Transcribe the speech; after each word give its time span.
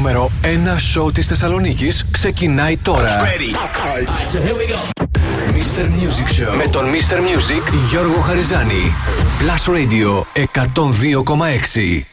νούμερο 0.00 0.30
1 0.42 0.46
σοου 0.92 1.12
της 1.12 1.26
Θεσσαλονίκης 1.26 2.04
ξεκινάει 2.10 2.76
τώρα. 2.76 3.16
Right, 3.18 4.28
so 4.32 4.38
here 4.38 4.54
we 4.54 4.72
go. 4.72 4.78
Mr. 5.52 5.84
Music 5.84 6.28
Show 6.40 6.56
με 6.56 6.64
τον 6.72 6.84
Mr. 6.84 7.16
Music 7.16 7.72
Γιώργο 7.90 8.20
Χαριζάνη. 8.20 8.94
Plus 9.40 9.72
Radio 9.74 10.24
102,6. 10.34 12.04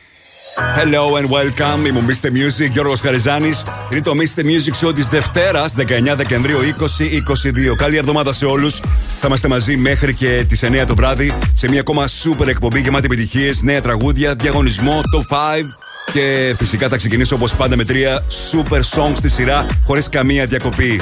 Hello 0.78 1.16
and 1.20 1.30
welcome. 1.30 1.88
Είμαι 1.88 2.00
ο 2.00 2.04
Mr. 2.08 2.28
Music, 2.28 2.70
Γιώργος 2.72 3.00
Χαριζάνης. 3.00 3.64
Είναι 3.92 4.02
το 4.02 4.12
Mr. 4.12 4.42
Music 4.42 4.88
Show 4.88 4.94
της 4.96 5.08
Δευτέρας, 5.08 5.74
19 5.74 6.16
Δεκεμβρίου 6.16 6.60
2022. 6.60 7.76
Καλή 7.76 7.98
εβδομάδα 7.98 8.34
σε 8.34 8.46
όλους. 8.46 8.80
Θα 9.20 9.28
είμαστε 9.28 9.48
μαζί 9.48 9.78
μέχρι 9.78 10.14
και 10.14 10.46
τις 10.50 10.64
9 10.64 10.86
το 10.86 10.96
βράδυ 10.96 11.34
σε 11.54 11.70
μια 11.70 11.80
ακόμα 11.80 12.08
super 12.08 12.48
εκπομπή 12.48 12.80
γεμάτη 12.80 13.06
επιτυχίες, 13.06 13.62
νέα 13.62 13.82
τραγούδια, 13.82 14.36
διαγωνισμό, 14.36 15.02
top 15.02 15.36
5. 15.36 15.78
Και 16.14 16.56
φυσικά 16.58 16.88
θα 16.90 16.98
ξεκινήσω 16.98 17.36
όπως 17.36 17.56
πάντα 17.56 17.76
με 17.76 17.84
τρία 17.84 18.24
super 18.52 18.82
songs 18.96 19.16
στη 19.16 19.30
σειρά 19.30 19.66
χωρίς 19.86 20.10
καμία 20.10 20.46
διακοπή. 20.46 21.02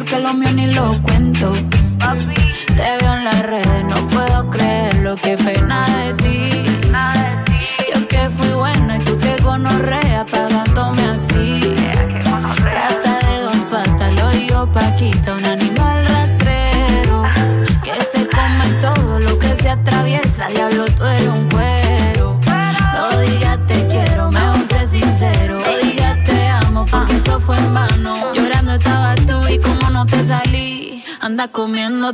porque 0.00 0.18
lo 0.18 0.32
mío 0.32 0.50
ni 0.52 0.66
lo 0.68 1.02
cuento. 1.02 1.52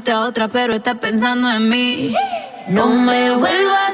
a 0.04 0.20
otra, 0.20 0.48
pero 0.48 0.74
estás 0.74 0.96
pensando 0.98 1.50
en 1.50 1.68
mí. 1.68 2.12
No 2.68 2.88
me 2.88 3.30
vuelvas 3.36 3.85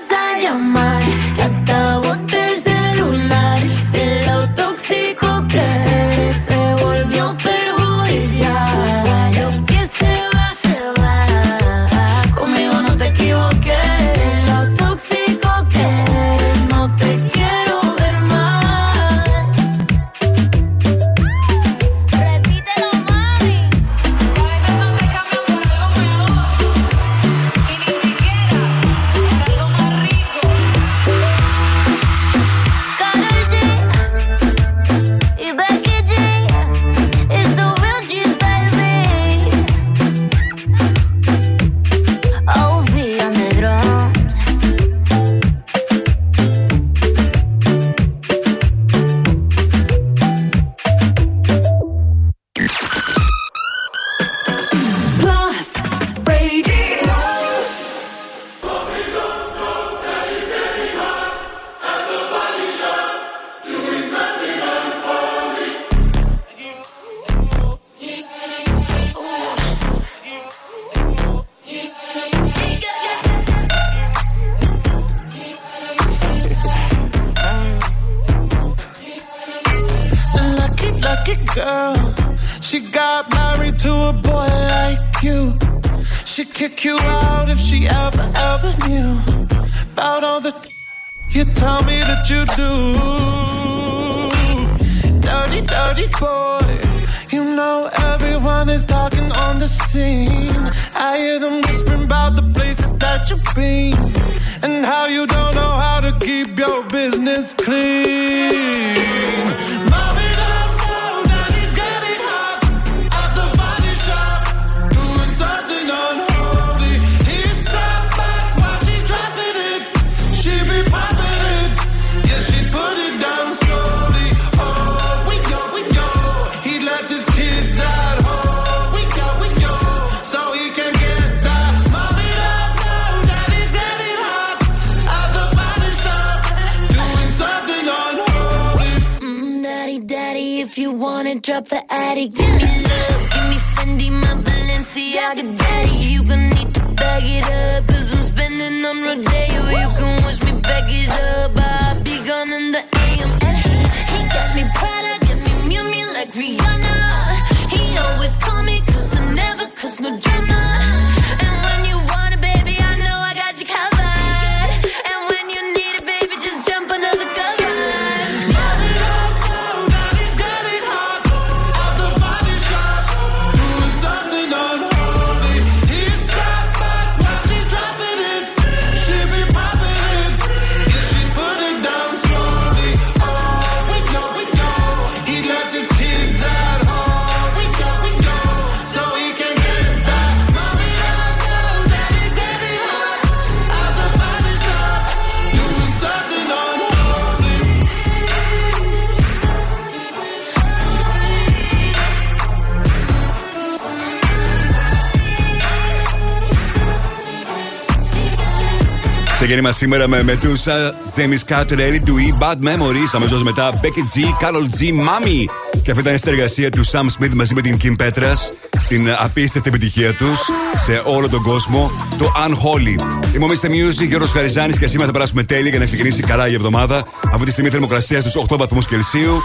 απόγευμα 209.54 209.78
σήμερα 209.78 210.08
με 210.08 210.22
μετούσα 210.22 210.94
James 211.16 211.52
Carter, 211.52 211.78
Ellie 211.78 212.02
Dewey, 212.08 212.42
Bad 212.42 212.68
Memories. 212.68 213.10
Αμέσως 213.12 213.42
μετά 213.42 213.80
Becky 213.82 214.16
G, 214.16 214.46
Carol 214.46 214.64
G, 214.80 214.82
Mommy. 214.82 215.44
Και 215.82 215.90
αυτή 215.90 216.02
ήταν 216.02 216.14
η 216.14 216.18
συνεργασία 216.18 216.70
του 216.70 216.84
Sam 216.84 217.04
Smith 217.18 217.32
μαζί 217.34 217.54
με 217.54 217.60
την 217.60 217.76
Kim 217.82 217.96
Petras 217.96 218.61
στην 218.82 219.08
απίστευτη 219.18 219.68
επιτυχία 219.68 220.12
τους 220.12 220.38
σε 220.84 221.02
όλο 221.04 221.28
τον 221.28 221.42
κόσμο, 221.42 221.90
το 222.18 222.32
Unholy. 222.46 223.02
Είμαι 223.34 223.44
ο 223.44 223.48
Music, 223.48 224.06
Γιώργος 224.06 224.30
Χαριζάνη 224.30 224.72
και 224.72 224.86
σήμερα 224.86 225.06
θα 225.06 225.12
περάσουμε 225.12 225.42
τέλεια 225.42 225.70
για 225.70 225.78
να 225.78 225.84
ξεκινήσει 225.84 226.22
καλά 226.22 226.48
η 226.48 226.54
εβδομάδα. 226.54 227.04
Αυτή 227.32 227.44
τη 227.44 227.50
στιγμή 227.50 227.70
θερμοκρασία 227.70 228.20
στους 228.20 228.36
8 228.50 228.56
βαθμούς 228.56 228.86
Κελσίου. 228.86 229.42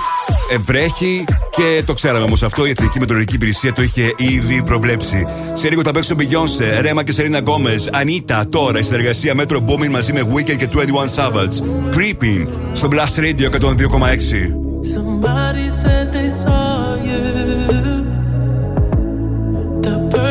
Βρέχει 0.65 1.23
και 1.49 1.83
το 1.85 1.93
ξέραμε 1.93 2.23
όμως 2.23 2.43
αυτό. 2.43 2.65
Η 2.65 2.69
Εθνική 2.69 2.99
Μετρολογική 2.99 3.35
Υπηρεσία 3.35 3.73
το 3.73 3.81
είχε 3.81 4.13
ήδη 4.17 4.63
προβλέψει. 4.63 5.27
Σε 5.53 5.69
λίγο 5.69 5.81
θα 5.81 5.91
παίξουν 5.91 6.17
Beyoncé, 6.19 6.81
Ρέμα 6.81 7.03
και 7.03 7.11
σερίνα 7.11 7.39
Γκόμε, 7.39 7.73
Ανίτα 7.91 8.45
τώρα 8.49 8.79
η 8.79 8.81
συνεργασία 8.81 9.33
Metro 9.37 9.55
Booming 9.55 9.89
μαζί 9.89 10.13
με 10.13 10.21
Weekend 10.33 10.55
και 10.55 10.69
21 10.73 10.77
Savage. 11.15 11.61
Creeping 11.95 12.47
στο 12.73 12.87
Blast 12.91 13.19
Radio 13.19 13.49
102,6. 13.49 13.55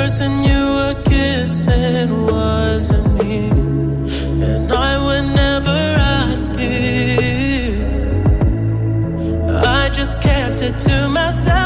person 0.06 0.44
you 0.44 0.62
were 0.76 0.94
kissing 1.02 2.26
wasn't 2.26 3.08
me, 3.18 3.48
and 4.50 4.72
I 4.72 4.92
would 5.04 5.34
never 5.34 5.78
ask 6.22 6.52
you. 6.52 7.74
I 9.80 9.90
just 9.92 10.22
kept 10.22 10.62
it 10.62 10.78
to 10.86 11.08
myself. 11.08 11.65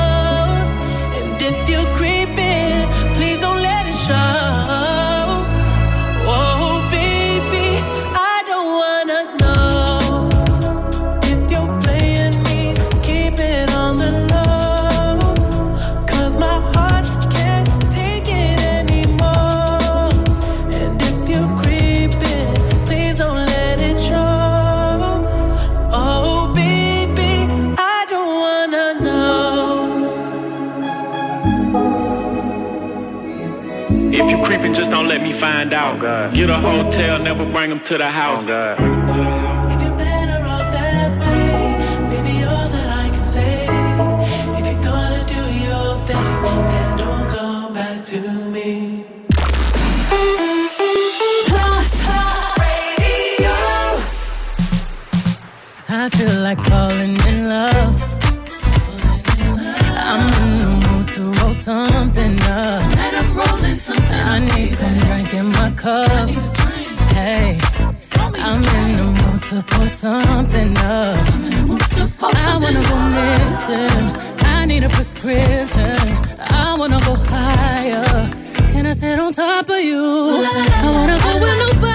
and 34.63 34.75
just 34.75 34.91
don't 34.91 35.07
let 35.07 35.21
me 35.21 35.37
find 35.39 35.73
out. 35.73 36.01
Oh, 36.01 36.31
Get 36.35 36.49
a 36.49 36.57
hotel, 36.57 37.19
never 37.19 37.45
bring 37.51 37.69
them 37.69 37.81
to 37.81 37.97
the 37.97 38.09
house. 38.09 38.45
Oh, 38.47 39.40
cup. 65.81 66.29
Hey, 67.17 67.59
I'm 68.13 68.61
in 68.61 68.97
the 68.97 69.07
mood 69.17 69.43
to 69.49 69.63
pour 69.69 69.89
something 69.89 70.77
up. 70.77 71.17
I 72.21 72.59
wanna 72.61 72.83
go 72.91 72.97
missing. 73.17 74.05
I 74.45 74.65
need 74.65 74.83
a 74.83 74.89
prescription. 74.89 75.97
I 76.39 76.75
wanna 76.77 76.99
go 76.99 77.15
higher. 77.15 78.29
Can 78.71 78.85
I 78.85 78.93
sit 78.93 79.17
on 79.17 79.33
top 79.33 79.69
of 79.69 79.79
you? 79.79 80.05
I 80.85 80.91
wanna 80.93 81.17
go 81.17 81.33
with 81.41 81.57
nobody. 81.57 81.90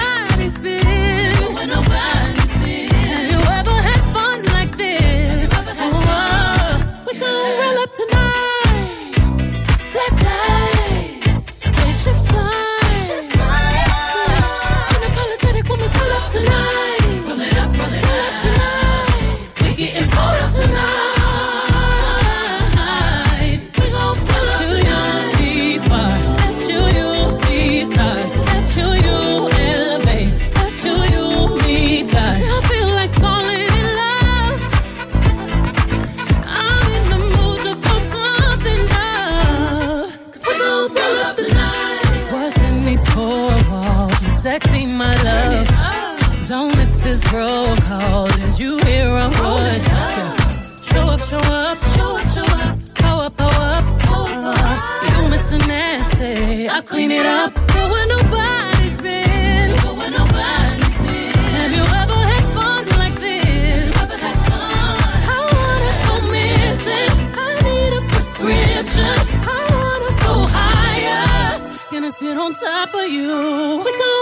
top 72.59 72.93
of 72.95 73.09
you. 73.09 74.16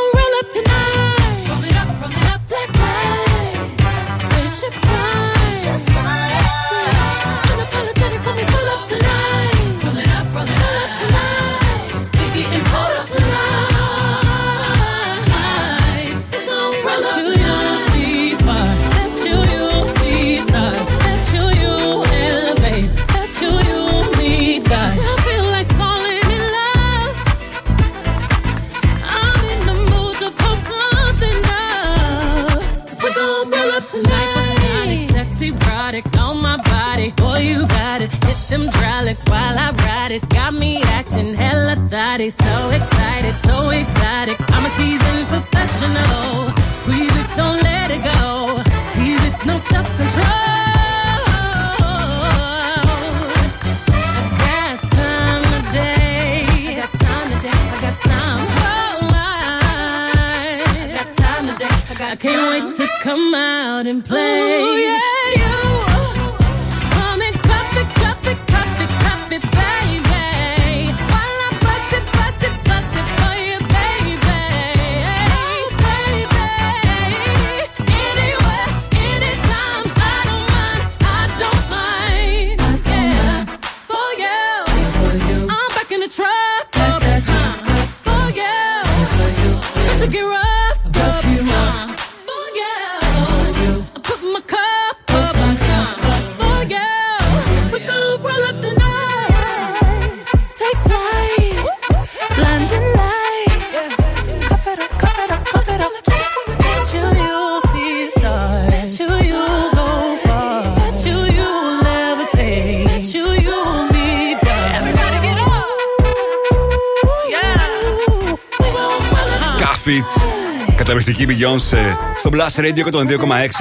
εξαιρετική 121.19 121.25
Beyoncé 121.27 121.95
στο 122.17 122.29
Blast 122.33 122.55
Radio 122.59 122.83
102,6 122.91 122.97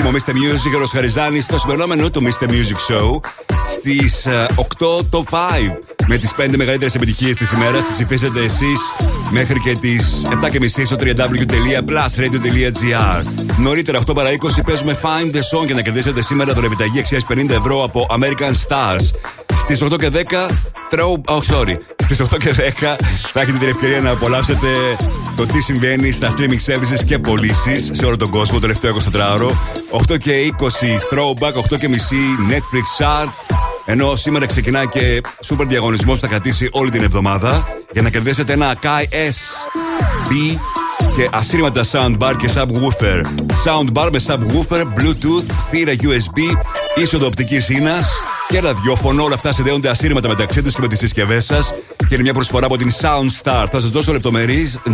με 0.02 0.10
Mr. 0.12 0.30
Music 0.30 0.72
ο 0.76 0.78
Ροσχαριζάνη 0.78 1.40
στο 1.40 1.58
σημερινό 1.58 2.10
του 2.10 2.22
Mr. 2.22 2.48
Music 2.48 2.78
Show 2.88 3.20
στις 3.74 4.26
ε, 4.26 4.46
8 4.56 4.62
το 5.10 5.24
5 5.30 5.36
με 6.06 6.16
τις 6.16 6.34
5 6.38 6.48
μεγαλύτερες 6.56 6.94
επιτυχίες 6.94 7.36
της 7.36 7.52
ημέρας. 7.52 7.84
Τις 7.84 7.94
ψηφίσετε 7.94 8.40
εσείς 8.40 8.80
μέχρι 9.30 9.60
και 9.60 9.76
τις 9.76 10.26
7.30 10.42 10.68
στο 10.84 10.96
www.blastradio.gr. 11.00 13.22
Νωρίτερα 13.58 14.00
8 14.06 14.14
παρα 14.14 14.30
20 14.30 14.34
παίζουμε 14.66 14.98
Find 15.02 15.34
the 15.34 15.40
Song 15.58 15.66
για 15.66 15.74
να 15.74 15.80
κερδίσετε 15.80 16.22
σήμερα 16.22 16.52
δωρεπιταγή 16.52 16.98
αξίας 16.98 17.26
50 17.28 17.50
ευρώ 17.50 17.84
από 17.84 18.06
American 18.10 18.52
Stars. 18.68 19.10
Στις 19.58 19.82
8 19.82 19.98
και 19.98 20.10
10 20.12 20.16
Throw. 20.90 21.20
Oh, 21.24 21.40
sorry. 21.54 21.76
Στις 22.02 22.20
8 22.20 22.38
και 22.38 22.50
10 22.50 22.54
θα 23.32 23.40
έχετε 23.40 23.58
την 23.58 23.68
ευκαιρία 23.68 24.00
να 24.00 24.10
απολαύσετε 24.10 24.68
το 25.36 25.46
τι 25.46 25.60
συμβαίνει 25.60 26.10
στα 26.10 26.28
streaming 26.30 26.72
services 26.72 27.04
και 27.06 27.18
πωλήσεις 27.18 27.90
σε 27.92 28.04
όλο 28.04 28.16
τον 28.16 28.30
κόσμο 28.30 28.54
το 28.54 28.60
τελευταίο 28.60 28.96
24ωρο. 29.12 29.50
8 30.12 30.18
και 30.18 30.54
20 30.58 30.64
throwback, 31.10 31.74
8 31.74 31.78
και 31.78 31.88
μισή 31.88 32.16
Netflix 32.50 33.04
chart. 33.04 33.56
Ενώ 33.84 34.16
σήμερα 34.16 34.46
ξεκινά 34.46 34.86
και 34.86 35.20
σούπερ 35.44 35.66
διαγωνισμός 35.66 36.14
που 36.14 36.20
θα 36.20 36.26
κρατήσει 36.26 36.68
όλη 36.72 36.90
την 36.90 37.02
εβδομάδα 37.02 37.66
για 37.92 38.02
να 38.02 38.10
κερδίσετε 38.10 38.52
ένα 38.52 38.74
Akai 38.74 39.02
SB 39.14 40.58
και 41.16 41.28
ασύρματα 41.32 41.84
soundbar 41.92 42.34
και 42.38 42.50
subwoofer. 42.54 43.22
Soundbar 43.64 44.08
με 44.12 44.20
subwoofer, 44.26 44.80
bluetooth, 44.80 45.52
θύρα 45.70 45.92
USB, 45.92 46.56
είσοδο 46.94 47.26
οπτικής 47.26 47.68
ίνας 47.68 48.08
και 48.48 48.60
ραδιόφωνο. 48.60 49.24
Όλα 49.24 49.34
αυτά 49.34 49.52
συνδέονται 49.52 49.88
ασύρματα 49.88 50.28
μεταξύ 50.28 50.62
τους 50.62 50.74
και 50.74 50.80
με 50.80 50.88
τις 50.88 50.98
συσκευές 50.98 51.44
σας 51.44 51.72
και 52.16 52.22
μια 52.22 52.32
προσφορά 52.32 52.66
από 52.66 52.76
την 52.76 52.90
Soundstar. 52.90 53.66
Θα 53.70 53.80
σας 53.80 53.90
δώσω 53.90 54.12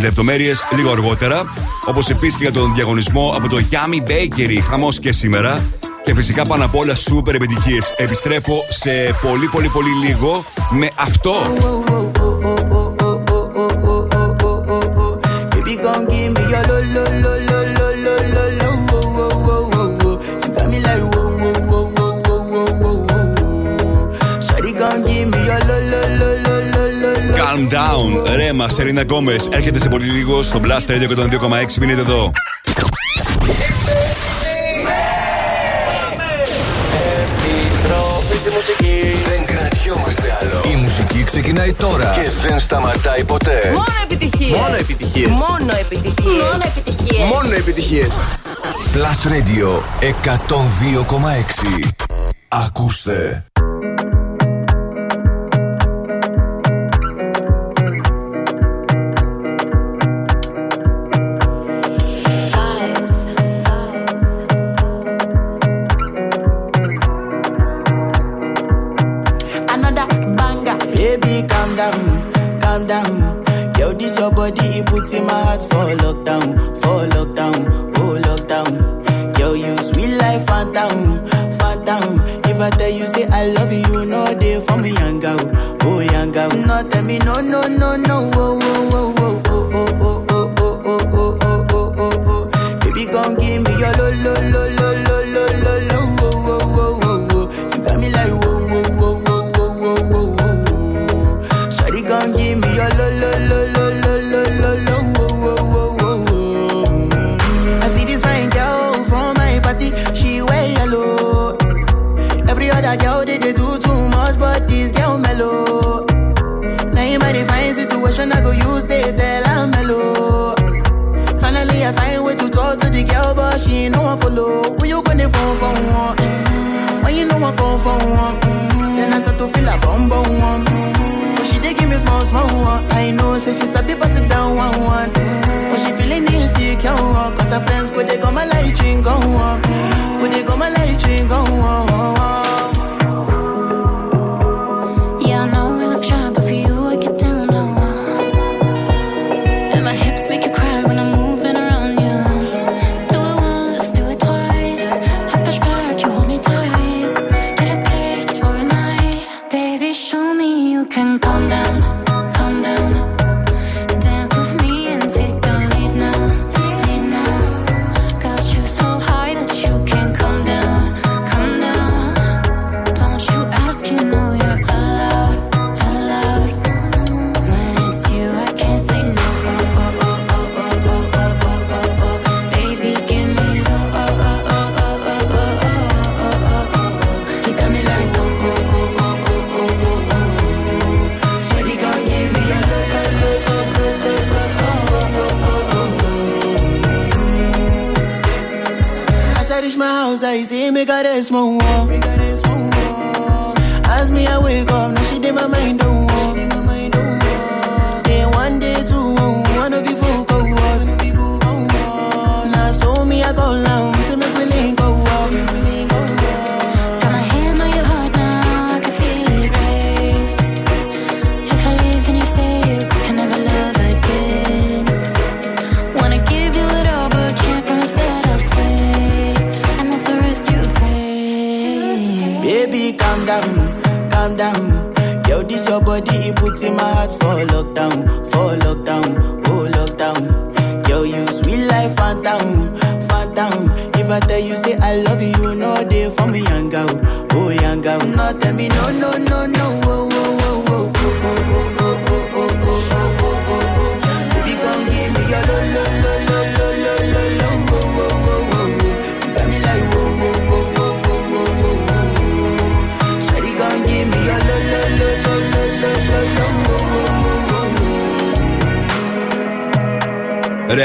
λεπτομέρειες 0.01 0.67
λίγο 0.75 0.91
αργότερα. 0.91 1.43
Όπως 1.85 2.09
επίσης 2.09 2.37
και 2.37 2.43
για 2.43 2.51
τον 2.51 2.75
διαγωνισμό 2.75 3.33
από 3.35 3.49
το 3.49 3.59
Yummy 3.71 4.09
Bakery. 4.09 4.57
Χαμός 4.69 4.99
και 4.99 5.11
σήμερα. 5.11 5.61
Και 6.03 6.13
φυσικά 6.13 6.45
πάνω 6.45 6.65
απ' 6.65 6.75
όλα 6.75 6.95
σούπερ 6.95 7.35
επιτυχίες. 7.35 7.93
Επιστρέφω 7.97 8.63
σε 8.69 8.89
πολύ 9.21 9.47
πολύ 9.47 9.67
πολύ 9.67 9.89
λίγο 10.05 10.45
με 10.71 10.89
αυτό. 10.95 11.33
μα, 28.61 28.69
Σερίνα 28.69 29.01
Γκόμες. 29.01 29.47
Έρχεται 29.51 29.79
σε 29.79 29.87
πολύ 29.89 30.05
λίγο 30.05 30.43
στο 30.43 30.61
Blast 30.63 30.91
Radio 30.91 31.09
102,6. 31.09 31.77
Μείνετε 31.79 32.01
εδώ. 32.01 32.31
Επιστροφή 37.23 38.37
στη 38.37 38.49
μουσική. 38.49 39.01
Δεν 39.27 39.45
κρατιόμαστε 39.45 40.37
άλλο. 40.41 40.61
Η 40.71 40.75
μουσική 40.75 41.23
ξεκινάει 41.23 41.73
τώρα 41.73 42.11
και 42.15 42.47
δεν 42.47 42.59
σταματάει 42.59 43.23
ποτέ. 43.23 43.71
Μόνο 43.73 43.85
επιτυχίες. 44.03 44.59
Μόνο 44.59 44.75
επιτυχίες. 44.75 45.29
Μόνο 45.29 45.71
επιτυχίες. 45.79 46.41
Μόνο 46.41 46.63
επιτυχίες. 46.65 47.27
Μόνο 47.33 47.53
επιτυχίες. 47.53 48.09
Plus 48.93 49.31
Radio 49.31 49.69
102,6. 50.01 51.89
Ακούστε. 52.47 53.45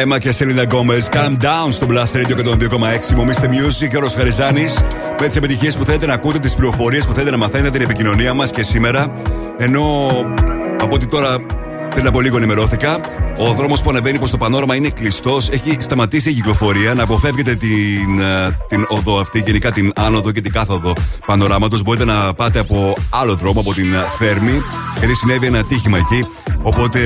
Rema 0.06 0.18
και 0.18 0.32
Selena 0.32 0.62
Gomez. 0.62 0.96
Calm 1.10 1.44
down 1.44 1.68
στο 1.68 1.86
Blast 1.90 2.16
Radio 2.16 2.36
102,6. 2.36 3.14
Μομίστε 3.16 3.48
Music 3.52 3.88
και 3.88 3.96
ο 3.96 4.08
Χαριζάνης. 4.16 4.82
Με 5.20 5.26
τις 5.26 5.36
επιτυχίες 5.36 5.76
που 5.76 5.84
θέλετε 5.84 6.06
να 6.06 6.14
ακούτε, 6.14 6.38
τις 6.38 6.54
πληροφορίες 6.54 7.06
που 7.06 7.12
θέλετε 7.12 7.30
να 7.30 7.36
μαθαίνετε, 7.36 7.70
την 7.70 7.82
επικοινωνία 7.82 8.34
μας 8.34 8.50
και 8.50 8.62
σήμερα. 8.62 9.12
Ενώ 9.58 9.82
από 10.80 10.94
ότι 10.94 11.06
τώρα 11.06 11.38
πριν 11.90 12.06
από 12.06 12.20
λίγο 12.20 12.36
ενημερώθηκα, 12.36 13.00
ο 13.38 13.52
δρόμος 13.52 13.82
που 13.82 13.90
ανεβαίνει 13.90 14.18
προς 14.18 14.30
το 14.30 14.36
πανόραμα 14.36 14.74
είναι 14.74 14.88
κλειστός. 14.88 15.48
Έχει 15.48 15.76
σταματήσει 15.78 16.30
η 16.30 16.32
κυκλοφορία. 16.32 16.94
Να 16.94 17.02
αποφεύγετε 17.02 17.54
την, 17.54 18.20
ε, 18.20 18.58
την 18.68 18.86
οδό 18.88 19.20
αυτή, 19.20 19.42
γενικά 19.46 19.72
την 19.72 19.92
άνοδο 19.94 20.32
και 20.32 20.40
την 20.40 20.52
κάθοδο 20.52 20.92
πανοράματος. 21.26 21.82
Μπορείτε 21.82 22.04
να 22.04 22.34
πάτε 22.34 22.58
από 22.58 22.96
άλλο 23.10 23.34
δρόμο, 23.34 23.60
από 23.60 23.74
την 23.74 23.94
ε, 23.94 24.04
Θέρμη, 24.18 24.62
γιατί 24.98 25.14
συνέβη 25.14 25.46
ένα 25.46 25.58
ατύχημα 25.58 25.98
εκεί. 25.98 26.26
Οπότε 26.66 27.00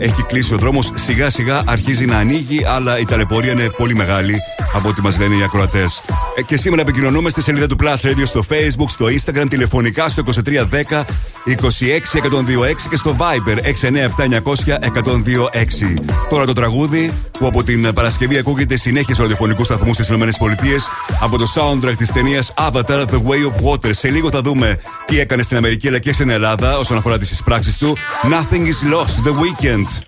έχει 0.00 0.22
κλείσει 0.22 0.54
ο 0.54 0.56
δρόμος. 0.56 0.92
Σιγά 0.94 1.30
σιγά 1.30 1.62
αρχίζει 1.66 2.04
να 2.04 2.16
ανοίγει, 2.16 2.64
αλλά 2.66 2.98
η 2.98 3.04
ταλαιπωρία 3.04 3.52
είναι 3.52 3.70
πολύ 3.76 3.94
μεγάλη 3.94 4.36
από 4.74 4.88
ό,τι 4.88 5.00
μας 5.00 5.18
λένε 5.18 5.34
οι 5.34 5.42
ακροατές. 5.42 6.02
και 6.46 6.56
σήμερα 6.56 6.82
επικοινωνούμε 6.82 7.30
στη 7.30 7.42
σελίδα 7.42 7.66
του 7.66 7.76
Plus 7.82 8.06
Radio 8.06 8.22
στο 8.24 8.44
Facebook, 8.48 8.88
στο 8.88 9.06
Instagram, 9.06 9.46
τηλεφωνικά 9.48 10.08
στο 10.08 10.22
2310 10.22 11.04
26 11.46 11.52
126 11.52 12.88
και 12.90 12.96
στο 12.96 13.16
Viber 13.18 13.56
697 13.56 14.28
1026. 14.28 15.94
Τώρα 16.28 16.44
το 16.46 16.52
τραγούδι 16.52 17.12
που 17.38 17.46
από 17.46 17.62
την 17.64 17.94
Παρασκευή 17.94 18.38
ακούγεται 18.38 18.76
συνέχεια 18.76 19.14
σε 19.14 19.20
ραδιοφωνικούς 19.20 19.66
σταθμούς 19.66 19.94
στις 19.94 20.08
ΗΠΑ 20.08 20.26
από 21.20 21.38
το 21.38 21.46
soundtrack 21.54 21.94
της 21.96 22.12
ταινίας 22.12 22.54
Avatar 22.56 23.04
The 23.04 23.20
Way 23.26 23.52
of 23.52 23.72
Water. 23.72 23.90
Σε 23.90 24.08
λίγο 24.08 24.30
θα 24.30 24.40
δούμε 24.40 24.76
τι 25.06 25.20
έκανε 25.20 25.42
στην 25.42 25.56
Αμερική 25.56 25.88
αλλά 25.88 25.98
και 25.98 26.12
στην 26.12 26.30
Ελλάδα 26.30 26.78
όσον 26.78 26.96
αφορά 26.96 27.18
τις 27.18 27.30
εισπράξεις 27.30 27.78
του. 27.78 27.96
Nothing 28.22 28.66
is 28.66 28.94
lost. 28.94 29.28
The 29.28 29.32
Weekend. 29.32 30.07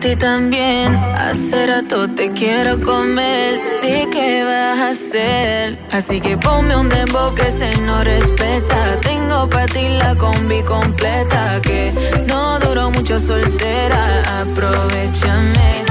ti 0.00 0.16
también. 0.16 0.94
Hace 0.94 1.66
rato 1.66 2.08
te 2.08 2.32
quiero 2.32 2.80
comer. 2.80 3.60
¿De 3.82 4.08
qué 4.10 4.42
vas 4.44 4.78
a 4.78 4.88
hacer? 4.88 5.78
Así 5.92 6.20
que 6.20 6.36
ponme 6.36 6.74
un 6.74 6.88
dembow 6.88 7.34
que 7.34 7.50
se 7.50 7.70
no 7.82 8.02
respeta. 8.02 8.98
Tengo 9.02 9.48
para 9.48 9.66
ti 9.66 9.88
la 9.88 10.14
combi 10.16 10.62
completa. 10.62 11.60
Que 11.62 11.92
no 12.28 12.58
duró 12.58 12.90
mucho 12.90 13.18
soltera. 13.18 14.40
Aprovechame. 14.40 15.89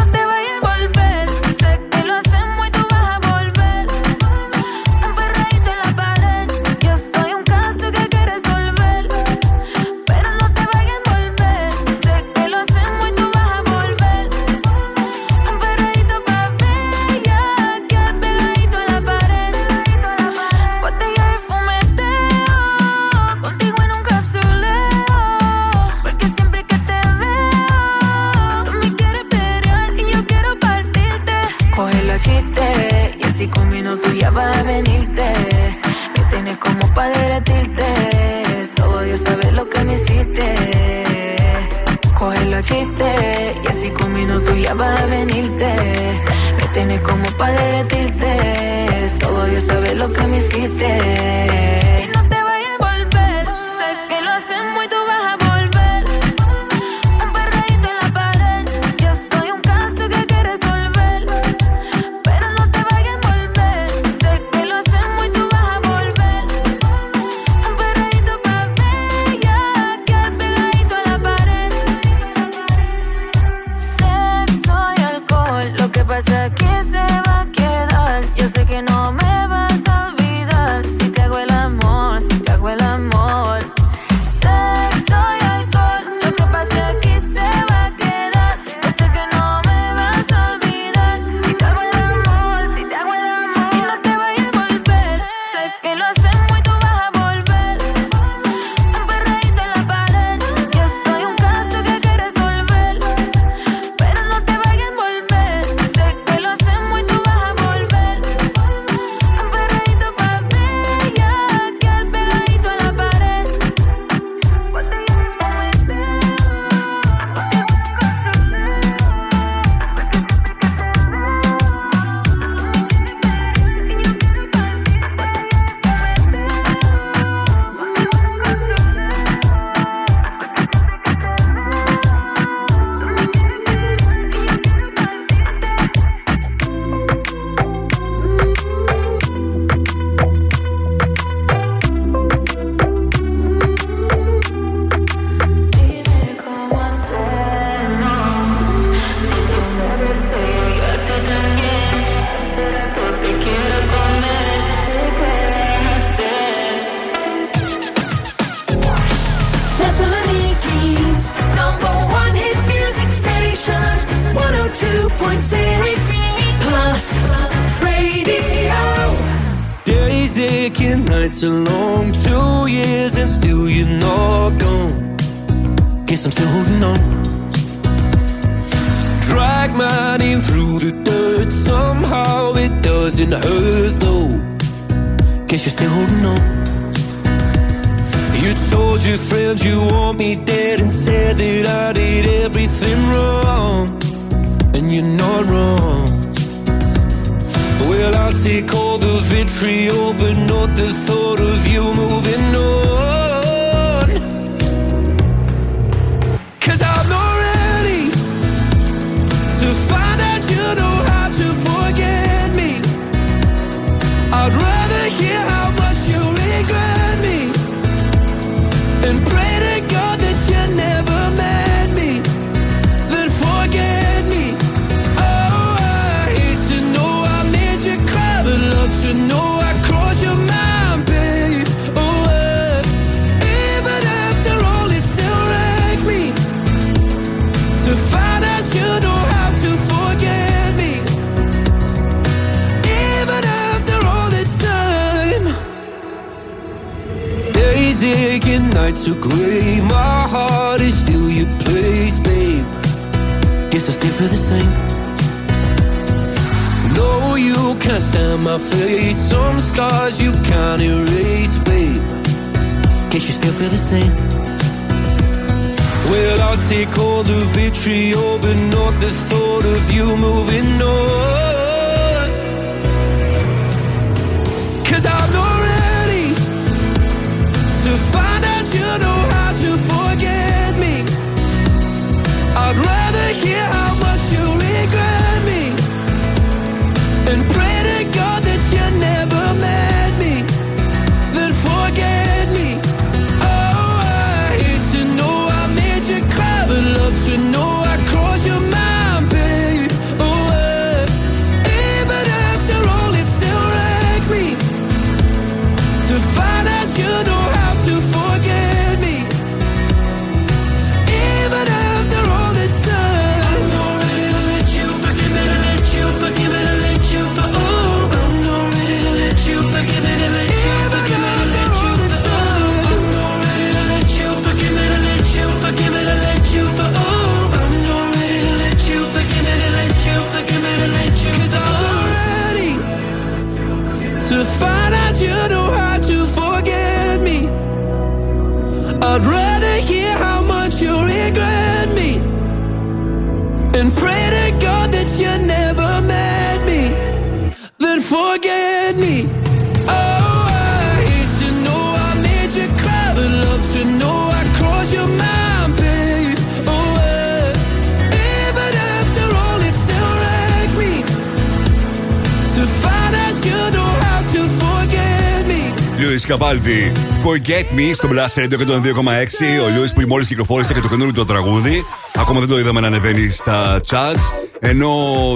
Καπάλτη. 366.40 366.92
Forget 367.23 367.79
Me 367.79 367.94
στο 367.94 368.10
Blast 368.12 368.40
Radio 368.40 368.54
102,6. 368.54 369.63
Ο 369.65 369.69
Λιούις 369.73 369.94
που 369.94 370.02
μόλις 370.08 370.27
κυκλοφόρησε 370.27 370.73
και 370.73 370.79
το 370.79 370.87
καινούριο 370.87 371.13
του 371.13 371.25
τραγούδι. 371.25 371.85
Ακόμα 372.15 372.40
δεν 372.40 372.50
το 372.50 372.60
είδαμε 372.60 372.79
να 372.79 372.87
ανεβαίνει 372.87 373.29
στα 373.29 373.79
charts. 373.90 374.33
Ενώ 374.60 374.92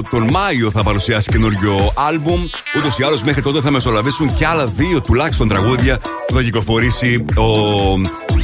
τον 0.10 0.30
Μάιο 0.30 0.72
θα 0.72 0.84
παρουσιάσει 0.84 1.30
καινούριο 1.30 1.92
άλμπουμ. 1.96 2.40
Ούτως 2.78 2.98
ή 2.98 3.04
άλλως 3.04 3.24
μέχρι 3.24 3.42
τότε 3.42 3.62
θα 3.62 3.72
μεσολαβήσουν 3.72 4.36
και 4.36 4.46
άλλα 4.46 4.66
δύο 4.66 5.02
τουλάχιστον 5.02 5.48
τραγούδια 5.48 6.00
που 6.28 6.34
θα 6.34 6.42
κυκλοφορήσει 6.42 7.26
ο 7.36 7.48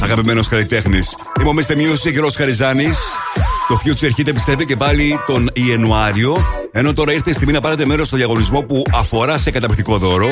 αγαπημένος 0.02 0.48
καλλιτέχνης. 0.48 1.16
Είμαι 1.40 1.48
ο 1.48 1.52
Mr. 1.56 1.72
Music, 1.72 2.12
Γερό 2.12 2.28
Χαριζάνης. 2.36 2.98
Το 3.68 3.80
Future 3.84 4.20
Hit 4.20 4.30
πιστεύει 4.32 4.64
και 4.64 4.76
πάλι 4.76 5.18
τον 5.26 5.50
Ιανουάριο. 5.52 6.36
Ενώ 6.72 6.92
τώρα 6.92 7.12
ήρθε 7.12 7.30
η 7.30 7.32
στιγμή 7.32 7.52
να 7.52 7.60
πάρετε 7.60 7.86
μέρος 7.86 8.06
στο 8.06 8.16
διαγωνισμό 8.16 8.62
που 8.62 8.82
αφορά 8.94 9.38
σε 9.38 9.50
καταπληκτικό 9.50 9.96
δώρο. 9.96 10.28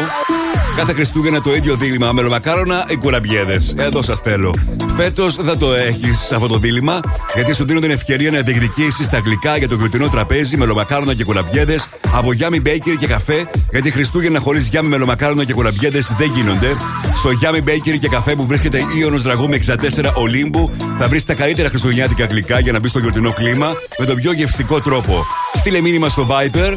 Κάθε 0.78 0.92
Χριστούγεννα 0.92 1.42
το 1.42 1.54
ίδιο 1.54 1.76
δίλημα 1.76 2.12
μελομακάρονα 2.12 2.84
ή 2.88 2.96
κουραμπιέδες. 2.96 3.74
Εδώ 3.78 4.02
σας 4.02 4.20
θέλω. 4.20 4.54
Φέτος 4.96 5.36
δεν 5.36 5.58
το 5.58 5.72
έχεις 5.72 6.32
αυτό 6.32 6.46
το 6.46 6.58
δίλημα, 6.58 7.00
γιατί 7.34 7.54
σου 7.54 7.64
δίνω 7.64 7.80
την 7.80 7.90
ευκαιρία 7.90 8.30
να 8.30 8.40
διεκδικήσεις 8.40 9.08
τα 9.08 9.16
αγγλικά 9.16 9.56
για 9.56 9.68
το 9.68 9.74
γιορτινό 9.74 10.08
τραπέζι 10.08 10.56
μελομακάρονα 10.56 11.14
και 11.14 11.24
κουραμπιέδες 11.24 11.88
από 12.14 12.32
Γιάμι 12.32 12.62
Bakery 12.66 12.96
και 12.98 13.06
καφέ, 13.06 13.50
γιατί 13.70 13.90
Χριστούγεννα 13.90 14.40
χωρίς 14.40 14.66
Γιάμι 14.66 14.88
μελομακάρονα 14.88 15.44
και 15.44 15.52
κουραμπιέδες 15.52 16.12
δεν 16.18 16.30
γίνονται. 16.34 16.76
Στο 17.16 17.30
Γιάμι 17.30 17.62
Bakery 17.66 17.98
και 18.00 18.08
καφέ 18.08 18.34
που 18.34 18.46
βρίσκεται 18.46 18.84
Ιωνο 18.98 19.18
Δραγού 19.18 19.48
με 19.48 19.58
64 19.66 20.12
Ολύμπου 20.14 20.70
θα 20.98 21.08
βρεις 21.08 21.24
τα 21.24 21.34
καλύτερα 21.34 21.68
χριστουγεννιάτικα 21.68 22.24
αγγλικά 22.24 22.60
για 22.60 22.72
να 22.72 22.78
μπεις 22.78 22.90
στο 22.90 22.98
γιορτινό 22.98 23.32
κλίμα 23.32 23.72
με 23.98 24.06
τον 24.06 24.16
πιο 24.16 24.32
γευστικό 24.32 24.80
τρόπο. 24.80 25.24
Στείλε 25.54 25.80
μήνυμα 25.80 26.08
στο 26.08 26.26
Viper, 26.30 26.76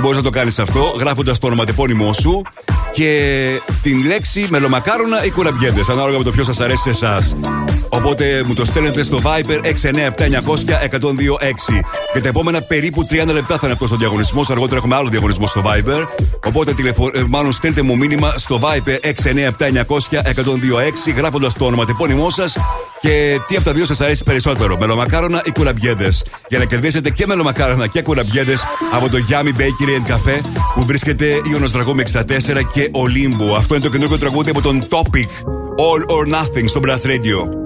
μπορείς 0.00 0.16
να 0.16 0.22
το 0.22 0.30
κάνεις 0.30 0.58
αυτό, 0.58 0.94
γράφοντας 0.98 1.38
το 1.38 1.46
ονοματεπώνυμό 1.46 2.12
σου 2.12 2.42
και 2.92 3.60
την 3.82 4.06
λέξη 4.06 4.46
μελομακάρονα 4.50 5.24
ή 5.24 5.30
κουραμπιέδε, 5.30 5.84
ανάλογα 5.90 6.18
με 6.18 6.24
το 6.24 6.30
ποιος 6.30 6.46
σας 6.46 6.60
αρέσει 6.60 6.82
σε 6.82 6.90
εσάς. 6.90 7.34
Οπότε 7.94 8.42
μου 8.46 8.54
το 8.54 8.64
στέλνετε 8.64 9.02
στο 9.02 9.20
Viper 9.22 9.58
697-900-1026. 9.58 9.64
Για 12.12 12.22
τα 12.22 12.28
επόμενα 12.28 12.62
περίπου 12.62 13.06
30 13.10 13.26
λεπτά 13.26 13.58
θα 13.58 13.60
είναι 13.62 13.72
αυτός 13.72 13.90
ο 13.90 13.96
διαγωνισμός. 13.96 14.50
Αργότερα 14.50 14.76
έχουμε 14.76 14.94
άλλο 14.94 15.08
διαγωνισμό 15.08 15.46
στο 15.46 15.62
Viper. 15.66 16.06
Οπότε 16.46 16.72
τηλεφω... 16.72 17.10
ε, 17.14 17.24
μάλλον 17.28 17.52
στέλνετε 17.52 17.82
μου 17.82 17.96
μήνυμα 17.96 18.34
στο 18.36 18.60
Viper 18.62 18.98
697-900-1026 19.00 19.10
γράφοντας 21.16 21.54
το 21.54 21.64
ονοματεπώνυμό 21.64 22.30
σας 22.30 22.56
και 23.00 23.38
τι 23.48 23.56
από 23.56 23.64
τα 23.64 23.72
δύο 23.72 23.84
σας 23.84 24.00
αρέσει 24.00 24.22
περισσότερο, 24.22 24.76
μελομακάρονα 24.80 25.42
ή 25.44 25.50
κουραμπιέδες; 25.50 26.24
Για 26.48 26.58
να 26.58 26.64
κερδίσετε 26.64 27.10
και 27.10 27.26
μελομακάρονα 27.26 27.86
και 27.86 28.02
κουραμπιέδες 28.02 28.64
από 28.92 29.08
το 29.08 29.18
Yummy 29.30 29.52
Bakery 29.60 29.94
and 29.98 30.06
Cafe 30.12 30.40
που 30.74 30.84
βρίσκεται 30.86 31.40
Ιωνος 31.52 31.70
Δραγό 31.70 31.94
με 31.94 32.02
64 32.12 32.22
και 32.72 32.88
Ολύμπου. 32.92 33.54
Αυτό 33.54 33.74
είναι 33.74 33.84
το 33.84 33.90
καινούργιο 33.90 34.18
τραγούδι 34.18 34.50
από 34.50 34.60
τον 34.60 34.86
Topic 34.90 35.28
All 35.78 36.02
or 36.14 36.26
Nothing 36.34 36.64
στο 36.66 36.80
Blast 36.84 37.06
Radio. 37.06 37.61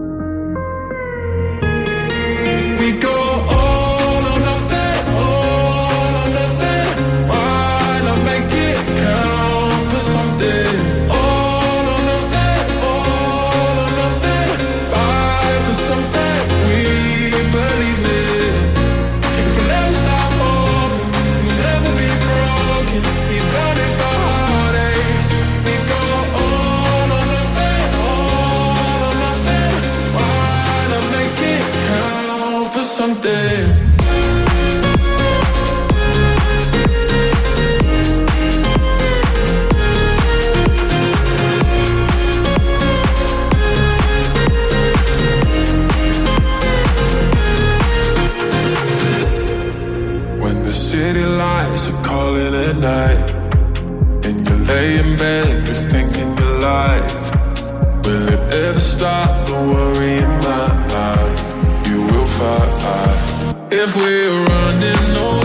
Ever 58.64 58.80
stop 58.80 59.46
the 59.46 59.52
worry 59.52 60.16
in 60.18 60.28
my 60.48 60.68
mind? 60.94 61.86
You 61.86 62.02
will 62.02 62.26
fight 62.26 63.72
If 63.72 63.94
we're 63.96 64.44
running 64.44 65.20
away 65.20 65.35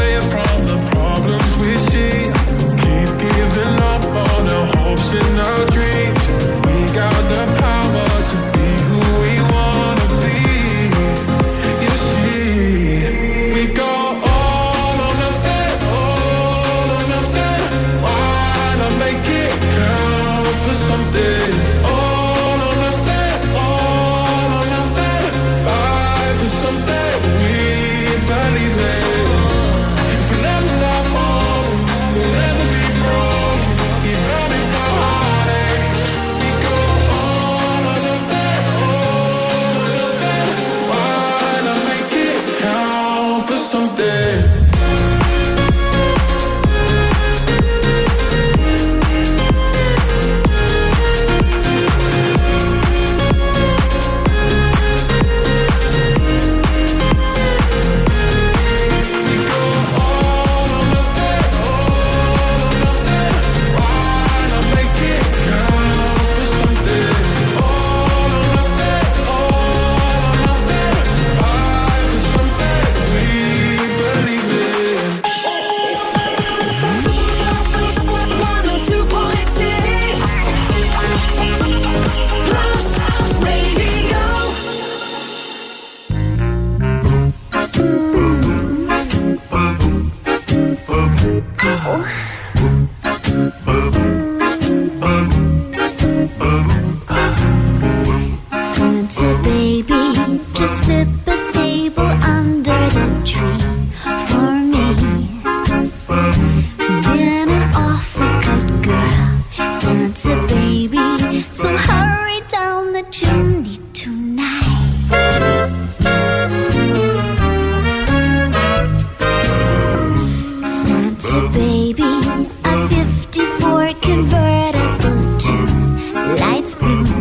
Blue. 126.75 127.20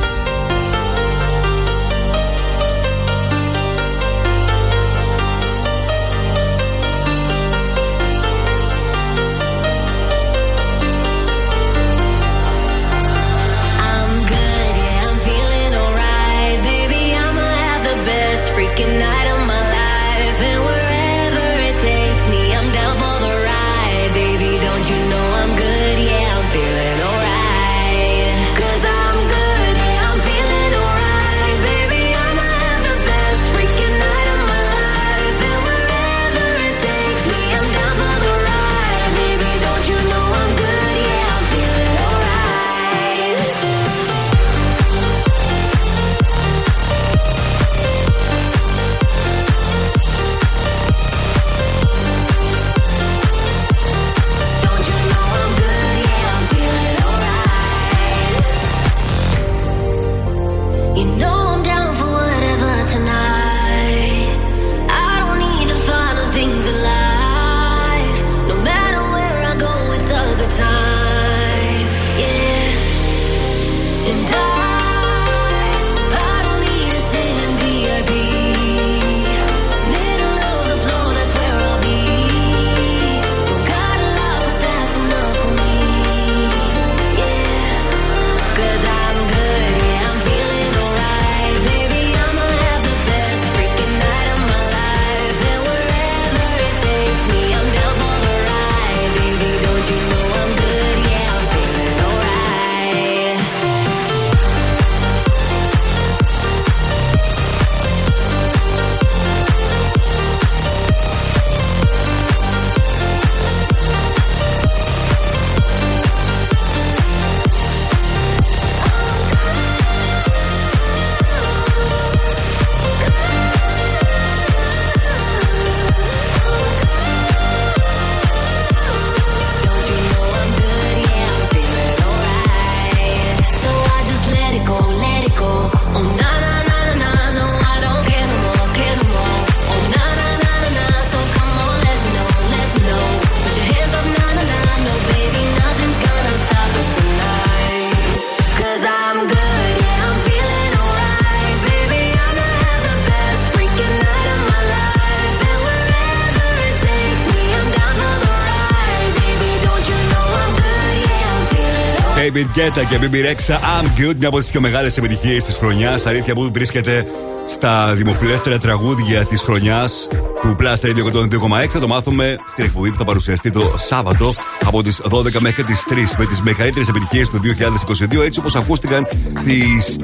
David 162.61 162.71
Guetta 162.73 162.85
και 162.89 162.97
BB 163.01 163.13
Rexha, 163.13 163.55
I'm 163.55 163.85
Good, 163.99 164.15
μια 164.17 164.27
από 164.27 164.39
τις 164.39 164.47
πιο 164.47 164.61
μεγάλες 164.61 164.97
επιτυχίες 164.97 165.43
της 165.43 165.55
χρονιάς. 165.55 166.05
Αλήθεια 166.05 166.33
που 166.33 166.49
βρίσκεται 166.53 167.05
στα 167.47 167.93
δημοφιλέστερα 167.95 168.57
τραγούδια 168.57 169.25
της 169.25 169.41
χρονιάς 169.41 170.07
του 170.41 170.55
Plus 170.59 170.75
Radio 170.81 171.03
102,6. 171.03 171.69
Θα 171.69 171.79
το 171.79 171.87
μάθουμε 171.87 172.37
στην 172.49 172.63
εκπομπή 172.63 172.91
που 172.91 172.97
θα 172.97 173.03
παρουσιαστεί 173.03 173.51
το 173.51 173.73
Σάββατο 173.77 174.33
από 174.65 174.83
τις 174.83 175.01
12 175.09 175.39
μέχρι 175.39 175.63
τις 175.63 175.85
3 175.89 176.15
με 176.17 176.25
τις 176.25 176.41
μεγαλύτερες 176.41 176.87
επιτυχίες 176.87 177.29
του 177.29 177.39
2022, 177.39 178.23
έτσι 178.25 178.39
όπως 178.39 178.55
ακούστηκαν 178.55 179.07
τις 179.45 179.97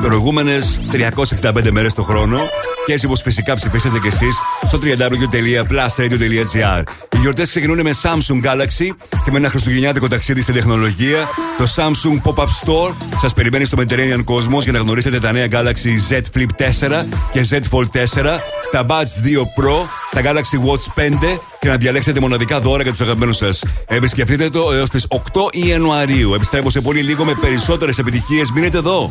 προηγούμενες 0.00 0.80
365 0.92 1.70
μέρες 1.70 1.94
το 1.94 2.02
χρόνο. 2.02 2.38
Και 2.86 2.92
έτσι 2.92 3.06
όπως 3.06 3.22
φυσικά 3.22 3.56
ψηφίσατε 3.56 3.98
κι 3.98 4.06
εσείς 4.06 4.34
στο 4.66 4.78
www.plusradio.gr. 4.82 6.82
Οι 7.14 7.18
γιορτές 7.20 7.48
ξεκινούν 7.48 7.80
με 7.80 7.90
Samsung 8.02 8.42
Galaxy 8.44 8.86
και 9.24 9.30
με 9.30 9.38
ένα 9.38 9.48
χριστουγεννιάτικο 9.48 10.08
ταξίδι 10.08 10.40
στην 10.40 10.54
τεχνολογία. 10.54 11.28
Το 11.58 11.72
Samsung 11.76 12.30
Pop-Up 12.30 12.44
Store 12.44 12.94
σας 13.20 13.32
περιμένει 13.32 13.64
στο 13.64 13.78
Mediterranean 13.80 14.24
Cosmos 14.24 14.62
για 14.62 14.72
να 14.72 14.78
γνωρίσετε 14.78 15.20
τα 15.20 15.32
νέα 15.32 15.46
Galaxy 15.50 16.12
Z 16.12 16.20
Flip 16.36 16.46
4 16.88 17.04
και 17.32 17.46
Z 17.50 17.60
Fold 17.70 17.86
4, 17.86 18.38
τα 18.72 18.86
Buds 18.88 19.26
2 19.26 19.38
Pro, 19.38 19.86
τα 20.10 20.20
Galaxy 20.24 20.68
Watch 20.68 21.02
5 21.34 21.38
και 21.60 21.68
να 21.68 21.76
διαλέξετε 21.76 22.20
μοναδικά 22.20 22.60
δώρα 22.60 22.82
για 22.82 22.92
τους 22.92 23.00
αγαπημένους 23.00 23.36
σας. 23.36 23.64
Επισκεφτείτε 23.86 24.50
το 24.50 24.72
έως 24.72 24.90
τις 24.90 25.06
8 25.08 25.18
Ιανουαρίου. 25.52 26.34
Επιστρέφω 26.34 26.70
σε 26.70 26.80
πολύ 26.80 27.02
λίγο 27.02 27.24
με 27.24 27.34
περισσότερες 27.40 27.98
επιτυχίες. 27.98 28.50
Μείνετε 28.50 28.78
εδώ. 28.78 29.08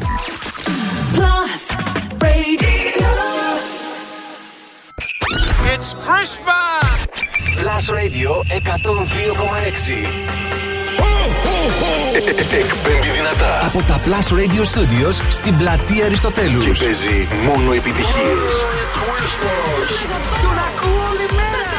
Plus 1.16 1.64
Radio. 2.20 3.12
It's 5.74 5.94
Christmas! 6.06 6.51
Plus 7.82 7.96
Radio 7.96 8.32
102,6 8.48 8.58
Εκπέμπει 12.16 13.10
δυνατά 13.16 13.66
από 13.66 13.82
τα 13.82 14.00
Plus 14.06 14.28
Radio 14.34 14.64
Studios 14.74 15.16
στην 15.30 15.58
πλατεία 15.58 16.06
Αριστοτέλους 16.06 16.66
και 16.66 16.74
παίζει 16.84 17.28
μόνο 17.46 17.74
επιτυχίες. 17.74 18.52
Τον 20.42 20.58
ακούω 20.68 21.04
όλη 21.12 21.28
μέρα. 21.40 21.74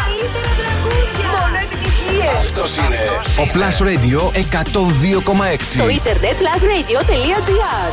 Μόνο 1.41 1.57
επιτυχίες. 1.63 2.35
Αυτός 2.39 2.77
είναι 2.77 3.01
ο 3.37 3.45
Plus 3.55 3.77
Radio 3.83 4.21
102,6 4.33 5.63
Στο 5.75 5.89
ίντερνετ 5.89 6.37
plusradio.gr 6.41 7.93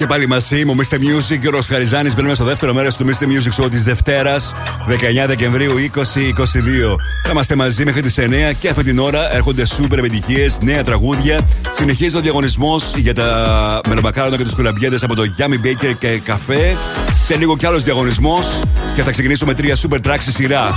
Και 0.00 0.06
πάλι 0.06 0.28
μαζί 0.28 0.64
μου, 0.64 0.76
Mr. 0.76 0.94
Music 0.94 1.38
και 1.40 1.48
ο 1.48 1.50
Ροσχαριζάνη. 1.50 2.10
Μπαίνουμε 2.14 2.34
στο 2.34 2.44
δεύτερο 2.44 2.74
μέρος 2.74 2.96
του 2.96 3.06
Mr. 3.06 3.24
Music 3.24 3.62
Show 3.62 3.70
της 3.70 3.82
Δευτέρας, 3.84 4.54
19 4.86 5.26
Δεκεμβρίου 5.26 5.74
2022. 5.76 6.96
Θα 7.24 7.30
είμαστε 7.30 7.54
μαζί 7.54 7.84
μέχρι 7.84 8.00
τις 8.00 8.18
9 8.18 8.52
και 8.60 8.68
αυτή 8.68 8.84
την 8.84 8.98
ώρα 8.98 9.34
έρχονται 9.34 9.66
σούπερ 9.66 9.98
επιτυχίες, 9.98 10.58
νέα 10.62 10.84
τραγούδια. 10.84 11.40
Συνεχίζεται 11.72 12.18
ο 12.18 12.20
διαγωνισμός 12.20 12.92
για 12.96 13.14
τα 13.14 13.80
μελομακάρονα 13.88 14.36
και 14.36 14.42
τους 14.42 14.54
κολαμπιέδε 14.54 14.98
από 15.02 15.14
το 15.14 15.22
Yummy 15.38 15.66
Baker 15.66 15.94
και 15.98 16.20
καφέ. 16.24 16.76
Σε 17.24 17.36
λίγο 17.36 17.56
κι 17.56 17.66
άλλος 17.66 17.82
διαγωνισμός 17.82 18.60
και 18.94 19.02
θα 19.02 19.10
ξεκινήσουμε 19.10 19.54
τρία 19.54 19.76
σούπερ 19.76 20.00
τράξη 20.00 20.32
σειρά. 20.32 20.74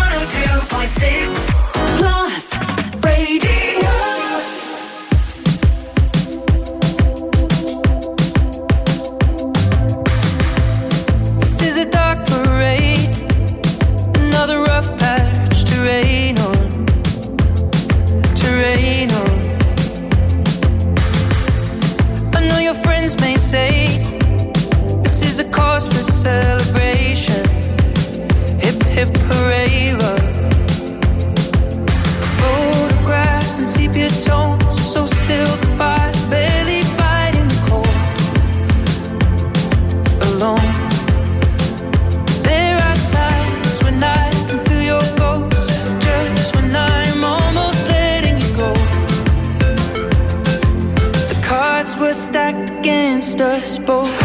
Against 52.83 53.39
us 53.39 53.79
both. 53.79 54.22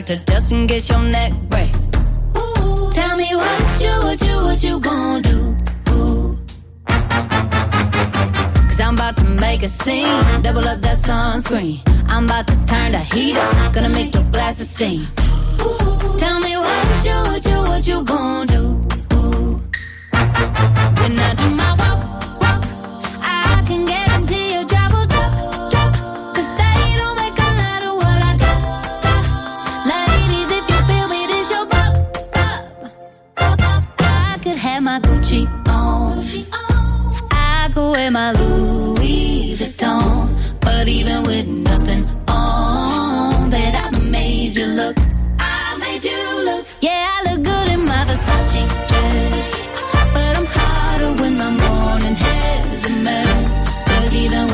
doctor 0.00 0.32
just 0.32 0.52
in 0.52 0.66
case 0.66 0.88
your 0.88 1.02
neck 1.02 1.32
breaks. 1.50 1.77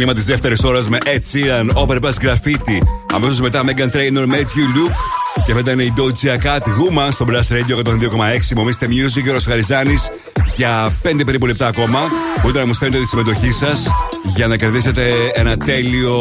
Ξεκίνημα 0.00 0.24
της 0.24 0.34
δεύτερης 0.34 0.64
ώρας 0.64 0.88
με 0.88 0.98
Ed 1.04 1.20
Sheeran, 1.32 1.86
Overpass 1.86 2.14
Graffiti. 2.24 2.78
Αμέσως 3.12 3.40
μετά 3.40 3.62
Megan 3.66 3.96
Trainor, 3.96 4.26
Matthew 4.26 4.66
Luke. 4.74 4.94
Και 5.46 5.54
μετά 5.54 5.72
είναι 5.72 5.82
η 5.82 5.92
Doja 5.96 6.46
Cat 6.46 6.58
Woman 6.58 7.08
στο 7.10 7.26
Blast 7.28 7.52
Radio 7.54 7.84
102,6. 7.84 8.54
Μομίστε 8.56 8.86
Music, 8.86 9.36
ο 9.36 9.40
Χαριζάνης. 9.48 10.10
Για 10.56 10.92
5 11.02 11.24
περίπου 11.24 11.46
λεπτά 11.46 11.66
ακόμα 11.66 11.98
μπορείτε 12.40 12.58
να 12.58 12.66
μου 12.66 12.72
στέλνετε 12.72 13.02
τη 13.02 13.08
συμμετοχή 13.08 13.52
σας 13.52 13.86
για 14.34 14.46
να 14.46 14.56
κερδίσετε 14.56 15.12
ένα 15.34 15.56
τέλειο 15.56 16.16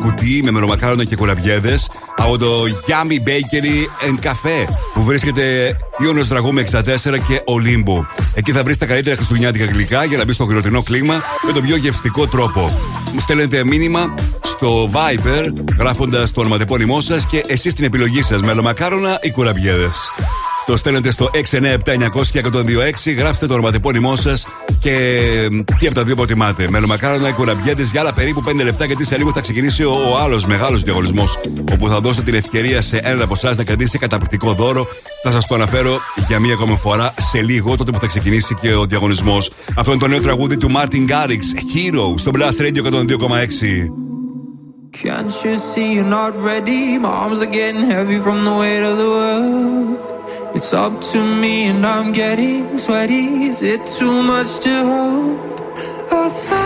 κουτί 0.00 0.40
με 0.44 0.50
μερομακάρονα 0.50 1.04
και 1.04 1.16
κουραβιέδε 1.16 1.78
από 2.16 2.38
το 2.38 2.62
Yummy 2.86 3.28
Bakery 3.28 4.08
and 4.08 4.26
Cafe 4.26 4.72
που 4.94 5.02
βρίσκεται 5.02 5.76
Ιωνος 5.98 6.28
Δραγού 6.28 6.52
64 6.70 6.82
και 7.28 7.42
Ολύμπου. 7.44 8.06
Εκεί 8.34 8.52
θα 8.52 8.62
βρεις 8.62 8.78
τα 8.78 8.86
καλύτερα 8.86 9.16
χριστουγεννιάτικα 9.16 9.64
γλυκά 9.64 10.04
για 10.04 10.18
να 10.18 10.24
μπεις 10.24 10.34
στο 10.34 10.46
χειροτινό 10.46 10.82
κλίμα 10.82 11.22
με 11.46 11.52
τον 11.52 11.62
πιο 11.62 11.76
γευστικό 11.76 12.26
τρόπο. 12.26 12.91
Μου 13.12 13.20
στέλνετε 13.20 13.64
μήνυμα 13.64 14.14
στο 14.42 14.90
Viber 14.92 15.52
γράφοντας 15.78 16.32
το 16.32 16.40
ονοματεπώνυμό 16.40 17.00
σας 17.00 17.26
και 17.26 17.44
εσείς 17.46 17.74
την 17.74 17.84
επιλογή 17.84 18.22
σας 18.22 18.40
με 18.40 18.54
μακάρονα 18.54 19.18
ή 19.22 19.30
κουραβιέδε. 19.30 19.90
Το 20.66 20.76
στέλνετε 20.76 21.10
στο 21.10 21.30
697-900-1026, 21.32 23.16
γράφετε 23.16 23.46
το 23.46 23.52
ονοματεπώνυμό 23.52 24.16
σας 24.16 24.46
και 24.80 25.18
τι 25.78 25.86
από 25.86 25.94
τα 25.94 26.04
δύο 26.04 26.14
προτιμάτε. 26.16 26.66
Μελομακάρονα 26.70 27.28
ή 27.28 27.32
κουραμπιέτες 27.32 27.90
για 27.90 28.00
άλλα 28.00 28.12
περίπου 28.12 28.42
5 28.46 28.64
λεπτά, 28.64 28.84
γιατί 28.84 29.04
σε 29.04 29.16
λίγο 29.16 29.32
θα 29.32 29.40
ξεκινήσει 29.40 29.84
ο, 29.84 29.92
ο 29.92 30.18
άλλος 30.18 30.46
μεγάλος 30.46 30.82
διαγωνισμός. 30.82 31.38
Όπου 31.72 31.88
θα 31.88 32.00
δώσω 32.00 32.22
την 32.22 32.34
ευκαιρία 32.34 32.82
σε 32.82 32.96
έναν 32.96 33.22
από 33.22 33.34
εσάς 33.36 33.56
να 33.56 33.64
κρατήσει 33.64 33.98
καταπληκτικό 33.98 34.52
δώρο. 34.52 34.86
Θα 35.22 35.30
σας 35.30 35.46
το 35.46 35.54
αναφέρω 35.54 36.00
για 36.28 36.38
μία 36.38 36.52
ακόμα 36.52 36.76
φορά 36.76 37.14
σε 37.18 37.42
λίγο, 37.42 37.76
τότε 37.76 37.90
που 37.90 37.98
θα 37.98 38.06
ξεκινήσει 38.06 38.54
και 38.60 38.74
ο 38.74 38.84
διαγωνισμός. 38.84 39.52
Αυτό 39.76 39.90
είναι 39.90 40.00
το 40.00 40.06
νέο 40.08 40.20
τραγούδι 40.20 40.56
του 40.56 40.70
Martin 40.76 41.08
Garrix, 41.08 41.42
Hero, 41.74 42.14
στο 42.18 42.30
Blast 42.34 42.60
Radio 42.60 42.82
102,6. 42.82 43.90
Can't 45.04 45.32
you 45.44 45.56
see 45.56 45.94
you're 45.94 46.12
not 46.20 46.32
ready? 46.50 46.98
My 46.98 47.08
arms 47.24 47.40
are 47.40 47.52
getting 47.60 47.84
heavy 47.94 48.18
from 48.26 48.44
the 48.44 48.54
weight 48.60 48.82
of 48.90 48.94
the 49.02 49.08
world. 49.16 50.21
It's 50.54 50.74
up 50.74 51.00
to 51.12 51.18
me 51.24 51.64
and 51.64 51.86
I'm 51.86 52.12
getting 52.12 52.76
sweaty. 52.76 53.44
Is 53.44 53.62
it 53.62 53.86
too 53.86 54.22
much 54.22 54.58
to 54.60 54.84
hold? 54.84 56.61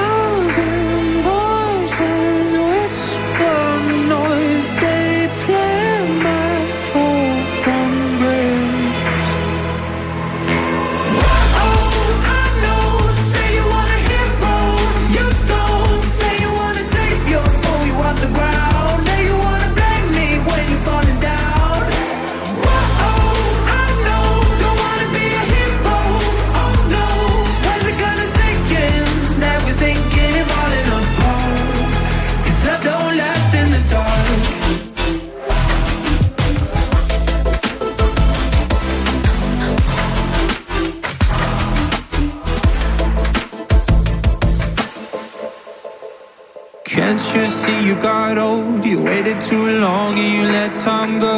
See 47.67 47.87
you 47.89 47.97
got 47.97 48.39
old? 48.39 48.85
You 48.85 49.03
waited 49.03 49.41
too 49.41 49.67
long 49.85 50.13
and 50.19 50.33
you 50.37 50.45
let 50.57 50.75
time 50.77 51.19
go. 51.19 51.37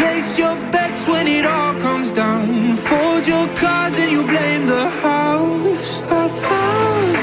Place 0.00 0.38
your 0.38 0.54
bets 0.72 1.00
when 1.06 1.26
it 1.26 1.44
all 1.44 1.74
comes 1.86 2.12
down. 2.12 2.76
Fold 2.88 3.26
your 3.26 3.46
cards 3.62 3.98
and 3.98 4.10
you 4.14 4.22
blame 4.32 4.66
the 4.66 4.86
house. 5.06 6.00
A 6.20 6.28
thousand 6.42 7.13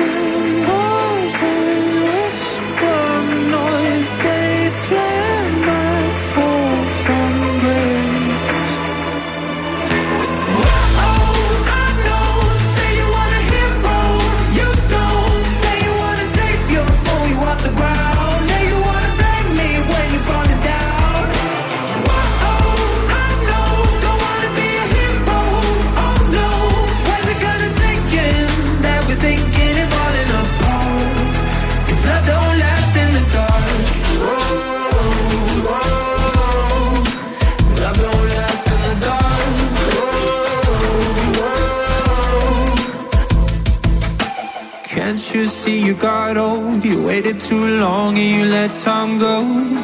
too 47.52 47.68
long 47.68 48.18
and 48.18 48.30
you 48.38 48.46
let 48.46 48.74
time 48.76 49.18
go. 49.18 49.36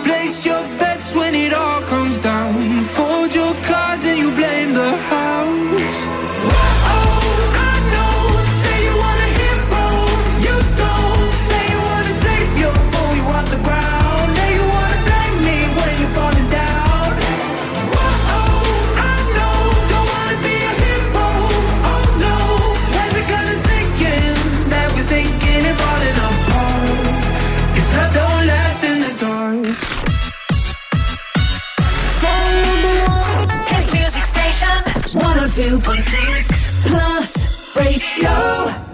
Place 0.02 0.46
your 0.46 0.64
bets 0.80 1.14
when 1.14 1.36
it 1.36 1.52
all 1.52 1.82
comes 1.82 2.18
down. 2.18 2.54
Fold 2.96 3.36
your 3.36 3.54
cards 3.70 4.06
and 4.06 4.18
you 4.18 4.30
blame 4.32 4.72
the 4.74 4.92
house. 5.12 5.77
102.6 35.58 36.86
Plus 36.86 37.34
Radio. 37.74 38.87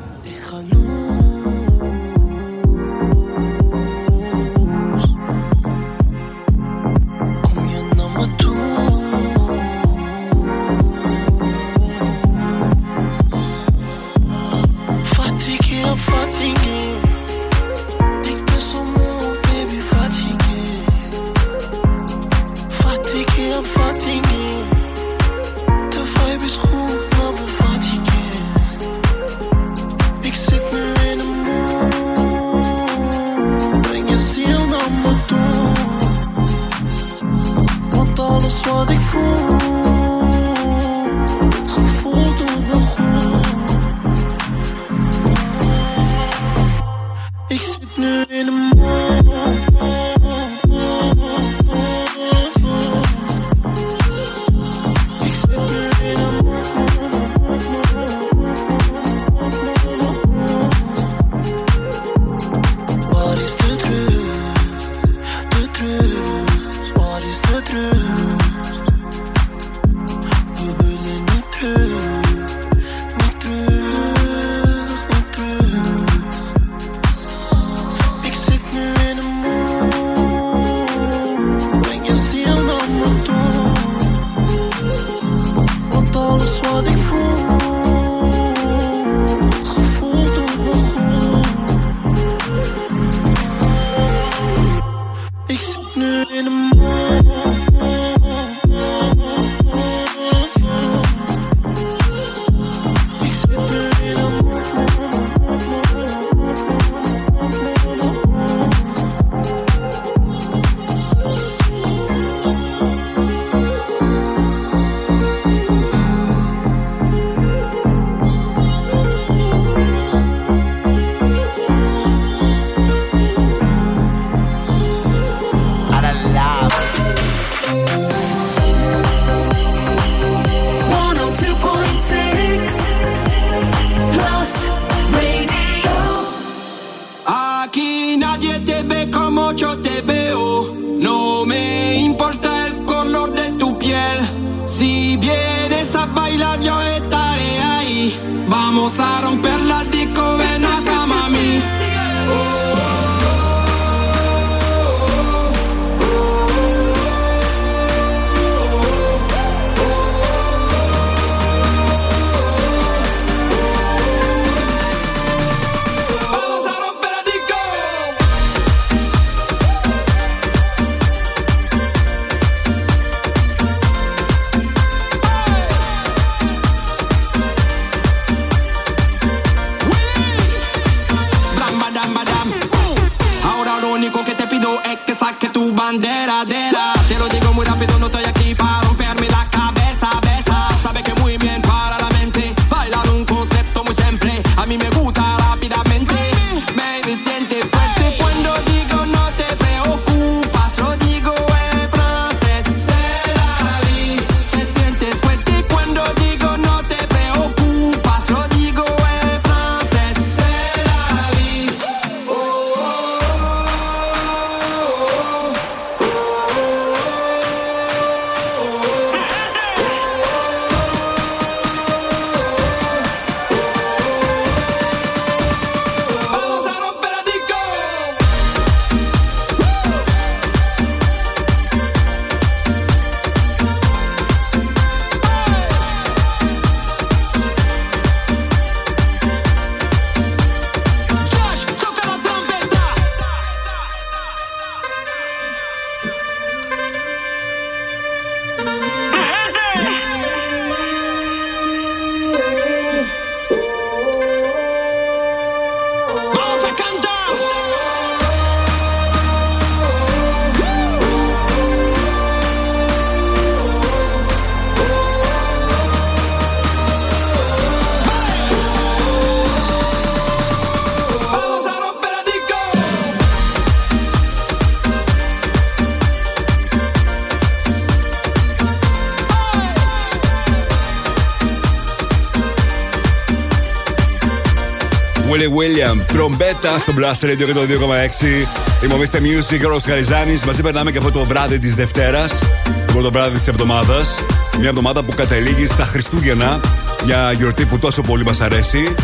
William, 285.57 285.99
τρομπέτα 286.07 286.77
στο 286.77 286.93
Blast 286.97 287.25
Radio 287.25 287.45
και 287.45 287.53
το 287.53 287.61
2,6. 287.61 288.47
Είμαι 288.83 288.93
ο 288.93 288.97
Mr. 288.97 289.17
Music 289.17 289.57
και 289.59 289.65
ο 289.65 289.69
Ρος 289.69 289.83
Χαριζάνης. 289.83 290.43
Μαζί 290.43 290.61
περνάμε 290.61 290.91
και 290.91 290.97
αυτό 290.97 291.11
το 291.11 291.25
βράδυ 291.25 291.59
της 291.59 291.75
Δευτέρας, 291.75 292.39
το 292.87 292.93
πρώτο 292.93 293.11
βράδυ 293.11 293.37
της 293.37 293.47
εβδομάδας. 293.47 294.23
Μια 294.59 294.69
εβδομάδα 294.69 295.03
που 295.03 295.13
καταλήγει 295.15 295.65
στα 295.65 295.83
Χριστούγεννα. 295.83 296.59
Μια 297.05 297.31
γιορτή 297.31 297.65
που 297.65 297.79
τόσο 297.79 298.01
πολύ 298.01 298.23
μας 298.23 298.41
αρέσει. 298.41 298.95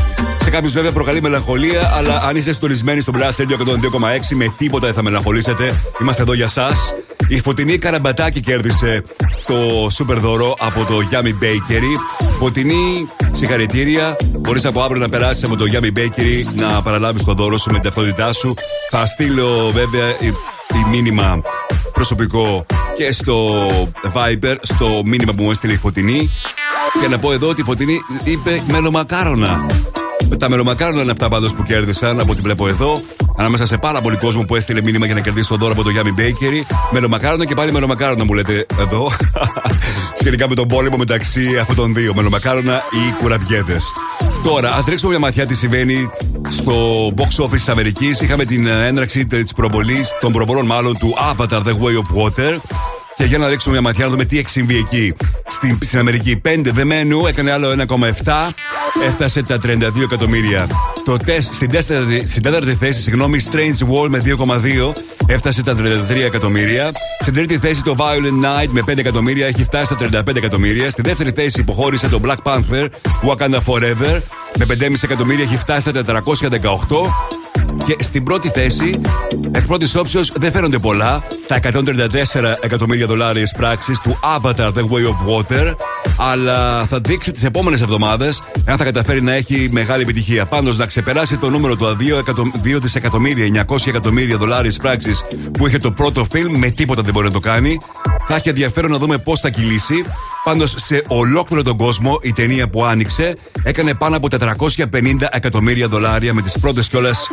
Σε 0.41 0.49
κάποιους 0.49 0.73
βέβαια 0.73 0.91
προκαλεί 0.91 1.21
μελαγχολία, 1.21 1.93
αλλά 1.97 2.21
αν 2.27 2.35
είστε 2.35 2.53
συντονισμένοι 2.53 3.01
στο 3.01 3.11
Blast 3.15 3.41
Radio 3.41 3.57
και 3.57 3.63
το 3.63 3.77
2,6, 3.81 4.35
με 4.35 4.53
τίποτα 4.57 4.85
δεν 4.85 4.95
θα 4.95 5.03
μελαγχολήσετε. 5.03 5.73
Είμαστε 6.01 6.21
εδώ 6.21 6.33
για 6.33 6.45
εσά. 6.45 6.71
Η 7.27 7.41
Φωτεινή 7.41 7.77
Καραμπατάκη 7.77 8.39
κέρδισε 8.39 9.03
το 9.47 9.89
σούπερ 9.89 10.19
δώρο 10.19 10.55
από 10.59 10.83
το 10.83 11.07
Yummy 11.11 11.43
Bakery. 11.43 12.23
Φωτεινή, 12.39 13.07
συγχαρητήρια. 13.31 14.15
Μπορείς 14.49 14.65
από 14.65 14.81
αύριο 14.81 15.01
να 15.01 15.09
περάσεις 15.09 15.43
από 15.43 15.55
το 15.55 15.65
Yummy 15.73 15.97
Bakery 15.97 16.43
να 16.53 16.81
παραλάβεις 16.81 17.23
το 17.23 17.33
δώρο 17.33 17.57
σου 17.57 17.71
με 17.71 17.73
την 17.73 17.83
ταυτότητά 17.83 18.33
σου. 18.33 18.53
Θα 18.89 19.05
στείλω 19.05 19.71
βέβαια 19.73 20.07
η, 20.19 20.27
η 20.73 20.89
μήνυμα 20.89 21.41
προσωπικό 21.93 22.65
και 22.97 23.11
στο 23.11 23.67
Viber, 24.13 24.55
στο 24.61 25.01
μήνυμα 25.05 25.33
που 25.33 25.43
μου 25.43 25.51
έστειλε 25.51 25.73
η 25.73 25.77
Φωτεινή. 25.77 26.29
Και 27.01 27.07
να 27.07 27.17
πω 27.17 27.31
εδώ 27.31 27.49
ότι 27.49 27.61
η 27.61 27.63
Φωτεινή 27.63 27.99
είπε 28.23 28.63
μελομακάρονα. 28.67 29.65
Τα 30.39 30.49
μελομακάρονα 30.49 31.01
είναι 31.01 31.11
αυτά 31.11 31.29
πάντως 31.29 31.53
που 31.53 31.61
κέρδισαν 31.61 32.19
από 32.19 32.31
ό,τι 32.31 32.41
βλέπω 32.41 32.67
εδώ. 32.67 33.01
Ανάμεσα 33.37 33.65
σε 33.65 33.77
πάρα 33.77 34.01
πολύ 34.01 34.15
κόσμο 34.15 34.43
που 34.43 34.55
έστειλε 34.55 34.81
μήνυμα 34.81 35.05
για 35.05 35.15
να 35.15 35.21
κερδίσει 35.21 35.49
το 35.49 35.55
δώρο 35.55 35.71
από 35.71 35.83
το 35.83 35.89
Yummy 35.95 36.19
Bakery. 36.19 36.75
Μελομακάρονα 36.91 37.45
και 37.45 37.53
πάλι 37.53 37.71
μελομακάρονα 37.71 38.25
μου 38.25 38.33
λέτε 38.33 38.65
εδώ. 38.79 39.11
Σχετικά 40.19 40.49
με 40.49 40.55
τον 40.55 40.67
πόλεμο 40.67 40.97
μεταξύ 40.97 41.57
αυτών 41.59 41.75
των 41.75 41.93
δύο. 41.93 42.13
Μελομακάρονα 42.15 42.73
ή 42.75 43.21
κουραμπιέδες. 43.21 43.83
Τώρα, 44.43 44.73
ας 44.73 44.85
ρίξουμε 44.85 45.11
μια 45.11 45.19
ματιά 45.19 45.45
τι 45.45 45.55
συμβαίνει 45.55 46.11
στο 46.49 47.07
box 47.17 47.43
office 47.43 47.49
της 47.51 47.69
Αμερικής. 47.69 48.21
Είχαμε 48.21 48.45
την 48.45 48.67
ε, 48.67 48.87
έναρξη 48.87 49.25
της 49.25 49.53
προβολής, 49.53 50.09
των 50.21 50.31
προβολών 50.31 50.65
μάλλον 50.65 50.97
του 50.97 51.13
Avatar 51.31 51.57
The 51.57 51.71
Way 51.71 51.95
of 52.01 52.23
Water. 52.23 52.57
Και 53.17 53.23
για 53.25 53.37
να 53.37 53.47
ρίξουμε 53.47 53.73
μια 53.73 53.81
ματιά 53.83 54.05
να 54.05 54.11
δούμε 54.11 54.25
τι 54.25 54.37
έχει 54.37 54.49
συμβεί 54.49 54.77
εκεί. 54.77 55.13
Στην, 55.47 55.77
στην 55.81 55.99
Αμερική 55.99 56.41
5 56.45 56.61
δεμένου 56.63 57.27
έκανε 57.27 57.51
άλλο 57.51 57.85
1,7. 57.87 58.51
Έφτασε 59.05 59.43
τα 59.43 59.59
32 59.63 59.79
εκατομμύρια. 60.03 60.67
Το 61.05 61.17
τεστ 61.17 61.53
στην, 61.53 61.69
τέταρτη, 61.69 62.27
στην 62.27 62.41
τέταρτη 62.41 62.75
θέση, 62.75 63.01
συγγνώμη, 63.01 63.39
Strange 63.51 63.93
World 63.93 64.09
με 64.09 64.23
2,2 64.25 64.93
έφτασε 65.29 65.59
στα 65.59 65.75
33 65.75 66.15
εκατομμύρια. 66.25 66.91
Στην 67.19 67.33
τρίτη 67.33 67.57
θέση 67.57 67.83
το 67.83 67.95
Violent 67.99 68.45
Night 68.45 68.67
με 68.69 68.81
5 68.87 68.97
εκατομμύρια 68.97 69.47
έχει 69.47 69.63
φτάσει 69.63 69.85
στα 69.93 70.23
35 70.27 70.35
εκατομμύρια. 70.35 70.89
Στη 70.89 71.01
δεύτερη 71.01 71.31
θέση 71.31 71.59
υποχώρησε 71.59 72.09
το 72.09 72.19
Black 72.23 72.37
Panther 72.43 72.87
Wakanda 73.27 73.59
Forever 73.65 74.21
με 74.57 74.65
5,5 74.67 74.93
εκατομμύρια 75.03 75.43
έχει 75.43 75.57
φτάσει 75.57 75.89
στα 75.89 76.23
418. 76.25 76.49
Και 77.85 77.95
στην 77.99 78.23
πρώτη 78.23 78.49
θέση, 78.49 79.01
εκ 79.51 79.65
πρώτης 79.65 79.95
όψεως 79.95 80.31
δεν 80.35 80.51
φαίνονται 80.51 80.77
πολλά. 80.77 81.23
Τα 81.47 81.55
134 81.55 82.55
εκατομμύρια 82.61 83.07
δολάρια 83.07 83.49
πράξεις 83.57 83.99
του 83.99 84.19
Avatar 84.37 84.73
The 84.73 84.83
Way 84.89 85.05
of 85.05 85.17
Water. 85.27 85.73
Αλλά 86.17 86.85
θα 86.85 86.99
δείξει 86.99 87.31
τις 87.31 87.43
επόμενες 87.43 87.81
εβδομάδες 87.81 88.43
αν 88.65 88.77
θα 88.77 88.83
καταφέρει 88.83 89.21
να 89.21 89.33
έχει 89.33 89.69
μεγάλη 89.71 90.01
επιτυχία. 90.01 90.45
Πάντως 90.45 90.77
να 90.77 90.85
ξεπεράσει 90.85 91.37
το 91.37 91.49
νούμερο 91.49 91.75
του 91.75 91.85
2, 91.85 92.23
2 92.63 92.79
δισεκατομμύρια, 92.81 93.65
900 93.67 93.87
εκατομμύρια 93.87 94.37
δολάρια 94.37 94.71
πράξει 94.81 95.11
που 95.51 95.67
είχε 95.67 95.77
το 95.77 95.91
πρώτο 95.91 96.27
φιλμ, 96.31 96.57
με 96.57 96.69
τίποτα 96.69 97.01
δεν 97.01 97.13
μπορεί 97.13 97.25
να 97.25 97.33
το 97.33 97.39
κάνει. 97.39 97.77
Θα 98.27 98.35
έχει 98.35 98.49
ενδιαφέρον 98.49 98.91
να 98.91 98.97
δούμε 98.97 99.17
πώς 99.17 99.39
θα 99.39 99.49
κυλήσει. 99.49 100.05
Πάντως 100.49 100.73
σε 100.77 101.03
ολόκληρο 101.07 101.63
τον 101.63 101.77
κόσμο 101.77 102.19
η 102.21 102.33
ταινία 102.33 102.69
που 102.69 102.85
άνοιξε 102.85 103.35
έκανε 103.63 103.93
πάνω 103.93 104.17
από 104.17 104.27
450 104.39 104.85
εκατομμύρια 105.31 105.87
δολάρια 105.87 106.33
με 106.33 106.41
τις 106.41 106.59
πρώτες 106.59 106.89
κιόλας 106.89 107.27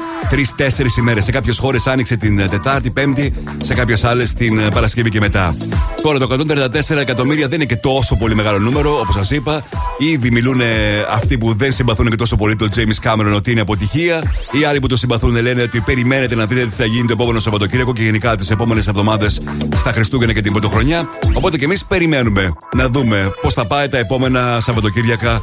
3-4 0.58 0.98
ημέρες. 0.98 1.24
Σε 1.24 1.30
κάποιες 1.30 1.58
χώρες 1.58 1.86
άνοιξε 1.86 2.16
την 2.16 2.50
Τετάρτη, 2.50 2.90
Πέμπτη, 2.90 3.34
σε 3.60 3.74
κάποιες 3.74 4.04
άλλες 4.04 4.32
την 4.32 4.58
ε, 4.58 4.68
Παρασκευή 4.68 5.10
και 5.10 5.20
μετά. 5.20 5.56
Τώρα 6.02 6.18
το 6.18 6.44
134 6.90 6.96
εκατομμύρια 6.96 7.48
δεν 7.48 7.60
είναι 7.60 7.68
και 7.68 7.76
τόσο 7.76 8.16
πολύ 8.16 8.34
μεγάλο 8.34 8.58
νούμερο, 8.58 8.98
όπως 9.00 9.14
σας 9.14 9.30
είπα. 9.30 9.64
Ήδη 9.98 10.30
μιλούν 10.30 10.60
ε, 10.60 10.66
αυτοί 11.10 11.38
που 11.38 11.54
δεν 11.54 11.72
συμπαθούν 11.72 12.08
και 12.08 12.16
τόσο 12.16 12.36
πολύ 12.36 12.56
τον 12.56 12.68
James 12.76 13.10
Cameron 13.10 13.32
ότι 13.34 13.50
είναι 13.50 13.60
αποτυχία. 13.60 14.22
Οι 14.60 14.64
άλλοι 14.64 14.80
που 14.80 14.86
το 14.86 14.96
συμπαθούν 14.96 15.40
λένε 15.40 15.62
ότι 15.62 15.80
περιμένετε 15.80 16.34
να 16.34 16.46
δείτε 16.46 16.66
τι 16.66 16.74
θα 16.74 16.84
γίνει 16.84 17.06
το 17.06 17.12
επόμενο 17.12 17.38
Σαββατοκύριακο 17.38 17.92
και 17.92 18.02
γενικά 18.02 18.36
τις 18.36 18.50
επόμενες 18.50 18.86
εβδομάδες 18.86 19.42
στα 19.76 19.92
Χριστούγεννα 19.92 20.32
και 20.32 20.40
την 20.40 20.52
Πρωτοχρονιά. 20.52 21.08
Οπότε 21.34 21.58
και 21.58 21.64
εμείς 21.64 21.84
περιμένουμε 21.84 22.52
να 22.74 22.88
δούμε 22.88 23.05
πώς 23.42 23.54
θα 23.54 23.66
πάει 23.66 23.88
τα 23.88 23.98
επόμενα 23.98 24.58
Σαββατοκύριακα 24.60 25.42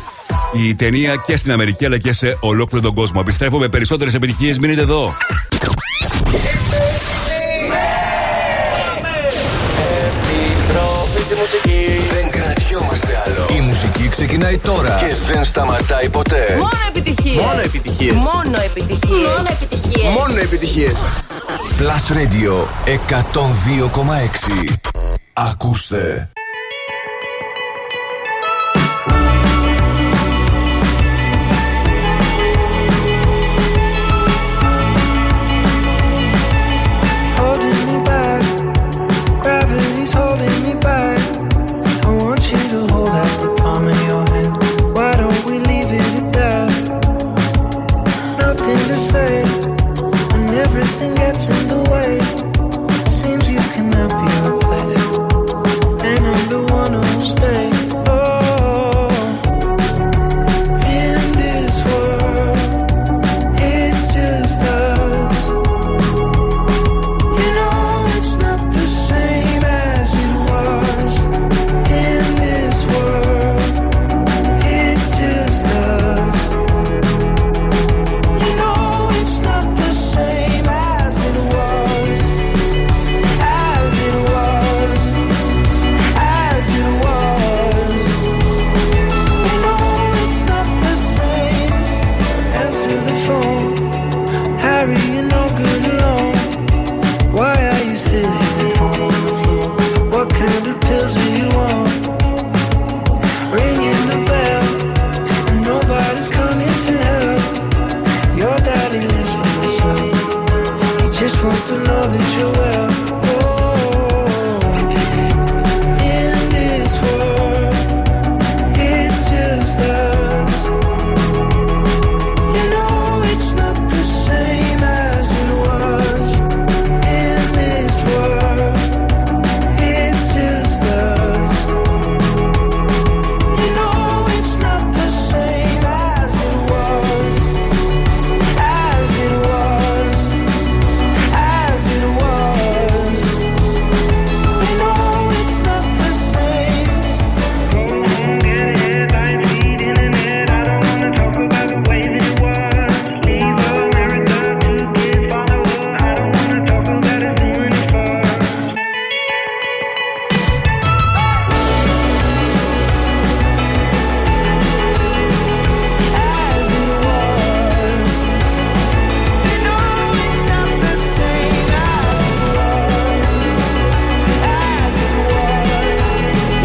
η 0.53 0.75
ταινία 0.75 1.15
και 1.25 1.37
στην 1.37 1.51
Αμερική 1.51 1.85
αλλά 1.85 1.97
και 1.97 2.13
σε 2.13 2.37
ολόκληρο 2.39 2.83
τον 2.85 2.93
κόσμο. 2.95 3.19
Επιστρέφω 3.23 3.57
με 3.57 3.67
περισσότερες 3.67 4.13
επιτυχίες. 4.13 4.57
Μείνετε 4.57 4.81
εδώ. 4.81 5.13
Επιστροφή 10.45 11.21
στη 11.23 11.35
μουσική. 11.35 11.85
Δεν 12.13 12.29
κρατιόμαστε 12.29 12.63
χρειαζόμαστε 12.73 13.23
άλλο. 13.25 13.57
Η 13.57 13.61
μουσική 13.61 14.07
ξεκινάει 14.09 14.57
τώρα 14.57 14.95
και 14.99 15.33
δεν 15.33 15.43
σταματάει 15.43 16.09
ποτέ. 16.09 16.55
Μόνο 16.59 16.69
επιτυχίες. 16.87 17.43
Μόνο 17.43 17.59
επιτυχίες. 17.59 18.13
Μόνο 18.13 18.57
επιτυχίες. 18.65 19.17
Μόνο 19.17 19.47
επιτυχίες. 19.49 20.13
Μόνο 20.17 20.39
επιτυχίες. 20.39 20.93
Plus 21.79 22.05
Radio 22.15 22.53
102,6. 22.85 24.73
Ακούστε. 25.33 26.29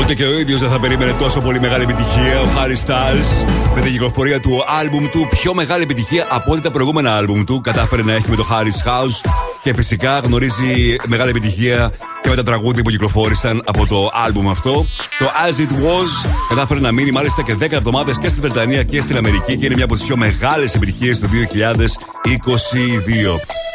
Ούτε 0.08 0.16
και 0.16 0.26
ο 0.26 0.38
ίδιος 0.38 0.60
δεν 0.60 0.70
θα 0.70 0.80
περίμενε 0.80 1.12
τόσο 1.12 1.40
πολύ 1.40 1.60
μεγάλη 1.60 1.82
επιτυχία. 1.82 2.40
Ο 2.40 2.46
Χάρι 2.46 2.74
Στάλ 2.74 3.18
με 3.74 3.80
την 3.80 3.92
κυκλοφορία 3.92 4.40
του 4.40 4.50
άλμπουμ 4.80 5.06
του, 5.06 5.26
πιο 5.30 5.54
μεγάλη 5.54 5.82
επιτυχία 5.82 6.26
από 6.30 6.52
ό,τι 6.52 6.60
τα 6.60 6.70
προηγούμενα 6.70 7.16
άλμπουμ 7.16 7.44
του. 7.44 7.60
Κατάφερε 7.60 8.02
να 8.02 8.12
έχει 8.12 8.30
με 8.30 8.36
το 8.36 8.46
Harris 8.50 8.88
House 8.88 9.47
και 9.62 9.74
φυσικά 9.74 10.18
γνωρίζει 10.18 10.96
μεγάλη 11.06 11.30
επιτυχία 11.30 11.92
και 12.22 12.28
με 12.28 12.34
τα 12.34 12.42
τραγούδια 12.42 12.82
που 12.82 12.90
κυκλοφόρησαν 12.90 13.62
από 13.66 13.86
το 13.86 14.10
άλμπουμ 14.12 14.50
αυτό. 14.50 14.84
Το 15.18 15.30
As 15.48 15.60
It 15.60 15.70
Was 15.70 16.30
κατάφερε 16.48 16.80
να 16.80 16.92
μείνει 16.92 17.10
μάλιστα 17.10 17.42
και 17.42 17.56
10 17.60 17.72
εβδομάδες 17.72 18.18
και 18.18 18.28
στη 18.28 18.40
Βρετανία 18.40 18.82
και 18.82 19.00
στην 19.00 19.16
Αμερική 19.16 19.56
και 19.56 19.66
είναι 19.66 19.74
μια 19.74 19.84
από 19.84 19.94
τις 19.94 20.04
πιο 20.04 20.16
μεγάλες 20.16 20.74
επιτυχίες 20.74 21.18
του 21.18 21.28
2022. 21.28 21.32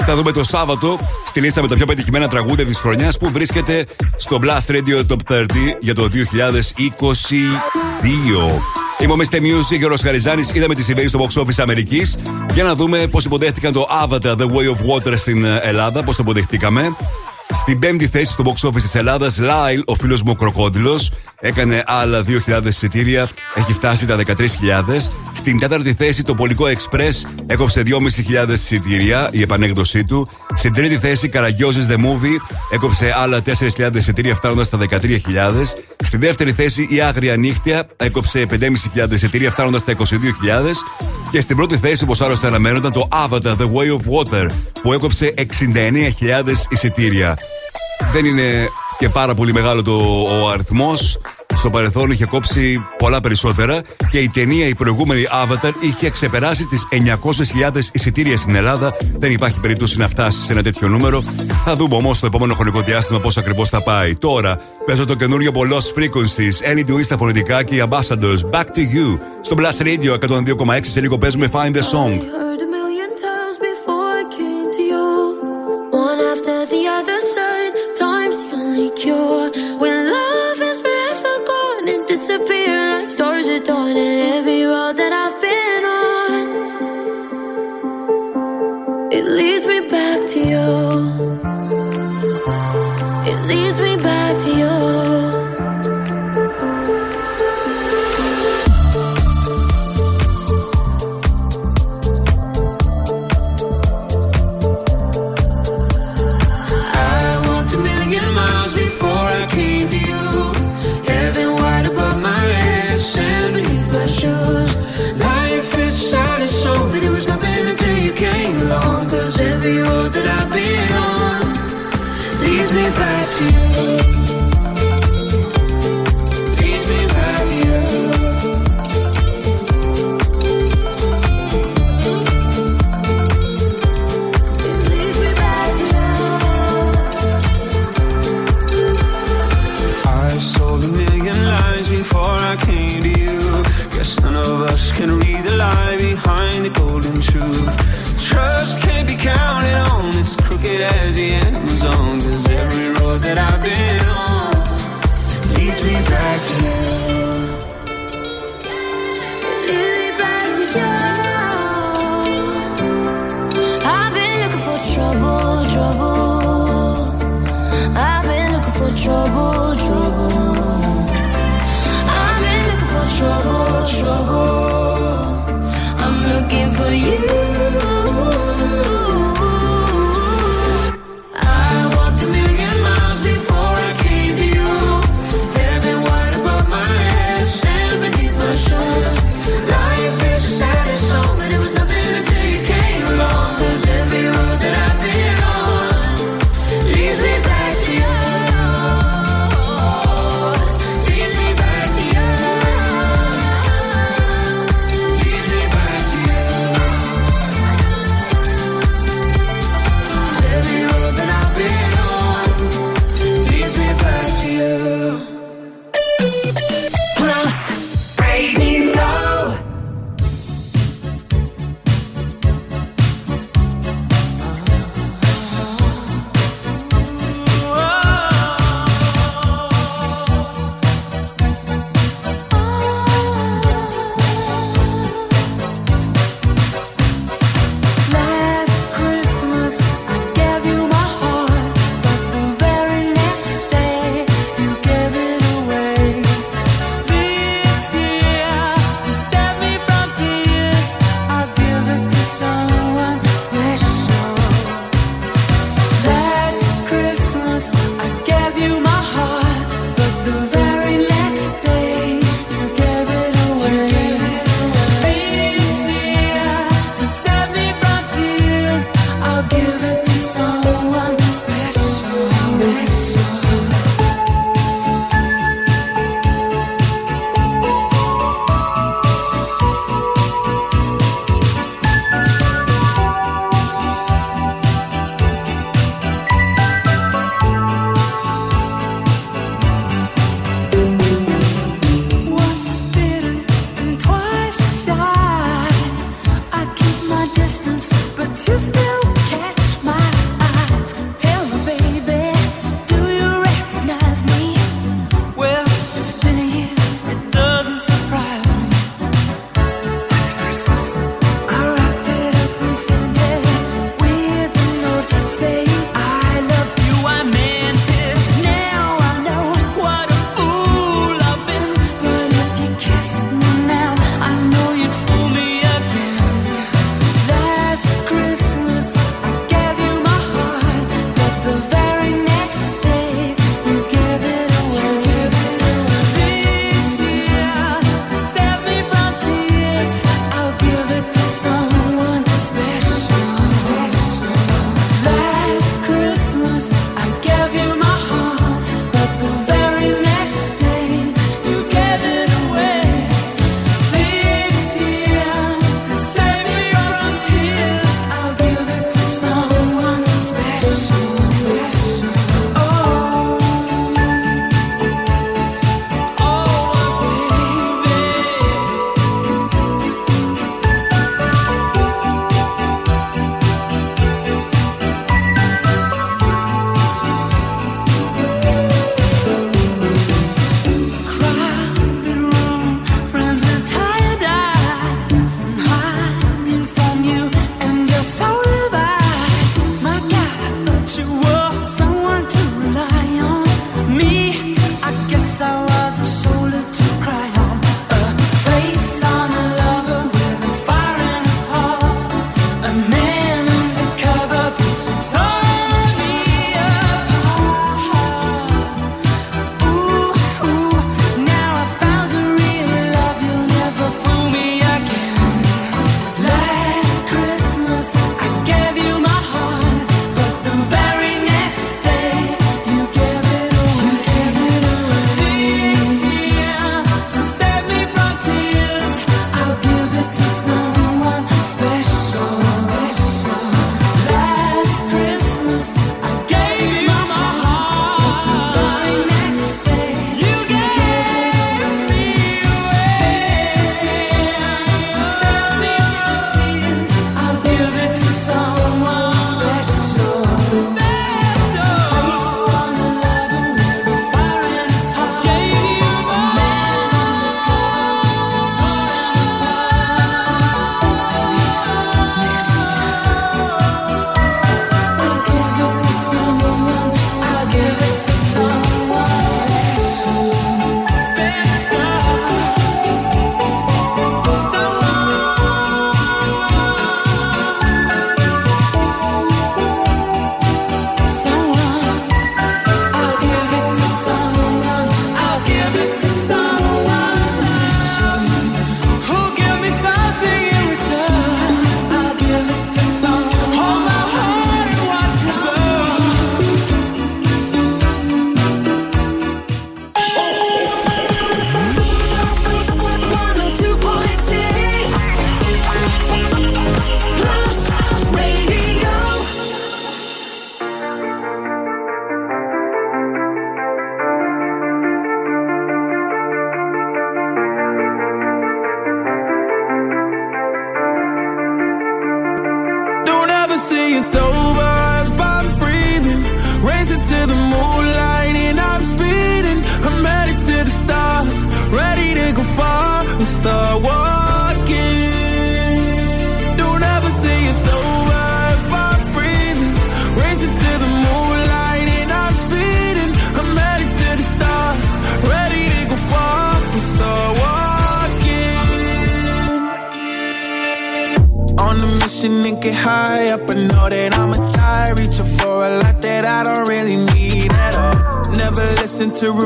Θα 0.06 0.16
δούμε 0.16 0.32
το 0.32 0.44
Σάββατο 0.44 1.00
στη 1.26 1.40
λίστα 1.40 1.62
με 1.62 1.68
τα 1.68 1.76
πιο 1.76 1.86
πετυχημένα 1.86 2.28
τραγούδια 2.28 2.66
της 2.66 2.78
χρονιάς 2.78 3.18
που 3.18 3.32
βρίσκεται 3.32 3.86
στο 4.16 4.40
Blast 4.42 4.72
Radio 4.72 5.02
Top 5.08 5.18
30 5.34 5.46
για 5.80 5.96
το 5.96 6.10
2022. 6.14 8.83
Είμαι 9.00 9.14
ο 9.14 9.16
Mr. 9.20 9.36
Music 9.36 9.78
και 9.80 9.86
ο 9.86 9.88
Ροσχαριζάνης. 9.88 10.50
Είδαμε 10.54 10.76
τις 10.76 10.86
συμβαίνει 10.86 11.08
στο 11.08 11.20
box 11.20 11.42
office 11.42 11.58
Αμερικής 11.58 12.20
για 12.54 12.64
να 12.64 12.76
δούμε 12.76 13.08
πώς 13.08 13.26
υποδέχτηκαν 13.26 13.74
το 13.74 13.88
Avatar 14.04 14.36
The 14.36 14.46
Way 14.46 14.76
of 14.76 14.96
Water 14.96 15.18
στην 15.18 15.46
Ελλάδα, 15.62 16.04
πώς 16.04 16.16
το 16.16 16.24
υποδεχτήκαμε. 16.24 16.96
Στην 17.54 17.80
πέμπτη 17.80 18.08
θέση 18.08 18.32
στο 18.32 18.44
box 18.46 18.68
office 18.68 18.82
της 18.82 18.96
Ελλάδας, 18.96 19.38
Λάιλ, 19.38 19.84
ο 19.86 19.96
φίλος 19.96 20.22
μου 20.22 20.32
ο 20.32 20.36
Κροκόδηλος, 20.36 21.12
έκανε 21.40 21.84
άλλα 21.86 22.24
2.000 22.48 22.66
εισιτήρια, 22.66 23.30
έχει 23.56 23.74
φτάσει 23.74 24.06
τα 24.06 24.16
13.000. 24.16 25.12
Στην 25.34 25.60
τέταρτη 25.60 25.94
θέση, 25.94 26.24
το 26.24 26.36
Πολικό 26.36 26.66
Express 26.66 27.30
έκοψε 27.46 27.84
2.500 27.86 28.50
εισιτήρια, 28.54 29.30
η 29.32 29.42
επανέκδοσή 29.42 30.04
του. 30.04 30.30
Στην 30.56 30.74
τρίτη 30.74 30.98
θέση, 30.98 31.30
Καραγκιόζης 31.30 31.86
The 31.90 31.96
Movie 31.96 32.56
έκοψε 32.74 33.14
άλλα 33.18 33.42
4.000 33.78 33.96
εισιτήρια, 33.96 34.36
φτάνοντας 34.36 34.68
στα 34.68 34.78
13.000. 34.78 35.76
Στη 36.04 36.18
δεύτερη 36.18 36.52
θέση, 36.52 36.88
η 36.90 37.02
Άγρια 37.02 37.38
Νύχτια 37.38 37.88
έκοψε 37.98 38.48
5.500 38.52 39.12
εισιτήρια, 39.12 39.52
φτάνοντας 39.52 39.82
στα 39.82 39.94
22.000. 39.98 40.04
Και 41.32 41.42
στην 41.42 41.56
πρώτη 41.56 41.78
θέση, 41.78 42.04
όπως 42.04 42.22
άλλωστε 42.22 42.48
αναμένονταν, 42.48 42.92
το 42.92 43.08
Avatar 43.12 43.56
The 43.58 43.72
Way 43.74 43.90
of 43.90 44.32
Water, 44.34 44.50
που 44.82 44.94
έκοψε 44.94 45.34
69.000 45.38 45.44
εισιτήρια. 46.70 47.38
Δεν 48.14 48.26
είναι 48.26 48.70
και 48.98 49.10
πάρα 49.10 49.34
πολύ 49.36 49.54
μεγάλο 49.54 49.82
το, 49.82 50.22
ο 50.22 50.50
αριθμός. 50.50 51.20
Στο 51.56 51.70
παρελθόν 51.70 52.12
είχε 52.12 52.26
κόψει 52.26 52.86
πολλά 52.98 53.20
περισσότερα 53.20 53.82
και 54.12 54.20
η 54.20 54.30
ταινία, 54.30 54.68
η 54.68 54.76
προηγούμενη 54.76 55.24
Avatar, 55.44 55.72
είχε 55.80 56.10
ξεπεράσει 56.10 56.66
τις 56.66 56.88
900.000 57.72 57.78
εισιτήρια 57.92 58.38
στην 58.38 58.56
Ελλάδα. 58.56 58.96
Δεν 59.18 59.32
υπάρχει 59.32 59.60
περίπτωση 59.60 59.98
να 59.98 60.08
φτάσει 60.08 60.44
σε 60.44 60.52
ένα 60.52 60.64
τέτοιο 60.64 60.88
νούμερο. 60.88 61.24
Θα 61.66 61.76
δούμε 61.76 61.96
όμως 61.96 62.20
το 62.20 62.26
επόμενο 62.26 62.54
χρονικό 62.54 62.82
διάστημα 62.82 63.20
πώς 63.20 63.38
ακριβώς 63.38 63.70
θα 63.70 63.84
πάει. 63.84 64.16
Τώρα 64.16 64.60
παίζω 64.86 65.06
το 65.06 65.16
καινούριο 65.16 65.50
από 65.50 65.62
Lost 65.62 66.00
Frequencies, 66.00 66.74
Ellie 66.74 66.92
Dewey 66.92 67.04
στα 67.04 67.18
φωνητικά 67.18 67.64
και 67.64 67.76
οι 67.76 67.84
Ambassadors. 67.90 68.52
Back 68.52 68.66
to 68.66 68.80
you 68.80 69.20
στο 69.42 69.56
Blast 69.58 69.84
Radio 69.84 70.30
102,6. 70.68 70.80
Σε 70.82 71.00
λίγο 71.00 71.18
παίζουμε 71.18 71.50
Find 71.54 71.76
the 71.76 71.82
Song. 71.82 72.43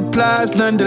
supplies, 0.08 0.56
learn 0.56 0.78
to 0.78 0.87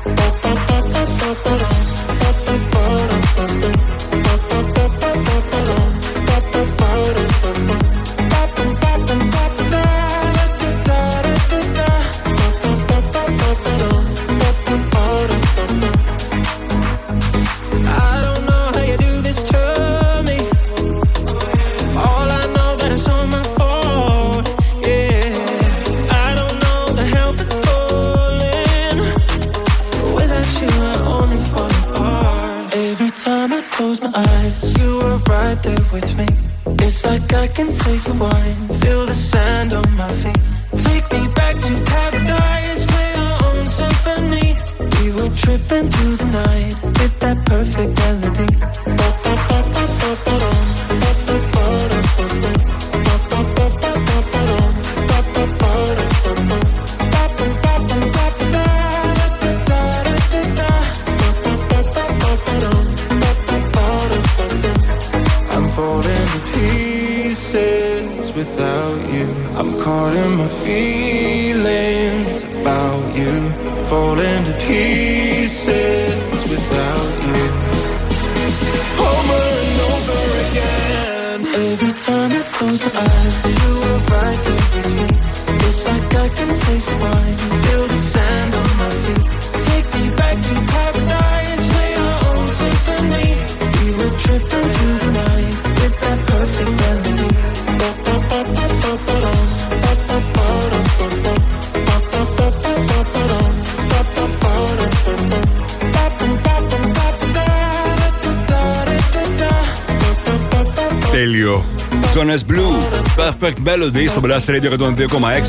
Melody 113.81 114.07
στο 114.07 114.21
Blast 114.23 114.49
Radio 114.49 114.71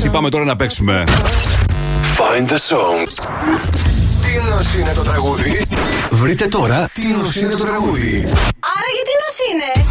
102,6. 0.05 0.11
Πάμε 0.11 0.29
τώρα 0.29 0.43
να 0.43 0.55
παίξουμε. 0.55 1.03
Find 2.17 2.47
the 2.49 2.57
song. 2.69 3.07
Τι 4.23 4.49
νοσ 4.49 4.75
είναι 4.75 4.93
το 4.93 5.01
τραγούδι. 5.01 5.65
Βρείτε 6.11 6.47
τώρα 6.47 6.89
τι 6.93 7.07
νοσ 7.07 7.35
είναι 7.35 7.55
το 7.55 7.63
τραγούδι. 7.63 8.23
Άρα 8.75 8.89
γιατί 8.95 9.11
νος 9.21 9.37
είναι; 9.51 9.87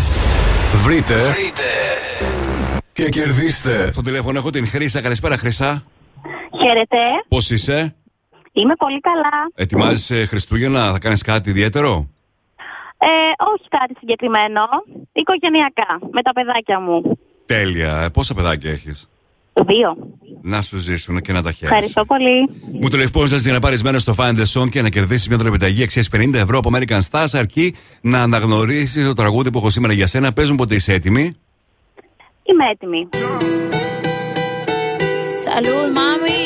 Βρείτε. 0.74 1.14
Βρείτε. 1.14 1.62
Και 2.92 3.08
κερδίστε. 3.08 3.92
Στο 3.92 4.02
τηλέφωνο 4.02 4.38
έχω 4.38 4.50
την 4.50 4.68
Χρύσα. 4.68 5.00
Καλησπέρα, 5.00 5.36
Χρύσα. 5.36 5.82
Χαίρετε. 6.62 6.98
Πώς 7.28 7.50
είσαι, 7.50 7.94
Είμαι 8.52 8.74
πολύ 8.74 9.00
καλά. 9.00 9.50
Ετοιμάζεσαι 9.54 10.26
Χριστούγεννα, 10.26 10.92
θα 10.92 10.98
κάνεις 10.98 11.22
κάτι 11.22 11.50
ιδιαίτερο; 11.50 12.08
Ε, 12.98 13.08
όχι 13.54 13.68
κάτι 13.68 13.94
συγκεκριμένο. 13.98 14.62
Οικογενειακά. 15.12 15.98
Με 16.10 16.22
τα 16.22 16.32
παιδάκια 16.32 16.80
μου. 16.80 17.18
Τέλεια. 17.52 18.00
Ε, 18.02 18.08
Πόσα 18.08 18.34
παιδάκια 18.34 18.70
έχεις; 18.70 19.08
Δύο. 19.66 19.96
Να 20.42 20.62
σου 20.62 20.76
ζήσουν 20.76 21.20
και 21.20 21.32
να 21.32 21.42
τα 21.42 21.52
χαίρεσαι. 21.52 21.74
Ευχαριστώ 21.74 22.04
πολύ. 22.04 22.48
Μου 22.80 22.88
τηλεφώνησες 22.88 23.42
για 23.42 23.52
να 23.52 23.58
πάρεις 23.58 23.82
μέρος 23.82 24.02
στο 24.02 24.14
Find 24.16 24.36
the 24.38 24.44
Song 24.60 24.68
και 24.70 24.82
να 24.82 24.88
κερδίσεις 24.88 25.28
μια 25.28 25.36
δωρεπιταγή 25.36 25.82
αξίας 25.82 26.08
50 26.16 26.34
ευρώ 26.34 26.58
από 26.58 26.70
American 26.74 27.00
Stars, 27.10 27.26
αρκεί 27.32 27.74
να 28.00 28.22
αναγνωρίσεις 28.22 29.06
το 29.06 29.12
τραγούδι 29.14 29.50
που 29.50 29.58
έχω 29.58 29.70
σήμερα 29.70 29.92
για 29.92 30.06
σένα. 30.06 30.32
Παίζουν 30.32 30.56
ποτέ 30.56 30.74
είσαι 30.74 30.92
έτοιμη. 30.92 31.34
Είμαι 32.42 32.68
έτοιμη. 32.70 33.08
Salud, 35.44 35.88
mami. 35.98 36.40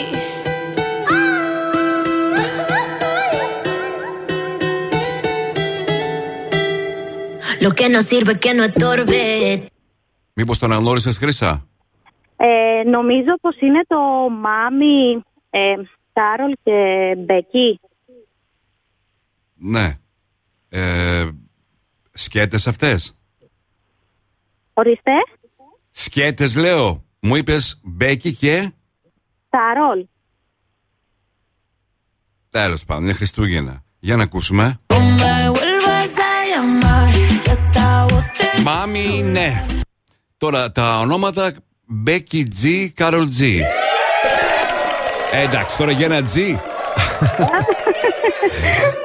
Lo 7.60 7.70
que 7.78 7.88
no 7.88 8.00
sirve 8.02 8.38
que 8.38 8.54
no 8.54 8.64
estorbe. 8.64 9.35
Μήπως 10.38 10.58
το 10.58 10.66
αναγνώρισε, 10.66 11.10
Χρύσα; 11.10 11.66
Ε, 12.36 12.82
νομίζω 12.88 13.34
πως 13.40 13.60
είναι 13.60 13.82
το 13.86 13.98
Mami, 14.30 15.22
ε, 15.50 15.74
Karol 16.12 16.52
και 16.62 17.14
Becky. 17.18 17.80
Ναι. 19.54 19.98
Ε, 20.68 21.28
σκέτες 22.12 22.66
αυτές; 22.66 23.16
Ορίστε. 24.72 25.12
Σκέτες 25.90 26.56
λέω. 26.56 27.04
Μου 27.20 27.36
είπες 27.36 27.80
Becky 27.84 28.34
και... 28.34 28.72
Karol. 29.48 30.06
Τέλος 32.50 32.84
πάντων, 32.84 33.02
είναι 33.02 33.12
Χριστούγεννα. 33.12 33.84
Για 33.98 34.16
να 34.16 34.22
ακούσουμε. 34.22 34.80
No 34.88 34.94
me 34.94 35.50
vuelvas 35.54 36.14
a 36.28 36.32
llamar. 36.50 37.12
Que 37.44 37.50
hasta 37.50 38.06
vos 38.08 38.24
te 38.38 38.62
Mami, 38.62 39.22
ναι. 39.22 39.64
Τώρα 40.38 40.72
τα 40.72 40.98
ονόματα 40.98 41.52
Becky 41.86 42.48
G, 42.62 42.88
Karol 42.94 43.28
G. 43.40 43.42
Ε, 45.32 45.42
εντάξει, 45.44 45.76
τώρα 45.76 45.90
για 45.90 46.06
ένα 46.06 46.20
G. 46.20 46.38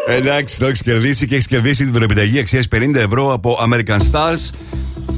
εντάξει, 0.18 0.60
το 0.60 0.66
έχεις 0.66 0.82
κερδίσει 0.82 1.28
και 1.28 1.34
έχεις 1.36 1.48
κερδίσει 1.48 1.84
την 1.84 1.94
δωροεπιταγή 1.94 2.40
αξίας 2.40 2.68
50 2.76 2.96
ευρώ 2.96 3.34
από 3.34 3.58
American 3.62 3.98
Stars. 4.12 4.50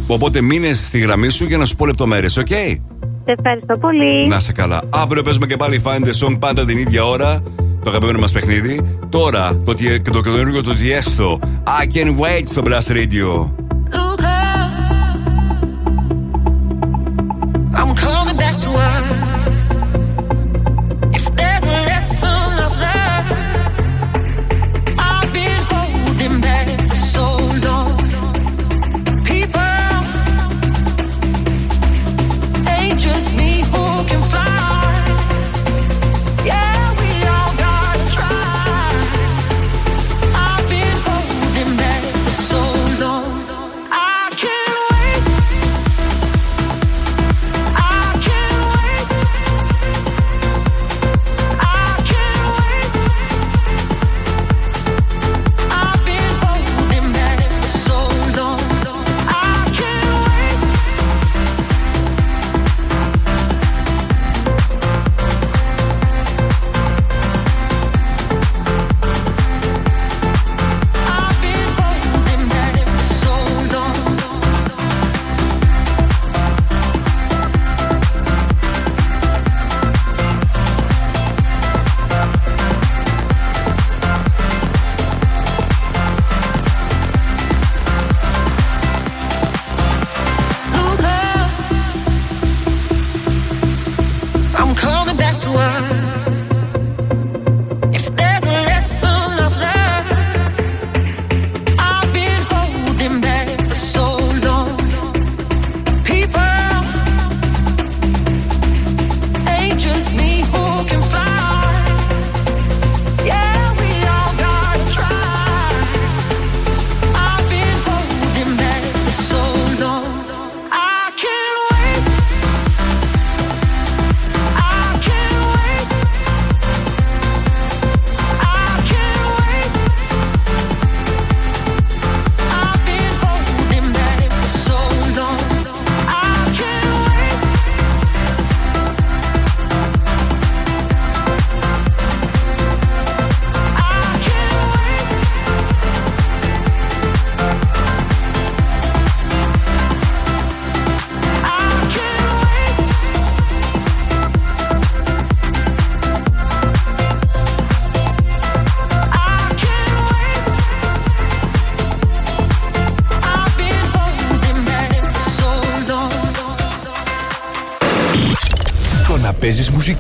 Οπότε 0.08 0.42
μείνε 0.42 0.78
στη 0.86 1.00
γραμμή 1.00 1.30
σου 1.30 1.46
για 1.46 1.58
να 1.58 1.66
σου 1.66 1.76
πω 1.76 1.86
λεπτομέρειες, 1.86 2.38
οκ; 2.38 2.48
Σε 2.48 2.82
ευχαριστώ 3.26 3.78
πολύ. 3.78 4.28
Να 4.28 4.40
'σαι 4.40 4.52
καλά. 4.52 4.82
Αύριο 4.90 5.22
παίζουμε 5.24 5.46
και 5.46 5.58
πάλι 5.58 5.82
Find 5.86 6.04
the 6.06 6.28
Song 6.28 6.40
πάντα 6.40 6.66
την 6.66 6.78
ίδια 6.78 7.06
ώρα. 7.06 7.44
Το 7.84 7.90
αγαπημένο 7.90 8.20
μας 8.20 8.32
παιχνίδι. 8.32 9.00
Τώρα 9.10 9.62
το, 9.66 9.74
τι- 9.74 10.02
το 10.02 10.22
καινούργιο 10.22 10.64
το 10.64 10.72
Tiesto. 10.72 11.48
I 11.68 11.96
can 11.96 12.08
wait 12.08 12.44
στο 12.46 12.62
Blast 12.66 12.92
Radio. 12.92 13.52
I'm 17.76 17.96
coming 17.96 18.13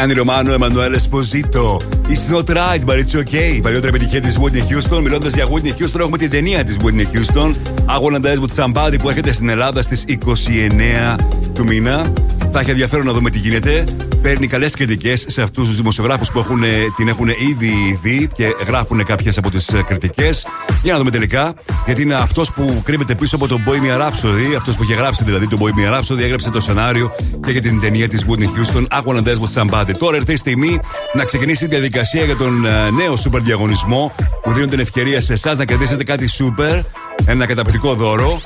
Γιάννη 0.00 0.18
Ρωμάνο, 0.18 0.52
Εμμανουέλ 0.52 0.92
Εσποζίτο. 0.92 1.80
It's 2.08 2.34
not 2.34 2.56
right, 2.56 2.84
but 2.86 2.94
it's 2.94 3.20
okay. 3.20 3.54
Η 3.56 3.60
παλιότερη 3.60 3.94
επιτυχία 3.94 4.20
της 4.20 4.38
Whitney 4.38 4.72
Houston. 4.72 5.00
Μιλώντας 5.02 5.32
για 5.32 5.46
Whitney 5.46 5.82
Houston, 5.82 5.98
έχουμε 5.98 6.18
την 6.18 6.30
ταινία 6.30 6.64
της 6.64 6.76
Whitney 6.84 7.04
Houston. 7.16 7.54
Αγώναντα 7.86 8.32
with 8.34 8.64
somebody 8.64 8.94
που 9.02 9.08
έρχεται 9.08 9.32
στην 9.32 9.48
Ελλάδα 9.48 9.82
στις 9.82 10.04
29 10.06 11.16
του 11.54 11.64
μήνα. 11.64 12.12
Θα 12.52 12.60
έχει 12.60 12.70
ενδιαφέρον 12.70 13.06
να 13.06 13.12
δούμε 13.12 13.30
τι 13.30 13.38
γίνεται. 13.38 13.84
Παίρνει 14.22 14.46
καλές 14.46 14.74
κριτικές 14.74 15.24
σε 15.28 15.42
αυτούς 15.42 15.66
τους 15.68 15.76
δημοσιογράφους 15.76 16.30
που 16.30 16.38
έχουν, 16.38 16.62
την 16.96 17.08
έχουν 17.08 17.28
ήδη 17.28 17.98
δει 18.02 18.28
και 18.32 18.46
γράφουν 18.66 19.04
κάποιες 19.04 19.38
από 19.38 19.50
τις 19.50 19.70
κριτικές. 19.86 20.46
Για 20.82 20.92
να 20.92 20.98
δούμε 20.98 21.10
τελικά. 21.10 21.54
Γιατί 21.86 22.02
είναι 22.02 22.14
αυτός 22.14 22.52
που 22.52 22.82
κρύβεται 22.84 23.14
πίσω 23.14 23.36
από 23.36 23.48
τον 23.48 23.62
Bohemian 23.66 24.00
Rhapsody. 24.00 24.54
Αυτός 24.56 24.76
που 24.76 24.82
είχε 24.82 24.94
γράψει 24.94 25.24
δηλαδή 25.24 25.46
τον 25.46 25.58
Bohemian 25.62 25.98
Rhapsody. 25.98 26.18
Έγραψε 26.20 26.50
το 26.50 26.60
σενάριο 26.60 27.14
και 27.46 27.52
για 27.52 27.60
την 27.60 27.80
ταινία 27.80 28.08
της 28.08 28.24
Whitney 28.28 28.44
Houston. 28.44 28.98
Agua 28.98 29.16
and 29.16 29.24
with 29.24 29.62
Somebody. 29.62 29.94
Τώρα 29.98 30.16
ήρθε 30.16 30.32
η 30.32 30.36
στιγμή 30.36 30.80
να 31.14 31.24
ξεκινήσει 31.24 31.64
η 31.64 31.68
διαδικασία 31.68 32.24
για 32.24 32.36
τον 32.36 32.66
ε, 32.66 32.90
νέο 32.90 33.14
super 33.14 33.40
διαγωνισμό 33.42 34.12
που 34.42 34.52
δίνουν 34.52 34.68
την 34.68 34.80
ευκαιρία 34.80 35.20
σε 35.20 35.32
εσάς 35.32 35.56
να 35.56 35.64
κερδίσετε 35.64 36.04
κάτι 36.04 36.28
super. 36.38 36.82
Ένα 37.24 37.46
καταπληκτικό 37.46 37.94
δώρο. 37.94 38.40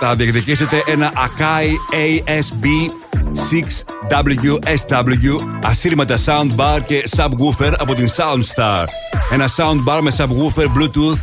Θα 0.00 0.14
διεκδικήσετε 0.14 0.82
ένα 0.86 1.12
Akai 1.12 1.94
ASB 1.94 2.66
6WSW 4.08 5.34
ασύρματα 5.64 6.16
soundbar 6.24 6.80
και 6.86 7.08
subwoofer 7.16 7.72
από 7.78 7.94
την 7.94 8.08
Soundstar. 8.08 8.84
Ένα 9.32 9.48
soundbar 9.56 10.00
με 10.00 10.12
subwoofer 10.16 10.64
Bluetooth, 10.78 11.18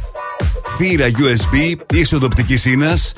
θύρα 0.83 1.07
USB, 1.07 1.75
ισοδοπτική 1.93 2.55
σύνας 2.55 3.13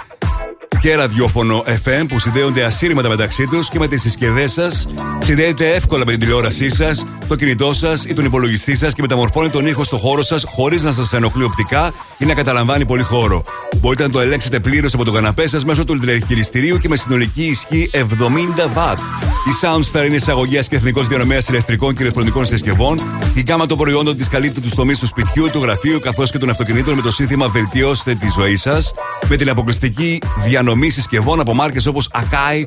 και 0.81 0.95
ραδιόφωνο 0.95 1.64
FM 1.68 2.06
που 2.07 2.19
συνδέονται 2.19 2.64
ασύρματα 2.64 3.10
μεταξύ 3.10 3.48
τους 3.48 3.69
και 3.69 3.80
με 3.80 3.88
τις 3.88 4.02
συσκευές 4.02 4.52
σας. 4.52 4.88
Συνδέεται 5.19 5.69
εύκολα 5.69 6.06
με 6.06 6.11
την 6.11 6.19
τηλεόρασή 6.19 6.69
σας, 6.69 7.06
το 7.27 7.35
κινητό 7.35 7.73
σας 7.73 8.06
ή 8.06 8.14
τον 8.14 8.26
υπολογιστή 8.26 8.76
σας 8.76 8.94
και 8.94 9.02
μεταμορφώνει 9.02 9.49
τον 9.49 9.65
ήχο 9.65 9.84
στο 9.84 9.98
χώρο 9.98 10.22
σας 10.22 10.44
χωρίς 10.48 10.81
να 10.81 10.91
σας 10.91 11.14
ενοχλεί 11.14 11.44
οπτικά 11.44 11.94
ή 12.18 12.26
να 12.26 12.34
καταλαμβάνει 12.34 12.85
πολύ 12.85 13.03
χώρο. 13.03 13.44
Μπορείτε 13.80 14.03
να 14.03 14.10
το 14.10 14.19
ελέγξετε 14.19 14.60
πλήρως 14.60 14.94
από 14.94 15.03
τον 15.03 15.14
καναπέ 15.14 15.48
σας 15.48 15.65
μέσω 15.65 15.84
του 15.84 15.98
τηλεχειριστηρίου 15.98 16.77
και 16.77 16.88
με 16.88 16.95
συνολική 16.95 17.44
ισχύ 17.44 17.90
70 17.94 17.98
W. 17.98 19.32
Η 19.45 19.52
Soundstar 19.61 20.06
είναι 20.06 20.15
εισαγωγέας 20.15 20.68
και 20.68 20.76
εθνικός 20.76 21.07
διανομέας 21.07 21.48
ηλεκτρικών 21.48 21.95
και 21.95 22.02
ηλεκτρονικών 22.02 22.45
συσκευών. 22.45 23.02
Η 23.34 23.41
γκάμα 23.41 23.65
των 23.65 23.78
προϊόντων 23.78 24.18
της 24.18 24.28
καλύπτει 24.28 24.61
τους 24.61 24.76
τομείς 24.76 24.99
του 24.99 25.06
σπιτιού, 25.06 25.49
του 25.52 25.60
γραφείου 25.60 25.99
καθώς 25.99 26.32
και 26.32 26.38
των 26.38 26.49
αυτοκινήτων 26.49 26.95
με 26.95 27.02
το 27.02 27.11
σύνθημα 27.11 27.48
Βελτιώστε 27.49 28.15
τη 28.15 28.28
ζωή 28.38 28.56
σας. 28.57 28.94
Με 29.28 29.36
την 29.36 29.49
αποκλειστική 29.49 30.22
διανομή 30.45 30.90
συσκευών 30.90 31.40
από 31.40 31.53
μάρκες 31.53 31.86
όπως 31.86 32.10
Akai, 32.14 32.64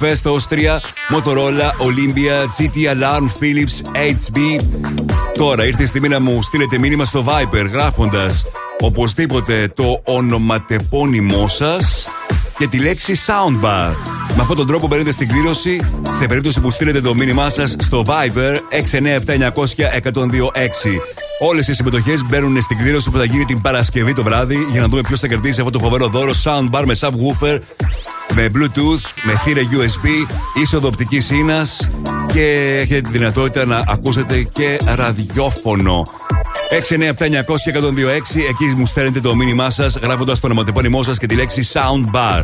Fest 0.00 0.30
Austria, 0.30 0.76
Motorola, 1.12 1.68
Olympia, 1.86 2.46
GT 2.58 2.94
Alarm, 2.94 3.24
Philips, 3.40 3.96
HB. 3.96 4.64
Τώρα 5.36 5.66
ήρθε 5.66 5.82
η 5.82 5.86
στιγμή 5.86 6.08
να 6.08 6.20
μου 6.20 6.42
στείλετε 6.42 6.78
μήνυμα 6.78 7.04
στο 7.04 7.24
Viper 7.28 7.68
γράφοντας 7.72 8.44
οπωσδήποτε 8.80 9.72
το 9.76 10.00
ονοματεπώνυμό 10.04 11.48
σας 11.48 12.08
και 12.58 12.66
τη 12.66 12.78
λέξη 12.78 13.14
soundbar. 13.26 14.09
Με 14.36 14.40
αυτόν 14.40 14.56
τον 14.56 14.66
τρόπο 14.66 14.86
μπαίνετε 14.86 15.12
στην 15.12 15.28
κλήρωση 15.28 15.80
σε 16.10 16.26
περίπτωση 16.26 16.60
που 16.60 16.70
στείλετε 16.70 17.00
το 17.00 17.14
μήνυμά 17.14 17.50
σας 17.50 17.76
στο 17.78 18.04
Viber 18.06 18.56
697-900-1026. 18.90 19.52
Όλες 21.40 21.68
οι 21.68 21.74
συμμετοχές 21.74 22.24
μπαίνουν 22.28 22.62
στην 22.62 22.78
κλήρωση 22.78 23.10
που 23.10 23.18
θα 23.18 23.24
γίνει 23.24 23.44
την 23.44 23.60
Παρασκευή 23.60 24.12
το 24.12 24.22
βράδυ 24.22 24.66
για 24.70 24.80
να 24.80 24.88
δούμε 24.88 25.00
ποιος 25.00 25.20
θα 25.20 25.26
κερδίσει 25.26 25.60
αυτό 25.60 25.72
το 25.72 25.78
φοβερό 25.78 26.06
δώρο 26.06 26.32
soundbar 26.44 26.82
με 26.84 26.96
subwoofer, 27.00 27.58
με 28.34 28.50
Bluetooth, 28.54 29.02
με 29.22 29.32
θύρα 29.44 29.60
USB, 29.60 30.06
είσοδο 30.62 30.88
οπτικής 30.88 31.26
ίνας 31.26 31.90
και 32.32 32.78
έχετε 32.80 33.00
τη 33.00 33.18
δυνατότητα 33.18 33.64
να 33.64 33.84
ακούσετε 33.86 34.42
και 34.42 34.80
ραδιόφωνο. 34.84 36.06
697-900-1026. 36.70 38.40
Εκεί 38.50 38.64
μου 38.76 38.86
στέλνετε 38.86 39.20
το 39.20 39.34
μήνυμά 39.34 39.70
σας 39.70 39.96
γράφοντας 40.02 40.40
το 40.40 40.46
ονοματεπώνυμό 40.46 41.02
σας 41.02 41.18
και 41.18 41.26
τη 41.26 41.34
λέξη 41.34 41.68
Soundbar. 41.72 42.42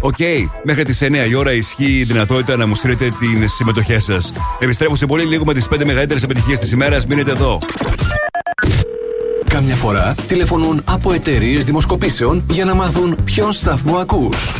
OK, 0.00 0.14
okay. 0.18 0.48
μέχρι 0.62 0.84
τις 0.84 1.02
9 1.02 1.28
η 1.28 1.34
ώρα 1.34 1.52
ισχύει 1.52 1.98
η 1.98 2.04
δυνατότητα 2.04 2.56
να 2.56 2.66
μου 2.66 2.74
στείλετε 2.74 3.04
τις 3.04 3.46
συμμετοχές 3.46 3.98
σας. 3.98 4.32
Επιστρέφω 4.58 4.96
σε 4.96 5.06
πολύ 5.06 5.24
λίγο 5.24 5.44
με 5.44 5.54
τις 5.54 5.68
5 5.74 5.84
μεγαλύτερες 5.84 6.22
επιτυχίες 6.22 6.58
της 6.58 6.72
ημέρας. 6.72 7.06
Μείνετε 7.06 7.30
εδώ. 7.30 7.58
Καμιά 9.48 9.76
φορά 9.76 10.14
τηλεφωνούν 10.26 10.82
από 10.84 11.12
εταιρείες 11.12 11.64
δημοσκοπήσεων 11.64 12.44
για 12.50 12.64
να 12.64 12.74
μάθουν 12.74 13.16
ποιον 13.24 13.52
σταθμό 13.52 13.96
ακούς. 13.96 14.52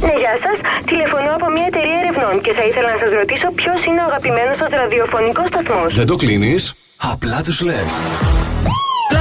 Ναι, 0.00 0.12
γεια 0.18 0.34
σας. 0.44 0.84
Τηλεφωνώ 0.84 1.34
από 1.34 1.50
μια 1.50 1.66
εταιρεία 1.66 1.98
ερευνών 2.04 2.40
και 2.40 2.52
θα 2.52 2.64
ήθελα 2.66 2.88
να 2.92 2.98
σας 2.98 3.10
ρωτήσω 3.18 3.50
ποιος 3.54 3.84
είναι 3.86 4.00
ο 4.00 4.04
αγαπημένος 4.04 4.56
σας 4.56 4.68
ραδιοφωνικός 4.70 5.46
σταθμός. 5.48 5.94
Δεν 5.94 6.06
το 6.06 6.16
κλείνεις, 6.16 6.74
απλά 6.96 7.42
τους 7.42 7.60
λες. 7.60 7.92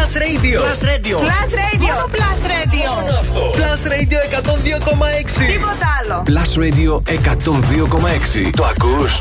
Plus 0.02 0.18
Radio. 0.18 0.57
Plus 0.60 0.82
Radio. 0.91 1.18
Plus 1.19 1.52
Radio. 1.64 1.94
Μόνο 1.94 2.10
Plus 2.15 2.41
Radio. 2.53 2.90
Μόνο 2.95 3.15
αυτό. 3.19 3.52
Plus 3.57 3.82
Radio 3.94 4.19
102,6. 4.30 5.45
Τίποτα 5.48 5.88
άλλο. 5.99 6.23
Plus 6.28 6.52
Radio 6.64 7.02
102,6. 7.06 8.49
Το 8.56 8.64
ακούς; 8.65 9.19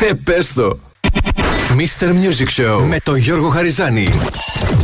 Ε, 0.00 0.12
πες 0.24 0.52
το. 0.52 0.78
Mr. 1.76 2.06
Music 2.06 2.60
Show 2.60 2.80
με 2.84 3.00
τον 3.02 3.16
Γιώργο 3.16 3.48
Χαριζάνη. 3.48 4.08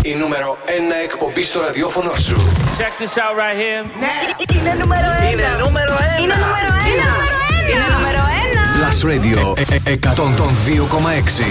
Η 0.02 0.14
νούμερο 0.14 0.56
1 0.66 0.70
εκπομπή 1.04 1.42
στο 1.42 1.60
ραδιόφωνο 1.60 2.12
σου. 2.12 2.36
Check 2.78 3.02
this 3.02 3.16
out 3.16 3.34
right 3.40 3.58
here. 3.62 3.84
Ναι, 4.00 4.14
είναι 4.58 4.76
νούμερο 4.80 5.06
1. 5.28 5.32
Είναι 5.32 5.44
νούμερο 5.64 5.94
1. 5.94 6.22
Είναι 6.22 6.34
νούμερο 6.34 6.68
1. 6.68 7.70
Είναι 7.70 7.86
νούμερο 7.96 8.22
1. 8.52 8.78
Plus 8.78 8.98
Radio 9.12 9.40
102,6. 9.84 11.44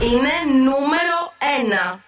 Είναι 0.00 0.34
νούμερο 0.64 1.18
1. 1.94 2.00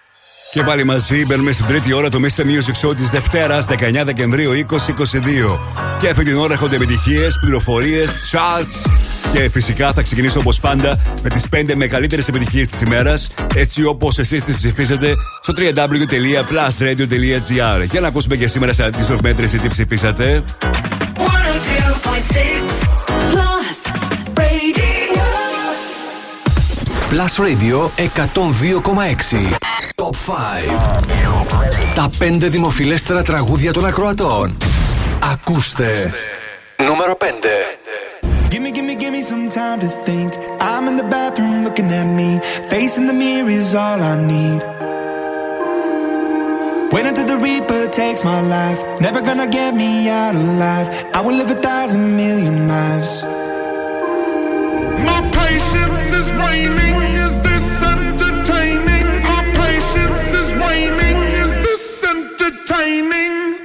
Και 0.51 0.63
πάλι 0.63 0.83
μαζί 0.83 1.25
μπαίνουμε 1.25 1.51
στην 1.51 1.65
τρίτη 1.65 1.93
ώρα 1.93 2.09
του 2.09 2.21
Mr. 2.21 2.41
Music 2.41 2.73
Show 2.81 2.95
της 2.95 3.09
Δευτέρας 3.09 3.65
19 3.65 4.01
Δεκεμβρίου 4.05 4.51
2022. 4.51 5.59
Και 5.99 6.09
αυτή 6.09 6.23
την 6.23 6.37
ώρα 6.37 6.53
έρχονται 6.53 6.75
επιτυχίες, 6.75 7.39
πληροφορίες, 7.41 8.09
charts. 8.31 8.89
Και 9.33 9.49
φυσικά 9.49 9.93
θα 9.93 10.01
ξεκινήσω 10.01 10.39
όπως 10.39 10.59
πάντα 10.59 10.99
με 11.23 11.29
τις 11.29 11.49
5 11.49 11.75
μεγαλύτερες 11.75 12.27
επιτυχίες 12.27 12.67
της 12.67 12.81
ημέρας, 12.81 13.31
έτσι 13.55 13.83
όπως 13.83 14.17
εσείς 14.17 14.43
τις 14.43 14.55
ψηφίσατε 14.55 15.15
στο 15.41 15.53
www.plusradio.gr. 15.57 17.85
Για 17.91 17.99
να 17.99 18.07
ακούσουμε 18.07 18.35
και 18.35 18.47
σήμερα 18.47 18.73
σε 18.73 18.83
αντίστοιχη 18.83 19.57
τι 19.57 19.67
ψηφίσατε. 19.67 20.43
102.6 21.17 21.21
Plus 23.31 23.77
Radio. 24.35 25.23
Plus 27.11 27.37
Radio 27.37 27.91
102,6. 27.95 29.68
Top 30.09 30.15
5. 30.15 31.03
Τα 31.95 32.09
5 32.19 32.37
δημοφιλέστερα 32.39 33.23
τραγούδια 33.23 33.73
των 33.73 33.85
ακροατών. 33.85 34.57
Ακούστε. 35.31 36.11
Νούμερο 36.87 37.17
5. 37.21 37.25
Give 38.51 38.61
me, 38.65 38.71
give 38.71 38.85
me, 38.89 38.95
give 39.01 39.11
me 39.17 39.21
some 39.21 39.45
time 39.59 39.79
to 39.83 39.89
think. 40.05 40.29
I'm 40.69 40.85
in 40.89 40.95
the 41.01 41.07
bathroom 41.15 41.57
looking 41.65 41.89
at 42.01 42.07
me. 42.19 42.29
Facing 42.71 43.05
the 43.11 43.17
mirror 43.23 43.51
is 43.61 43.69
all 43.83 43.99
I 44.11 44.15
need. 44.33 44.61
Wait 46.93 47.05
until 47.09 47.27
the 47.33 47.37
Reaper 47.45 47.83
takes 48.01 48.21
my 48.31 48.39
life. 48.57 48.79
Never 49.05 49.21
gonna 49.29 49.49
get 49.59 49.71
me 49.81 49.91
out 50.21 50.35
alive. 50.43 50.87
I 51.17 51.19
will 51.25 51.37
live 51.41 51.51
a 51.57 51.59
thousand 51.69 52.03
million 52.21 52.57
lives. 52.75 53.11
My 55.07 55.19
patience 55.39 56.01
is 56.19 56.27
waning. 56.41 57.18
Entertaining? 62.71 63.58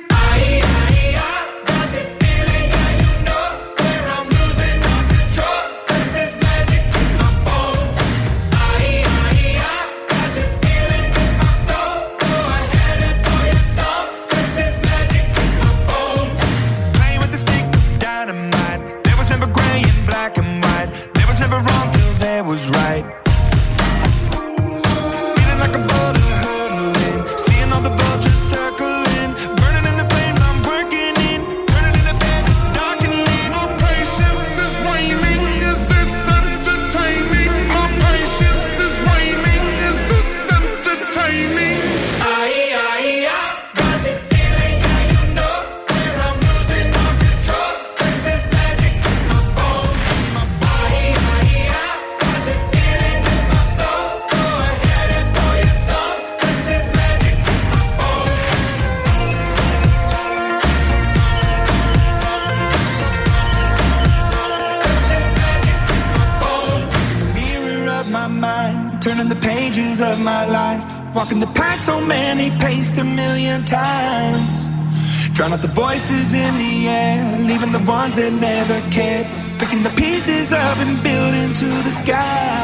Ones 78.05 78.17
that 78.17 78.33
never 78.35 78.79
cared, 78.91 79.27
picking 79.59 79.83
the 79.83 79.89
pieces 79.97 80.53
up 80.53 80.77
and 80.77 81.03
building 81.03 81.55
to 81.55 81.69
the 81.85 81.91
sky. 81.91 82.64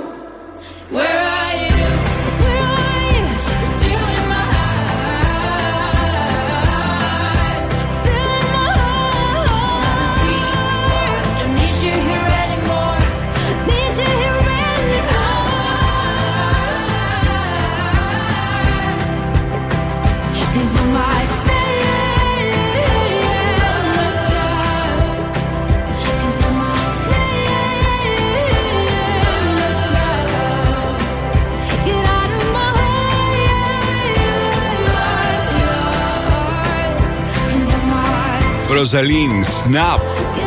Ροζαλίν, 38.81 39.31
Snap. 39.43 39.99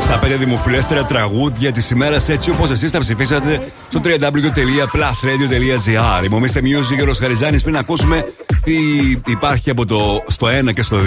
Στα 0.03 0.19
πέντε 0.19 0.37
δημοφιλέστερα 0.37 1.05
τραγούδια 1.05 1.73
της 1.73 1.91
ημέρας, 1.91 2.29
έτσι 2.29 2.51
όπως 2.51 2.71
εσείς 2.71 2.91
τα 2.91 2.99
ψηφίσατε 2.99 3.73
στο 3.89 4.01
www.plusradio.gr. 4.05 6.25
Είμαι. 6.25 6.49
Music, 6.55 7.09
ο 7.11 7.15
Χαριζάνη, 7.21 7.61
πριν 7.61 7.77
ακούσουμε 7.77 8.33
τι 8.65 8.75
υπάρχει 9.27 9.71
από 9.71 9.87
το 9.87 10.23
στο 10.27 10.47
1 10.47 10.51
και 10.75 10.83
στο 10.83 10.97
2. 10.97 11.01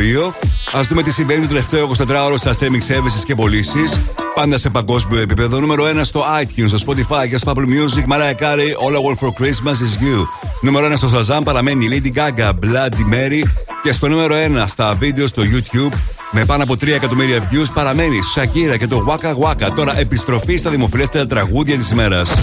Α 0.77 0.81
δούμε 0.89 1.03
τι 1.03 1.11
συμβαίνει 1.11 1.41
το 1.41 1.47
τελευταίο 1.47 1.91
24ωρο 1.97 2.33
στα 2.35 2.53
streaming 2.53 2.83
services 2.91 3.23
και 3.25 3.35
πωλήσεις. 3.35 4.01
Πάντα 4.35 4.57
σε 4.57 4.69
παγκόσμιο 4.69 5.19
επίπεδο. 5.19 5.59
Νούμερο 5.59 5.83
1 5.83 5.87
στο 6.01 6.23
iTunes, 6.41 6.71
στο 6.75 6.77
Spotify 6.87 7.27
και 7.29 7.37
στο 7.37 7.51
Apple 7.55 7.65
Music. 7.65 8.05
Mariah 8.13 8.35
Carey, 8.41 8.71
All 8.85 8.95
I 8.95 9.01
Want 9.05 9.17
for 9.19 9.31
Christmas 9.41 9.75
is 9.75 9.93
You. 10.03 10.25
Νούμερο 10.61 10.87
1 10.87 10.95
στο 10.95 11.09
Shazam 11.13 11.41
παραμένει 11.43 11.87
Lady 11.91 12.11
Gaga, 12.17 12.49
Bloody 12.49 13.03
Mary. 13.13 13.41
Και 13.83 13.91
στο 13.91 14.07
νούμερο 14.07 14.35
1 14.35 14.65
στα 14.67 14.93
βίντεο 14.93 15.27
στο 15.27 15.43
YouTube 15.43 15.93
με 16.31 16.45
πάνω 16.45 16.63
από 16.63 16.73
3 16.73 16.87
εκατομμύρια 16.87 17.49
views 17.51 17.67
παραμένει 17.73 18.19
Shakira 18.35 18.77
και 18.77 18.87
το 18.87 19.05
Waka 19.07 19.35
Waka. 19.45 19.71
Τώρα 19.75 19.99
επιστροφή 19.99 20.57
στα 20.57 20.69
δημοφιλέστερα 20.69 21.25
τραγούδια 21.25 21.77
της 21.77 21.89
ημέρας. 21.89 22.33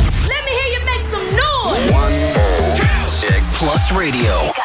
Plus 3.60 3.84
Radio. 3.96 4.63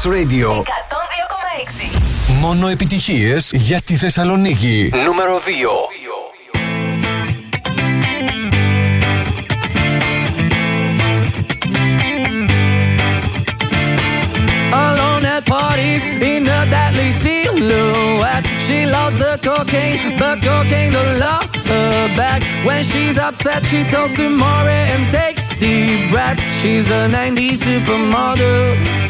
Plus 0.00 0.02
Radio. 0.06 0.62
Μόνο 2.40 2.68
επιτυχίες 2.68 3.50
για 3.52 3.80
τη 3.80 3.94
Θεσσαλονίκη. 3.96 4.92
Νούμερο 5.04 5.36
2. 5.36 5.40
Alone 14.72 15.24
at 15.36 15.44
parties 15.44 16.02
in 16.32 16.42
a 16.58 16.60
deadly 16.74 17.10
silhouette. 17.22 18.46
She 18.66 18.78
loves 18.96 19.16
the 19.24 19.34
cocaine, 19.48 19.98
but 20.20 20.36
cocaine 20.46 20.92
don't 20.96 21.18
love 21.26 21.48
her 21.70 22.16
back. 22.20 22.40
When 22.66 22.82
she's 22.90 23.16
upset, 23.28 23.60
she 23.70 23.80
talks 23.92 24.14
to 24.20 24.26
Maury 24.42 24.82
and 24.94 25.02
takes 25.18 25.44
deep 25.62 26.00
breaths. 26.12 26.46
She's 26.60 26.86
a 27.00 27.02
90s 27.16 27.58
supermodel. 27.66 29.09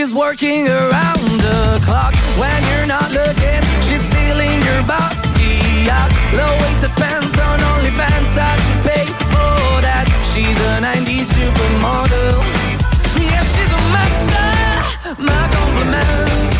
She's 0.00 0.14
working 0.14 0.66
around 0.66 1.28
the 1.44 1.80
clock. 1.84 2.14
When 2.40 2.60
you're 2.70 2.86
not 2.86 3.10
looking, 3.12 3.60
she's 3.84 4.02
stealing 4.08 4.62
your 4.62 4.82
bossy 4.86 5.90
out. 5.90 6.10
Low 6.32 6.52
waisted 6.62 6.94
pants 6.96 7.36
on 7.38 7.58
OnlyFans, 7.58 8.32
I'd 8.48 8.60
pay 8.82 9.04
for 9.28 9.80
that. 9.84 10.06
She's 10.32 10.56
a 10.72 10.80
90s 10.80 11.28
supermodel. 11.36 12.40
Yeah, 13.20 13.44
she's 13.52 13.72
a 13.72 13.82
master. 13.92 15.22
My 15.22 15.44
compliments. 15.52 16.59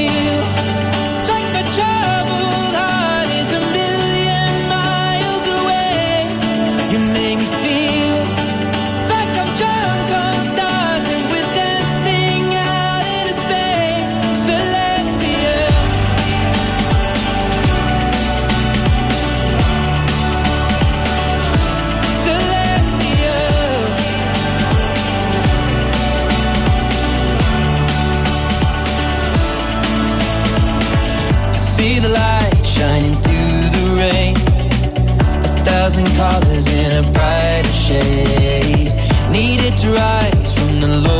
A 36.01 36.03
thousand 36.03 36.17
colors 36.17 36.67
in 36.67 36.91
a 36.93 37.11
brighter 37.11 37.69
shade. 37.69 38.91
Needed 39.29 39.77
to 39.77 39.93
rise 39.93 40.53
from 40.53 40.79
the 40.81 41.10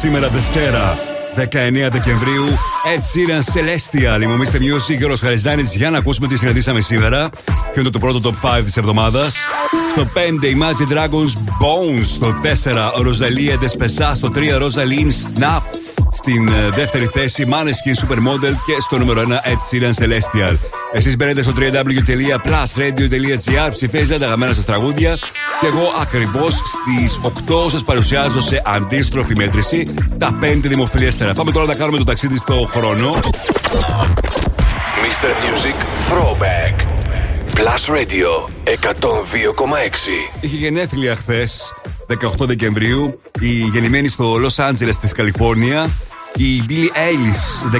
σήμερα 0.00 0.28
Δευτέρα. 0.28 0.98
19 1.36 1.42
Δεκεμβρίου, 1.90 2.46
Ed 2.94 3.00
Sheeran 3.00 3.42
Celestial. 3.54 4.22
Είμαι 4.22 4.32
ο 4.32 4.38
Mr. 4.40 4.56
Music, 4.56 4.96
Γιώργο 4.98 5.16
Χαριζάνης. 5.16 5.74
Για 5.74 5.90
να 5.90 5.98
ακούσουμε 5.98 6.26
τι 6.26 6.36
συναντήσαμε 6.36 6.80
σήμερα. 6.80 7.28
Ποιο 7.72 7.80
είναι 7.80 7.90
το 7.90 7.98
πρώτο 7.98 8.20
top 8.24 8.34
5 8.58 8.64
της 8.64 8.76
εβδομάδας. 8.76 9.34
Στο 9.92 10.06
5 10.14 10.46
Imagine 10.46 10.88
Dragons 10.92 11.32
Bones. 11.60 12.04
Στο 12.04 12.34
4 12.42 12.92
Rosalia 12.92 13.58
Despesa. 13.62 14.12
Στο 14.14 14.30
3 14.34 14.58
Rosaline 14.58 15.12
Snap. 15.22 15.62
Στην 16.12 16.48
ε, 16.48 16.68
δεύτερη 16.74 17.06
θέση 17.06 17.46
Maneskin 17.50 17.94
Supermodel. 18.04 18.54
Και 18.66 18.76
στο 18.80 18.98
νούμερο 18.98 19.22
1 19.22 19.24
Ed 19.28 19.60
Sheeran 19.70 19.92
Celestial. 20.02 20.56
Εσείς 20.92 21.16
μπαίνετε 21.16 21.42
στο 21.42 21.52
www.plusradio.gr, 21.58 23.70
ψηφίζετε 23.70 24.18
τα 24.18 24.24
αγαπημένα 24.24 24.52
σας 24.52 24.64
τραγούδια. 24.64 25.18
Και 25.60 25.66
εγώ 25.66 25.92
ακριβώς 26.00 26.52
στις 26.52 27.20
8 27.22 27.70
σας 27.70 27.82
παρουσιάζω 27.82 28.40
σε 28.40 28.62
αντίστροφη 28.64 29.36
μέτρηση 29.36 29.88
τα 30.18 30.38
5 30.42 30.60
δημοφιλέστερα. 30.62 31.34
Πάμε 31.34 31.52
τώρα 31.52 31.66
να 31.66 31.74
κάνουμε 31.74 31.98
το 31.98 32.04
ταξίδι 32.04 32.36
στο 32.36 32.68
χρόνο. 32.70 33.10
Mr. 35.04 35.28
Music 35.44 35.76
Throwback. 36.10 36.74
Plus 37.54 37.94
Radio 37.94 38.48
102,6. 38.64 40.32
Είχε 40.40 40.56
γενέθλια 40.56 41.16
χθες, 41.16 41.74
18 42.06 42.46
Δεκεμβρίου, 42.46 43.20
η 43.40 43.48
γεννημένη 43.48 44.08
στο 44.08 44.36
Λο 44.38 44.50
Άντζελε 44.56 44.92
της 44.92 45.12
Καλιφόρνια, 45.12 45.90
η 46.34 46.64
Billie 46.68 46.72
Eilish, 46.72 47.70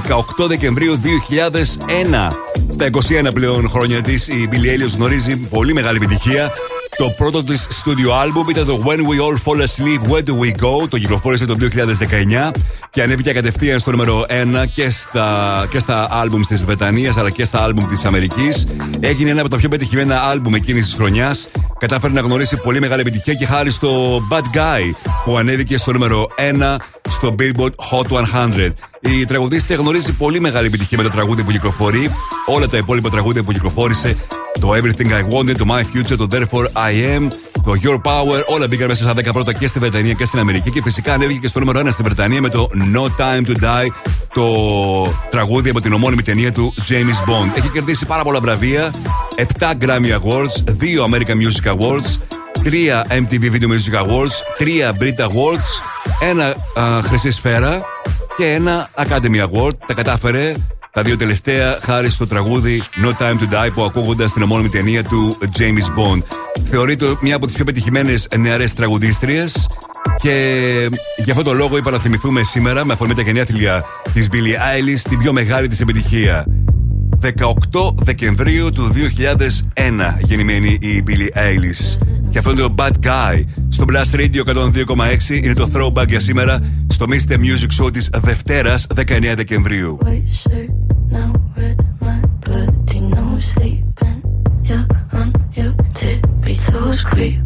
18 0.43 0.47
Δεκεμβρίου 0.47 1.01
2001. 1.01 2.37
Στα 2.69 2.87
21 3.29 3.33
πλέον 3.35 3.69
χρόνια 3.69 4.03
της, 4.03 4.29
η 4.29 4.49
Billie 4.53 4.55
Eilish 4.55 4.95
γνωρίζει 4.97 5.37
πολύ 5.37 5.73
μεγάλη 5.73 5.97
επιτυχία. 5.97 6.53
Το 7.01 7.11
πρώτο 7.17 7.45
της 7.45 7.67
στούντιο 7.71 8.15
άλμπουμ 8.15 8.49
ήταν 8.49 8.67
το 8.67 8.83
When 8.87 8.99
We 8.99 9.21
All 9.27 9.37
Fall 9.45 9.61
Asleep, 9.61 10.13
Where 10.13 10.23
Do 10.25 10.33
We 10.33 10.65
Go. 10.65 10.89
Το 10.89 10.99
κυκλοφόρησε 10.99 11.47
το 11.47 11.57
2019 11.61 12.51
και 12.91 13.03
ανέβηκε 13.03 13.33
κατευθείαν 13.33 13.81
στο 13.81 13.91
νούμερο 13.91 14.27
1 14.29 14.67
και 14.75 14.91
στα, 14.91 15.67
και 15.71 15.79
στα 15.79 16.09
άλμπουμ 16.11 16.41
της 16.43 16.65
Βρετανίας 16.65 17.17
αλλά 17.17 17.31
και 17.31 17.45
στα 17.45 17.63
άλμπουμ 17.63 17.89
της 17.89 18.05
Αμερικής. 18.05 18.67
Έγινε 19.01 19.31
ένα 19.31 19.41
από 19.41 19.51
τα 19.51 19.57
πιο 19.57 19.69
πετυχημένα 19.69 20.21
άλμπουμ 20.21 20.55
εκείνης 20.55 20.85
της 20.85 20.95
χρονιάς. 20.95 21.49
Κατάφερε 21.79 22.13
να 22.13 22.21
γνωρίσει 22.21 22.57
πολύ 22.57 22.81
μεγάλη 22.81 23.01
επιτυχία 23.01 23.35
και 23.35 23.47
χάρη 23.47 23.71
στο 23.71 24.21
Bad 24.31 24.57
Guy 24.57 25.11
που 25.25 25.37
ανέβηκε 25.37 25.77
στο 25.77 25.93
νούμερο 25.93 26.27
1 26.37 26.77
στο 27.09 27.35
Billboard 27.39 27.75
Hot 27.91 28.25
100. 28.57 28.73
Η 29.01 29.27
τραγουδίστρια 29.27 29.77
γνωρίζει 29.77 30.13
πολύ 30.13 30.41
μεγάλη 30.41 30.67
επιτυχία 30.67 30.99
με 30.99 31.05
το 31.05 31.11
τραγούδι 31.11 31.43
που 31.43 31.51
κυκλοφορεί. 31.51 32.11
Όλα 32.47 32.69
τα 32.69 32.77
υπόλοιπα 32.77 33.11
τραγούδια 33.11 33.43
που 33.43 33.53
κυκλοφόρησε 33.53 34.17
το 34.61 34.73
Everything 34.75 35.11
I 35.11 35.35
Wanted, 35.35 35.57
το 35.57 35.65
My 35.69 35.81
Future, 35.81 36.17
το 36.17 36.27
Therefore 36.31 36.65
I 36.65 37.19
Am, 37.19 37.33
το 37.65 37.73
Your 37.83 38.01
Power, 38.11 38.45
όλα 38.47 38.67
μπήκαν 38.69 38.89
μέσα 38.89 39.03
στα 39.03 39.13
10 39.13 39.33
πρώτα 39.33 39.53
και 39.53 39.67
στη 39.67 39.79
Βρετανία 39.79 40.13
και 40.13 40.25
στην 40.25 40.39
Αμερική 40.39 40.71
και 40.71 40.83
φυσικά 40.83 41.13
ανέβηκε 41.13 41.39
και 41.39 41.49
στο 41.49 41.59
νούμερο 41.59 41.81
1 41.81 41.89
στη 41.91 42.03
Βρετανία 42.03 42.41
με 42.41 42.49
το 42.49 42.69
No 42.95 43.03
Time 43.03 43.47
to 43.47 43.65
Die, 43.65 43.89
το 44.35 44.45
τραγούδι 45.31 45.71
από 45.71 45.81
την 45.81 45.93
ομώνυμη 45.93 46.23
ταινία 46.23 46.53
του 46.53 46.75
James 46.89 47.31
Bond. 47.31 47.57
Έχει 47.57 47.69
κερδίσει 47.69 48.07
πάρα 48.07 48.23
πολλά 48.23 48.41
βραβεία, 48.41 48.95
7 49.59 49.71
Grammy 49.81 50.19
Awards, 50.21 50.65
2 50.65 51.05
American 51.05 51.37
Music 51.37 51.73
Awards, 51.75 52.19
3 52.65 53.03
MTV 53.09 53.53
Video 53.53 53.69
Music 53.69 53.95
Awards, 54.03 54.37
3 54.59 54.91
Brit 54.99 55.25
Awards, 55.27 55.71
ένα 56.21 56.55
α, 56.75 57.03
χρυσή 57.03 57.31
σφαίρα 57.31 57.81
και 58.37 58.53
ένα 58.53 58.91
Academy 58.97 59.47
Award. 59.49 59.73
Τα 59.87 59.95
κατάφερε 59.95 60.53
τα 60.93 61.03
δύο 61.03 61.17
τελευταία 61.17 61.79
χάρη 61.83 62.11
στο 62.11 62.27
τραγούδι 62.27 62.83
No 63.03 63.09
Time 63.09 63.39
to 63.39 63.55
Die 63.55 63.71
που 63.75 63.83
ακούγονταν 63.83 64.29
στην 64.29 64.43
ομώνυμη 64.43 64.69
ταινία 64.69 65.05
του 65.05 65.39
James 65.59 65.99
Bond. 65.99 66.23
Θεωρείται 66.71 67.17
μια 67.21 67.37
από 67.37 67.47
τις 67.47 67.55
πιο 67.55 67.65
πετυχημένες 67.65 68.29
νεαρές 68.39 68.75
τραγουδίστριες 68.75 69.69
και 70.23 70.89
γι' 71.25 71.31
αυτό 71.31 71.43
το 71.43 71.53
λόγο 71.53 71.77
είπα 71.77 71.91
να 71.91 71.99
θυμηθούμε 71.99 72.43
σήμερα 72.43 72.85
με 72.85 72.93
αφορμή 72.93 73.15
τα 73.15 73.23
γενέθλια 73.23 73.85
της 74.13 74.29
Billie 74.33 74.37
Eilish 74.37 75.01
την 75.09 75.19
πιο 75.19 75.33
μεγάλη 75.33 75.69
της 75.69 75.81
επιτυχία. 75.81 76.47
18 77.23 77.95
Δεκεμβρίου 77.95 78.71
του 78.71 78.93
2001 79.75 80.19
γεννημένη 80.21 80.79
η 80.81 81.03
Billie 81.07 81.39
Eilish. 81.39 81.99
Και 82.31 82.39
αυτό 82.39 82.51
είναι 82.51 82.61
το 82.61 82.75
Bad 82.77 83.07
Guy. 83.07 83.45
Στο 83.69 83.85
Blast 83.89 84.17
Radio 84.17 84.55
102,6 84.55 85.43
είναι 85.43 85.55
το 85.55 85.71
throwback 85.75 86.09
για 86.09 86.21
σήμερα 86.21 86.61
στο 86.87 87.07
Mr. 87.09 87.33
Music 87.33 87.85
Show 87.85 87.93
της 87.93 88.11
Δευτέρας 88.23 88.87
19 88.97 89.33
Δεκεμβρίου. 89.37 89.99
Sweet. 97.21 97.40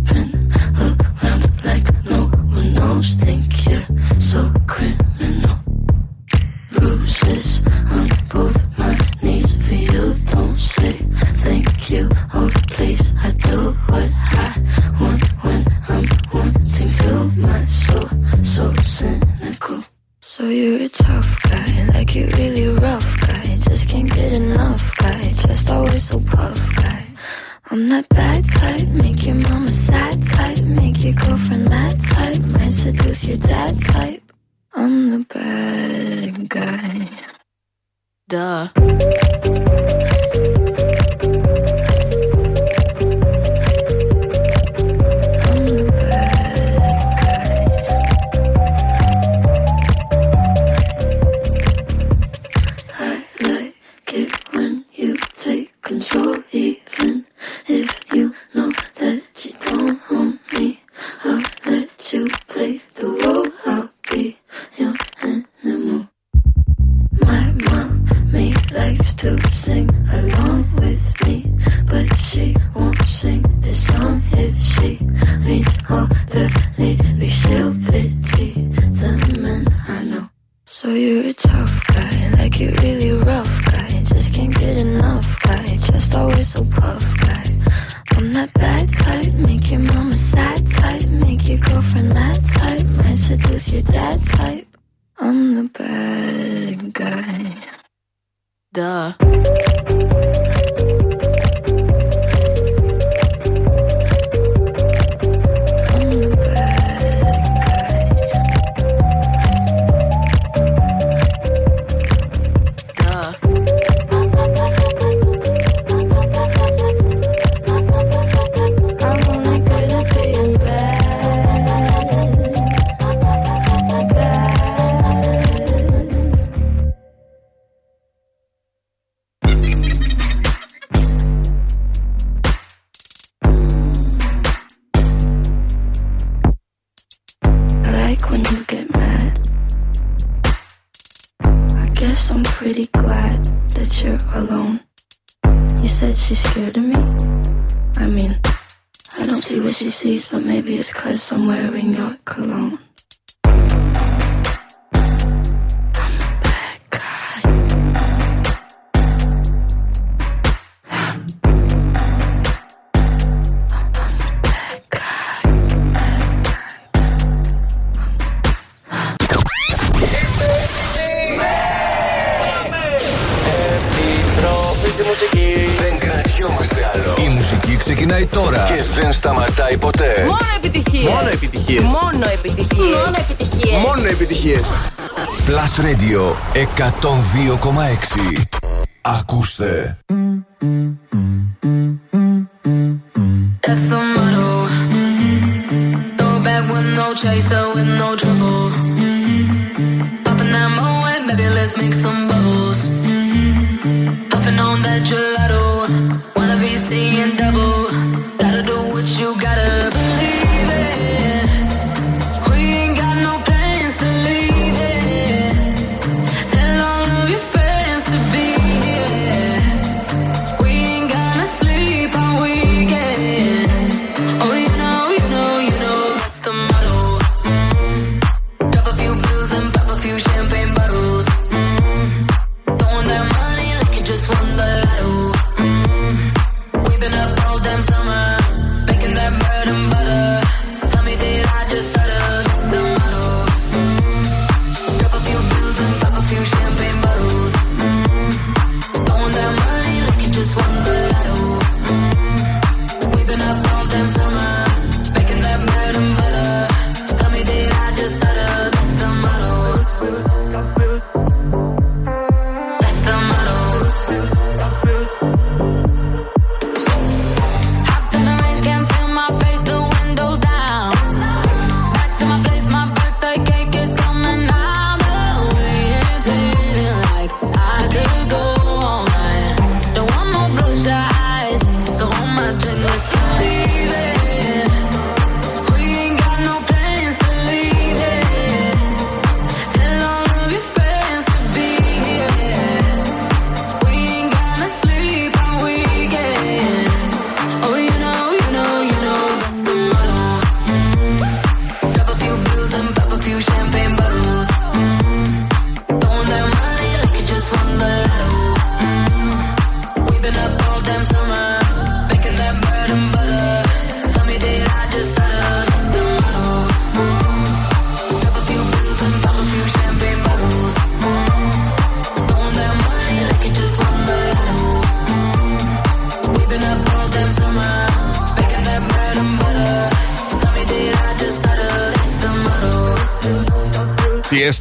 Alma 187.75 187.91
Exi. 187.91 188.54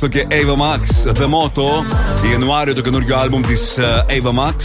Tiesto 0.03 0.09
και 0.09 0.27
Ava 0.29 0.55
Max. 0.55 1.13
The 1.13 1.25
Motto. 1.25 1.85
Ιανουάριο 2.31 2.73
το 2.73 2.81
καινούριο 2.81 3.17
άλμπουμ 3.17 3.41
της 3.41 3.77
ε, 3.77 4.05
Ava 4.09 4.29
Max. 4.29 4.55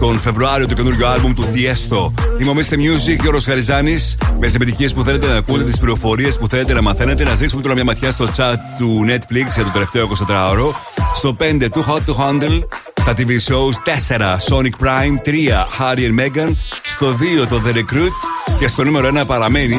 Τον 0.00 0.18
Φεβρουάριο 0.18 0.68
το 0.68 0.74
καινούριο 0.74 1.06
άλμπουμ 1.08 1.34
του 1.34 1.42
Tiesto. 1.42 2.12
Είμαι 2.40 2.50
ο 2.50 2.54
Mr. 2.56 2.74
Music, 2.74 3.34
ο 3.34 3.38
Χαριζάνης. 3.38 4.16
Με 4.38 4.46
τις 4.46 4.54
επιτυχίες 4.54 4.94
που 4.94 5.02
θέλετε 5.02 5.26
να 5.26 5.36
ακούτε, 5.36 5.64
τις 5.64 5.76
πληροφορίες 5.76 6.38
που 6.38 6.48
θέλετε 6.48 6.72
να 6.72 6.82
μαθαίνετε, 6.82 7.24
να 7.24 7.36
ρίξουμε 7.40 7.62
τώρα 7.62 7.74
μια 7.74 7.84
ματιά 7.84 8.10
στο 8.10 8.28
chat 8.36 8.54
του 8.78 9.04
Netflix 9.06 9.54
για 9.54 9.64
το 9.64 9.70
τελευταίο 9.72 10.08
24ωρο. 10.08 10.74
Στο 11.14 11.36
5 11.40 11.68
του 11.72 11.84
Hot 11.88 12.10
to 12.10 12.14
Handle. 12.14 12.62
Στα 13.00 13.14
TV 13.16 13.28
shows 13.28 13.74
4 14.08 14.36
Sonic 14.48 14.86
Prime, 14.86 15.16
3 15.24 15.32
Harry 15.78 15.98
and 15.98 16.20
Meghan. 16.20 16.50
Στο 16.82 17.16
2 17.42 17.46
το 17.48 17.60
The 17.66 17.76
Recruit. 17.76 18.12
Και 18.58 18.66
στο 18.66 18.84
νούμερο 18.84 19.10
1 19.20 19.26
παραμένει 19.26 19.76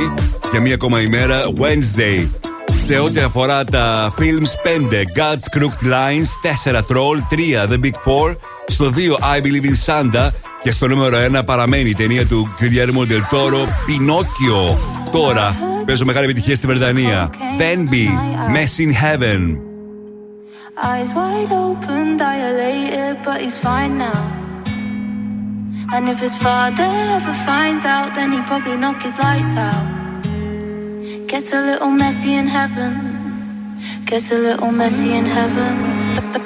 για 0.52 0.62
μία 0.62 0.74
ακόμα 0.74 1.02
ημέρα 1.02 1.44
Wednesday 1.60 2.41
σε 2.94 3.00
ό,τι 3.00 3.20
αφορά 3.20 3.66
τα 3.66 4.14
films 4.18 4.22
5 4.22 5.20
God's 5.20 5.58
Crooked 5.58 5.86
Lines, 5.86 6.30
4 6.66 6.76
Troll, 6.76 7.18
3 7.30 7.70
The 7.70 7.86
Big 7.86 7.96
Four, 8.06 8.36
στο 8.68 8.92
2 8.96 9.38
I 9.38 9.42
Believe 9.42 9.66
in 9.66 9.86
Santa 9.86 10.30
και 10.64 10.72
στο 10.72 10.88
νούμερο 10.88 11.18
1 11.40 11.42
παραμένει 11.46 11.90
η 11.90 11.96
ταινία 11.96 12.26
του 12.26 12.48
Guillermo 12.60 13.00
del 13.00 13.36
Toro 13.36 13.64
Pinocchio. 13.88 14.78
Τώρα 15.12 15.56
παίζω 15.86 16.06
μεγάλη 16.06 16.26
επιτυχία 16.26 16.56
στη 16.56 16.68
Βρετανία. 16.68 17.30
Bambi, 17.60 18.08
Mess 18.54 18.84
in 18.84 18.92
Heaven. 18.92 19.58
Eyes 20.84 21.12
wide 21.20 21.54
open, 21.66 22.06
dilated, 22.18 23.16
but 23.26 23.38
he's 23.44 23.58
fine 23.68 23.94
now. 24.08 24.22
And 25.94 26.04
if 26.14 26.18
his 26.26 26.36
father 26.46 26.92
ever 27.18 27.36
finds 27.50 27.84
out, 27.96 28.10
then 28.16 28.28
he'd 28.34 28.48
probably 28.52 28.78
knock 28.84 29.00
his 29.08 29.16
lights 29.26 29.56
out. 29.70 29.91
Gets 31.32 31.54
a 31.54 31.62
little 31.62 31.90
messy 31.90 32.34
in 32.34 32.46
heaven. 32.46 32.92
Gets 34.06 34.32
a 34.32 34.38
little 34.38 34.74
messy 34.74 35.14
in 35.14 35.24
heaven. 35.24 36.02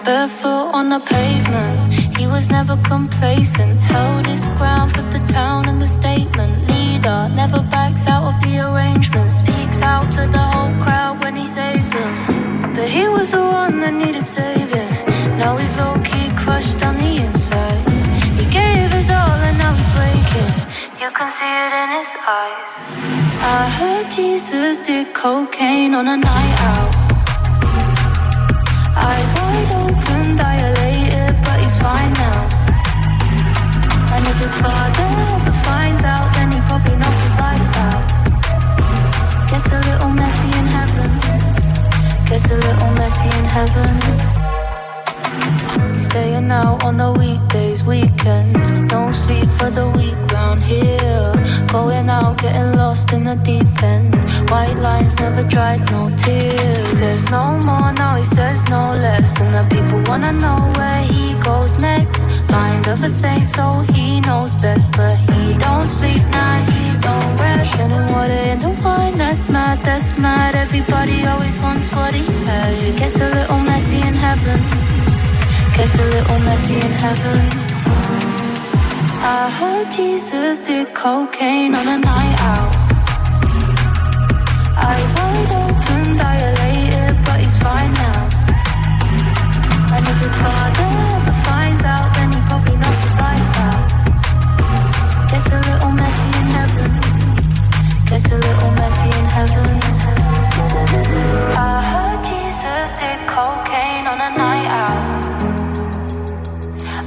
Barefoot 0.05 0.69
on 0.71 0.89
the 0.89 0.99
pavement. 0.99 2.19
He 2.19 2.27
was 2.27 2.51
never 2.51 2.77
complacent. 2.83 3.79
Held 3.79 4.27
his 4.27 4.45
ground 4.57 4.91
for 4.91 5.01
the 5.01 5.17
town 5.33 5.67
and 5.67 5.81
the 5.81 5.87
statement. 5.87 6.53
Leader 6.69 7.27
never 7.33 7.61
backs 7.71 8.05
out 8.05 8.25
of 8.31 8.39
the 8.43 8.59
arrangement. 8.59 9.31
Speaks 9.31 9.81
out 9.81 10.11
to 10.11 10.27
the 10.27 10.45
whole 10.53 10.75
crowd 10.83 11.19
when 11.21 11.35
he 11.35 11.43
saves 11.43 11.89
them. 11.89 12.13
But 12.75 12.87
he 12.87 13.07
was 13.07 13.31
the 13.31 13.41
one 13.41 13.79
that 13.79 13.95
needed 13.95 14.21
saving. 14.21 14.91
Now 15.39 15.57
he's 15.57 15.75
low 15.79 15.97
key 16.03 16.29
crushed 16.37 16.83
on 16.83 16.93
the 16.97 17.25
inside. 17.25 17.81
He 18.37 18.45
gave 18.53 18.91
his 18.91 19.09
all 19.09 19.39
and 19.47 19.57
now 19.57 19.73
he's 19.73 19.89
breaking. 19.97 20.53
You 21.01 21.09
can 21.17 21.29
see 21.37 21.53
it 21.65 21.73
in 21.81 21.89
his 21.97 22.11
eyes. 22.29 23.24
I 23.47 23.69
heard 23.69 24.09
Jesus 24.09 24.79
did 24.79 25.13
cocaine 25.13 25.93
on 25.93 26.07
a 26.07 26.17
night 26.17 26.55
out. 26.71 26.91
Eyes 28.97 29.31
wide 29.37 29.71
open, 29.85 30.35
dilated, 30.35 31.35
but 31.45 31.57
he's 31.61 31.77
fine 31.77 32.13
now. 32.25 32.41
And 34.15 34.25
if 34.25 34.37
his 34.41 34.55
father 34.55 35.09
ever 35.35 35.53
finds 35.61 36.03
out, 36.03 36.27
then 36.33 36.51
he 36.53 36.59
probably 36.65 36.97
knock 36.97 37.17
his 37.21 37.35
lights 37.37 37.75
out. 37.85 38.03
Gets 39.51 39.67
a 39.77 39.79
little 39.89 40.11
messy 40.21 40.49
in 40.59 40.65
heaven. 40.77 41.09
Gets 42.25 42.49
a 42.49 42.55
little 42.55 42.91
messy 42.97 43.29
in 43.37 43.45
heaven. 43.45 44.34
Staying 46.15 46.49
out 46.49 46.81
on 46.85 46.95
the 46.95 47.11
weekdays, 47.11 47.83
weekends. 47.83 48.71
No 48.71 49.11
sleep 49.11 49.49
for 49.59 49.69
the 49.69 49.85
week 49.99 50.15
round 50.31 50.63
here. 50.63 51.33
Going 51.67 52.09
out, 52.09 52.37
getting 52.37 52.71
lost 52.77 53.11
in 53.11 53.25
the 53.25 53.35
deep 53.35 53.67
end. 53.83 54.15
White 54.49 54.77
lines 54.77 55.19
never 55.19 55.43
dried, 55.43 55.81
no 55.91 56.09
tears. 56.15 56.87
Says 56.99 57.29
no 57.29 57.59
more, 57.67 57.91
now 57.91 58.15
he 58.15 58.23
says 58.23 58.63
no 58.69 58.95
less. 59.03 59.37
And 59.41 59.53
the 59.53 59.65
people 59.75 59.99
wanna 60.07 60.31
know 60.31 60.55
where 60.77 61.03
he 61.03 61.33
goes 61.43 61.81
next. 61.81 62.21
Mind 62.49 62.87
of 62.87 63.03
a 63.03 63.09
saint, 63.09 63.49
so 63.49 63.83
he 63.93 64.21
knows 64.21 64.55
best. 64.61 64.89
But 64.95 65.17
he 65.17 65.57
don't 65.57 65.85
sleep, 65.85 66.23
nah, 66.31 66.63
he 66.71 66.95
don't 67.03 67.31
rest. 67.43 67.75
Turning 67.75 68.07
water 68.13 68.41
into 68.53 68.71
wine, 68.81 69.17
that's 69.17 69.49
mad, 69.49 69.79
that's 69.79 70.17
mad. 70.17 70.55
Everybody 70.55 71.25
always 71.25 71.59
wants 71.59 71.91
what 71.91 72.15
he. 72.15 72.23
It 72.87 72.99
gets 72.99 73.19
a 73.19 73.27
little 73.35 73.59
messy 73.67 73.99
in 74.07 74.13
heaven. 74.13 75.14
Gets 75.75 75.95
a 75.95 76.05
little 76.05 76.39
messy 76.39 76.75
in 76.75 76.91
heaven. 77.03 77.41
I 79.21 79.49
heard 79.59 79.91
Jesus 79.91 80.59
did 80.59 80.93
cocaine 80.93 81.75
on 81.75 81.87
a 81.87 81.97
night 81.97 82.37
out. 82.51 82.71
Eyes 84.77 85.11
wide 85.17 85.51
open, 85.51 85.74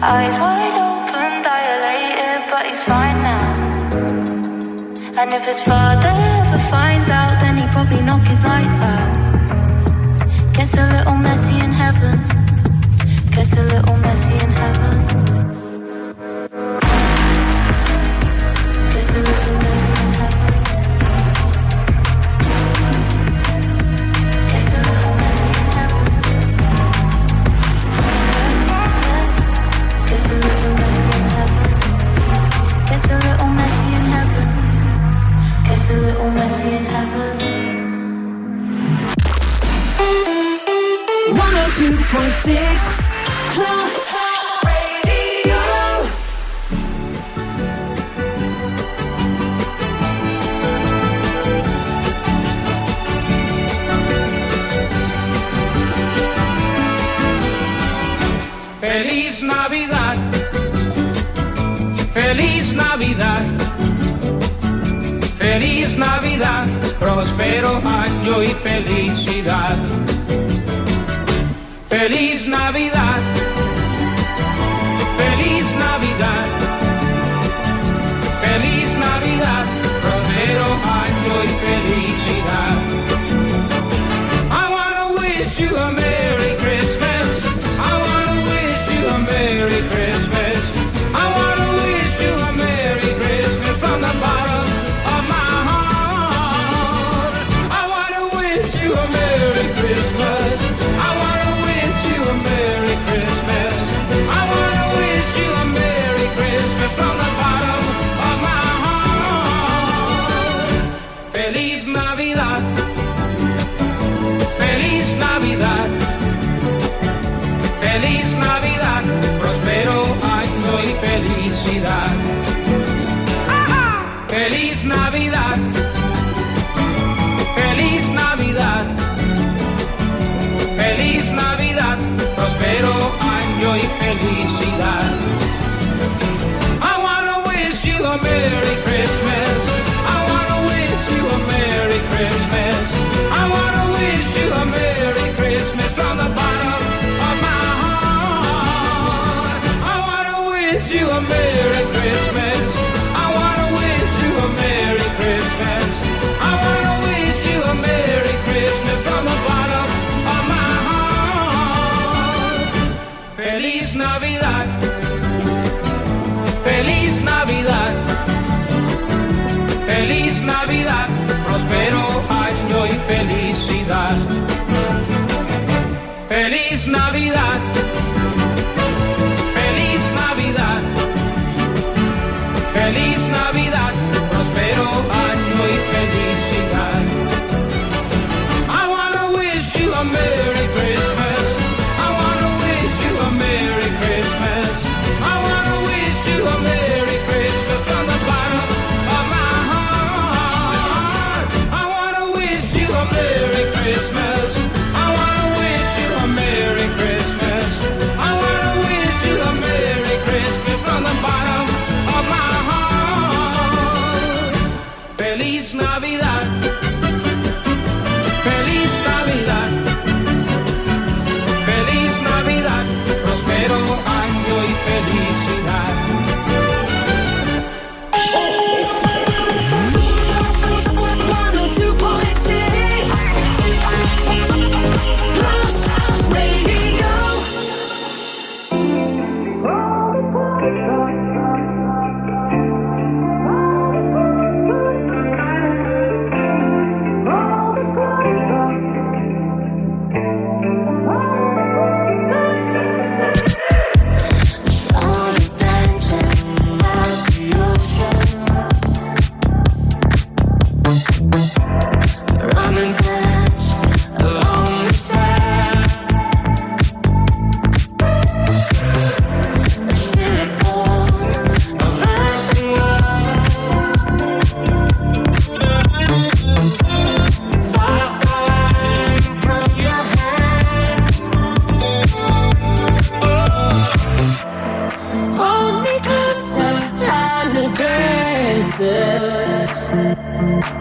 Eyes 0.01 0.39
wide 0.39 0.79
open, 0.79 1.43
dilated, 1.43 2.49
but 2.53 2.67
he's 2.67 2.81
fine 2.85 3.19
now. 3.19 3.55
And 5.19 5.33
if 5.33 5.43
his 5.43 5.61
father 5.63 6.07
ever 6.07 6.59
finds 6.71 7.09
out, 7.11 7.41
then 7.41 7.57
he 7.57 7.67
probably 7.75 8.01
knock 8.03 8.25
his 8.29 8.41
lights 8.45 8.81
out. 8.81 10.55
Gets 10.55 10.75
a 10.75 10.87
little 10.95 11.17
messy 11.17 11.59
in 11.65 11.73
heaven. 11.73 12.17
Gets 13.35 13.55
a 13.55 13.63
little 13.65 13.97
messy 13.97 14.28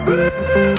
Música 0.08 0.77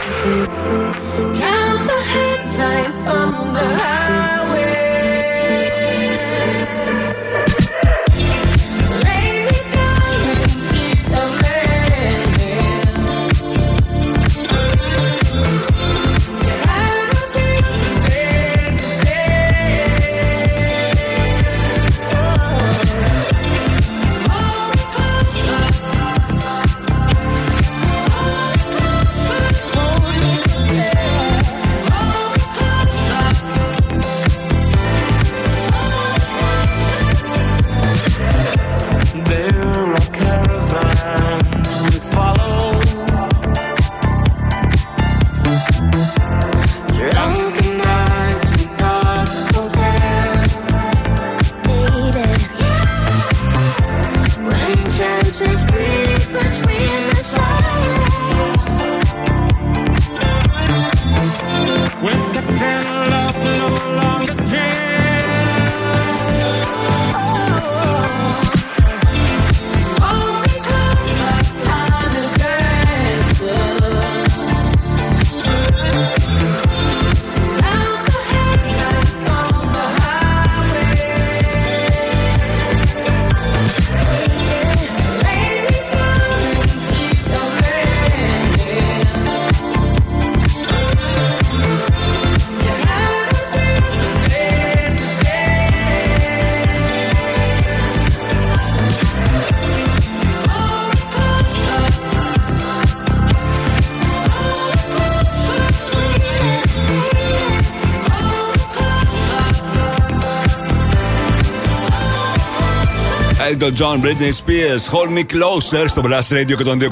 Elton 113.60 113.76
John, 113.76 114.02
Britney 114.02 114.31
Spears, 114.31 114.88
Hold 114.94 115.11
Me 115.18 115.23
Closer 115.34 115.86
στο 115.88 116.02
Blast 116.06 116.34
Radio 116.34 116.56
και 116.57 116.64
τον 116.64 116.80
2,6. 116.81 116.88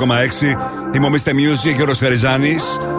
Είμαι 0.96 1.06
ο 1.06 1.10
Mr. 1.14 1.30
Music 1.30 1.76
και 1.76 1.82
ο 1.82 1.86
Ροσχαριζάνη. 1.86 2.56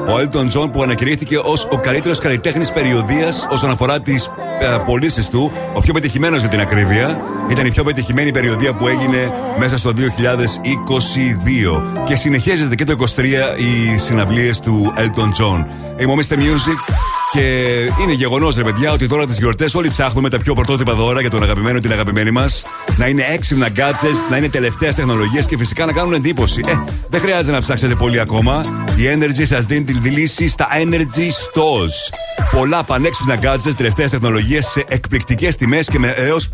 Ο 0.08 0.12
Elton 0.16 0.58
John 0.58 0.72
που 0.72 0.82
ανακηρύχθηκε 0.82 1.38
ως 1.38 1.68
ο 1.70 1.78
καλύτερος 1.78 2.18
καλλιτέχνης 2.18 2.72
περιοδίας 2.72 3.46
όσον 3.50 3.70
αφορά 3.70 4.00
τις 4.00 4.30
ε, 4.60 4.76
πωλήσεις 4.86 5.28
του, 5.28 5.52
ο 5.74 5.80
πιο 5.80 5.92
πετυχημένος 5.92 6.40
για 6.40 6.48
την 6.48 6.60
ακρίβεια. 6.60 7.20
Ήταν 7.50 7.66
η 7.66 7.70
πιο 7.70 7.84
πετυχημένη 7.84 8.32
περιοδία 8.32 8.74
που 8.74 8.88
έγινε 8.88 9.32
μέσα 9.58 9.78
στο 9.78 9.90
2022. 9.90 11.82
Και 12.06 12.14
συνεχίζεται 12.14 12.74
και 12.74 12.84
το 12.84 12.94
23 13.16 13.22
οι 13.56 13.98
συναυλίες 13.98 14.60
του 14.60 14.92
Elton 14.96 15.42
John. 15.42 15.64
Είμαι 16.00 16.12
ο 16.12 16.16
Mr. 16.16 16.34
Music 16.34 16.94
και 17.32 17.76
είναι 18.02 18.12
γεγονός, 18.12 18.56
ρε 18.56 18.62
παιδιά, 18.62 18.92
ότι 18.92 19.06
τώρα 19.06 19.26
τις 19.26 19.38
γιορτές 19.38 19.74
όλοι 19.74 19.88
ψάχνουμε 19.88 20.28
τα 20.28 20.38
πιο 20.38 20.54
πρωτότυπα 20.54 20.94
δώρα 20.94 21.20
για 21.20 21.30
τον 21.30 21.42
αγαπημένο 21.42 21.76
ή 21.76 21.80
την 21.80 21.92
αγαπημένη 21.92 22.30
μας. 22.30 22.64
Να 22.98 23.06
είναι 23.06 23.24
έξυπνα 23.32 23.68
gadgets, 23.76 24.30
να 24.30 24.36
είναι 24.36 24.48
τελευταία 24.48 24.92
τεχνολογία 24.92 25.42
και 25.42 25.56
φυσικά 25.56 25.86
να 25.86 25.92
κάνουν 25.92 26.12
εντύπωση. 26.12 26.60
Ε, 26.66 26.72
δεν 27.08 27.20
χρειάζεται 27.20 27.52
να 27.52 27.60
ψάξετε 27.60 27.94
πολύ 27.94 28.20
ακόμα. 28.20 28.64
Η 28.96 29.02
Energy 29.14 29.46
σας 29.46 29.66
δίνει 29.66 29.84
τη 29.84 30.08
λύση 30.08 30.48
στα 30.48 30.68
Energy 30.82 31.28
Stores. 31.28 32.14
Πολλά 32.52 32.82
πανέξυπνα 32.84 33.38
gadgets 33.42 33.74
τελευταία 33.76 34.08
τεχνολογία 34.08 34.62
σε 34.62 34.84
εκπληκτικές 34.88 35.56
τιμές 35.56 35.86
και 35.86 35.98
με 35.98 36.08
έως 36.08 36.48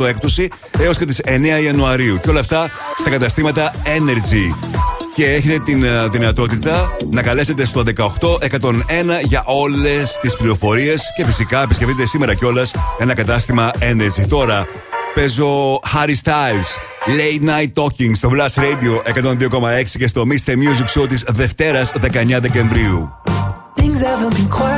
50% 0.00 0.06
έκπτωση 0.06 0.48
έως 0.78 0.98
και 0.98 1.04
τις 1.04 1.20
9 1.24 1.62
Ιανουαρίου. 1.64 2.18
Και 2.22 2.30
όλα 2.30 2.40
αυτά 2.40 2.70
στα 2.98 3.10
καταστήματα 3.10 3.74
Energy 3.84 4.74
και 5.14 5.24
έχετε 5.24 5.58
την 5.58 5.84
ε, 5.84 6.08
δυνατότητα 6.08 6.96
να 7.10 7.22
καλέσετε 7.22 7.64
στο 7.64 7.82
18101 7.96 8.70
για 9.22 9.42
όλες 9.46 10.18
τις 10.20 10.36
πληροφορίες 10.36 11.02
και 11.16 11.24
φυσικά 11.24 11.62
επισκεφτείτε 11.62 12.06
σήμερα 12.06 12.34
κιόλας 12.34 12.70
ένα 12.98 13.14
κατάστημα 13.14 13.70
Energy. 13.80 14.26
Τώρα 14.28 14.66
παίζω 15.14 15.80
Harry 15.94 16.14
Styles. 16.24 16.68
Late 17.06 17.48
Night 17.48 17.82
Talking 17.82 18.10
στο 18.14 18.30
Blast 18.32 18.60
Radio 18.60 19.12
102,6 19.22 19.84
και 19.98 20.06
στο 20.06 20.22
Mr. 20.28 20.50
Music 20.52 21.00
Show 21.00 21.08
της 21.08 21.24
Δευτέρας 21.28 21.92
19 21.92 22.40
Δεκεμβρίου. 22.40 23.12
Things 23.76 24.00
haven't 24.00 24.34
been 24.36 24.48
quite 24.48 24.73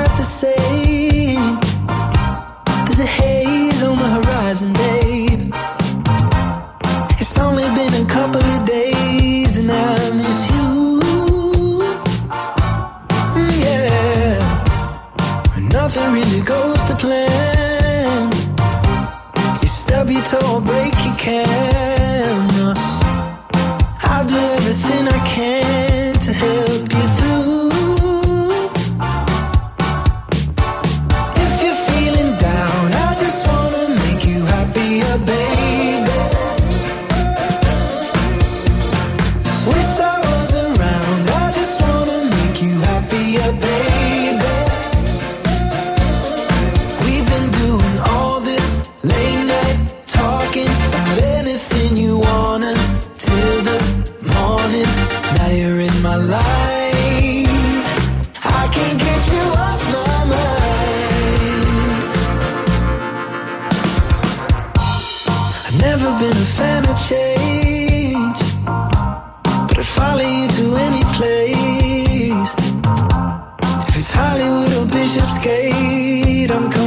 Hollywood 74.18 74.72
or 74.78 74.86
Bishopsgate, 74.92 76.50
I'm 76.50 76.70
coming 76.70 76.85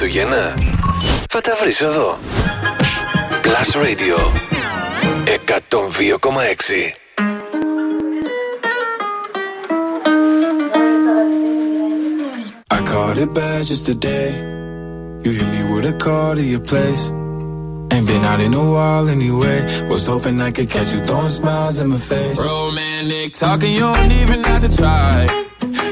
Χριστούγεννα. 0.00 0.54
Θα 1.28 1.40
τα 1.40 1.56
βρεις 1.60 1.80
εδώ. 1.80 2.18
Plus 3.42 3.70
Radio 3.84 4.16
102,6 5.24 6.94
I 12.76 12.80
called 12.90 13.18
it 13.24 13.30
bad 13.34 13.60
just 13.70 13.84
today. 13.90 14.28
You 15.24 15.30
hit 15.38 15.48
me 15.54 15.60
with 15.70 15.92
a 15.92 15.94
call 16.04 16.34
to 16.38 16.44
your 16.54 16.64
place. 16.70 17.04
Ain't 17.92 18.06
been 18.10 18.24
out 18.30 18.40
in 18.46 18.52
a 18.62 18.66
while 18.74 19.06
anyway. 19.16 19.58
Was 19.90 20.04
hoping 20.12 20.36
I 20.48 20.50
could 20.56 20.70
catch 20.74 20.90
you 20.94 21.00
throwing 21.08 21.34
smiles 21.40 21.76
in 21.82 21.88
my 21.94 22.00
face. 22.12 22.38
Romantic 22.50 23.30
talking, 23.42 23.72
you 23.78 23.86
don't 23.96 24.12
even 24.22 24.38
have 24.48 24.62
to 24.66 24.70
try. 24.80 25.49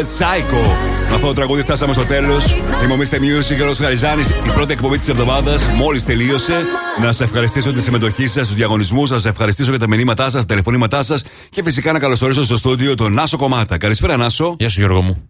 Sweet 0.00 0.06
But 0.06 0.06
Psycho. 0.06 0.62
Με 1.08 1.14
αυτό 1.14 1.26
το 1.26 1.32
τραγούδι 1.32 1.62
φτάσαμε 1.62 1.92
στο 1.92 2.04
τέλος. 2.04 2.52
Είμαι 2.84 2.92
ο 2.92 2.96
Mr. 2.96 3.14
Music 3.14 3.56
και 3.56 3.62
ο 3.62 3.74
Χαριζάνη. 3.74 4.22
Η 4.22 4.50
πρώτη 4.54 4.72
εκπομπή 4.72 4.96
της 4.98 5.08
εβδομάδας 5.08 5.66
μόλις 5.66 6.04
τελείωσε. 6.04 6.64
Να 7.00 7.04
σας 7.04 7.20
ευχαριστήσω 7.20 7.68
για 7.68 7.78
τη 7.78 7.84
συμμετοχή 7.84 8.26
σας 8.26 8.46
στου 8.46 8.54
διαγωνισμούς, 8.54 9.10
να 9.10 9.16
σας 9.16 9.24
ευχαριστήσω 9.24 9.70
για 9.70 9.78
τα 9.78 9.88
μηνύματά 9.88 10.22
σας, 10.22 10.32
τα 10.32 10.46
τηλεφωνήματά 10.46 11.02
σας 11.02 11.22
και 11.48 11.62
φυσικά 11.62 11.92
να 11.92 11.98
καλωσορίσω 11.98 12.44
στο 12.44 12.56
στούντιο 12.56 12.94
τον 12.94 13.12
Νάσο 13.12 13.36
Κομμάτα. 13.36 13.78
Καλησπέρα, 13.78 14.16
Νάσο. 14.16 14.56
Γεια 14.58 14.68
σου, 14.68 14.80
Γιώργο 14.80 15.02
μου. 15.02 15.28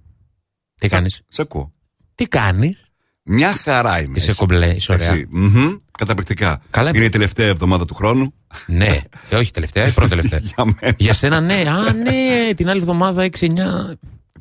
Τι 0.81 0.89
κάνεις; 0.89 1.21
Σε 1.29 1.43
ακούω. 1.43 1.73
Τι 2.15 2.27
κάνεις; 2.27 2.77
Μια 3.23 3.53
χαρά 3.65 4.01
είμαι. 4.03 4.15
Είσαι 4.17 4.35
κομπλέ, 4.35 4.67
είσαι 4.75 4.93
ωραία. 4.93 5.13
Εσύ. 5.13 5.27
Μμμ. 5.31 5.77
Καταπληκτικά. 5.99 6.63
Καλά, 6.71 6.91
Είναι 6.95 7.05
η 7.05 7.09
τελευταία 7.09 7.47
εβδομάδα 7.49 7.85
του 7.85 7.95
χρόνου. 7.95 8.35
Ναι, 8.67 9.01
ε, 9.29 9.37
όχι 9.37 9.51
τελευταία, 9.53 9.87
η 9.87 9.91
πρώτη 9.91 10.11
τελευταία. 10.11 10.39
Για 10.55 10.65
μένα. 10.65 10.95
Για 10.99 11.15
σένα, 11.15 11.41
ναι. 11.41 11.55
Α, 11.55 11.93
ναι, 11.93 12.55
την 12.55 12.69
άλλη 12.69 12.81
εβδομάδα 12.81 13.29
6-9. 13.39 13.47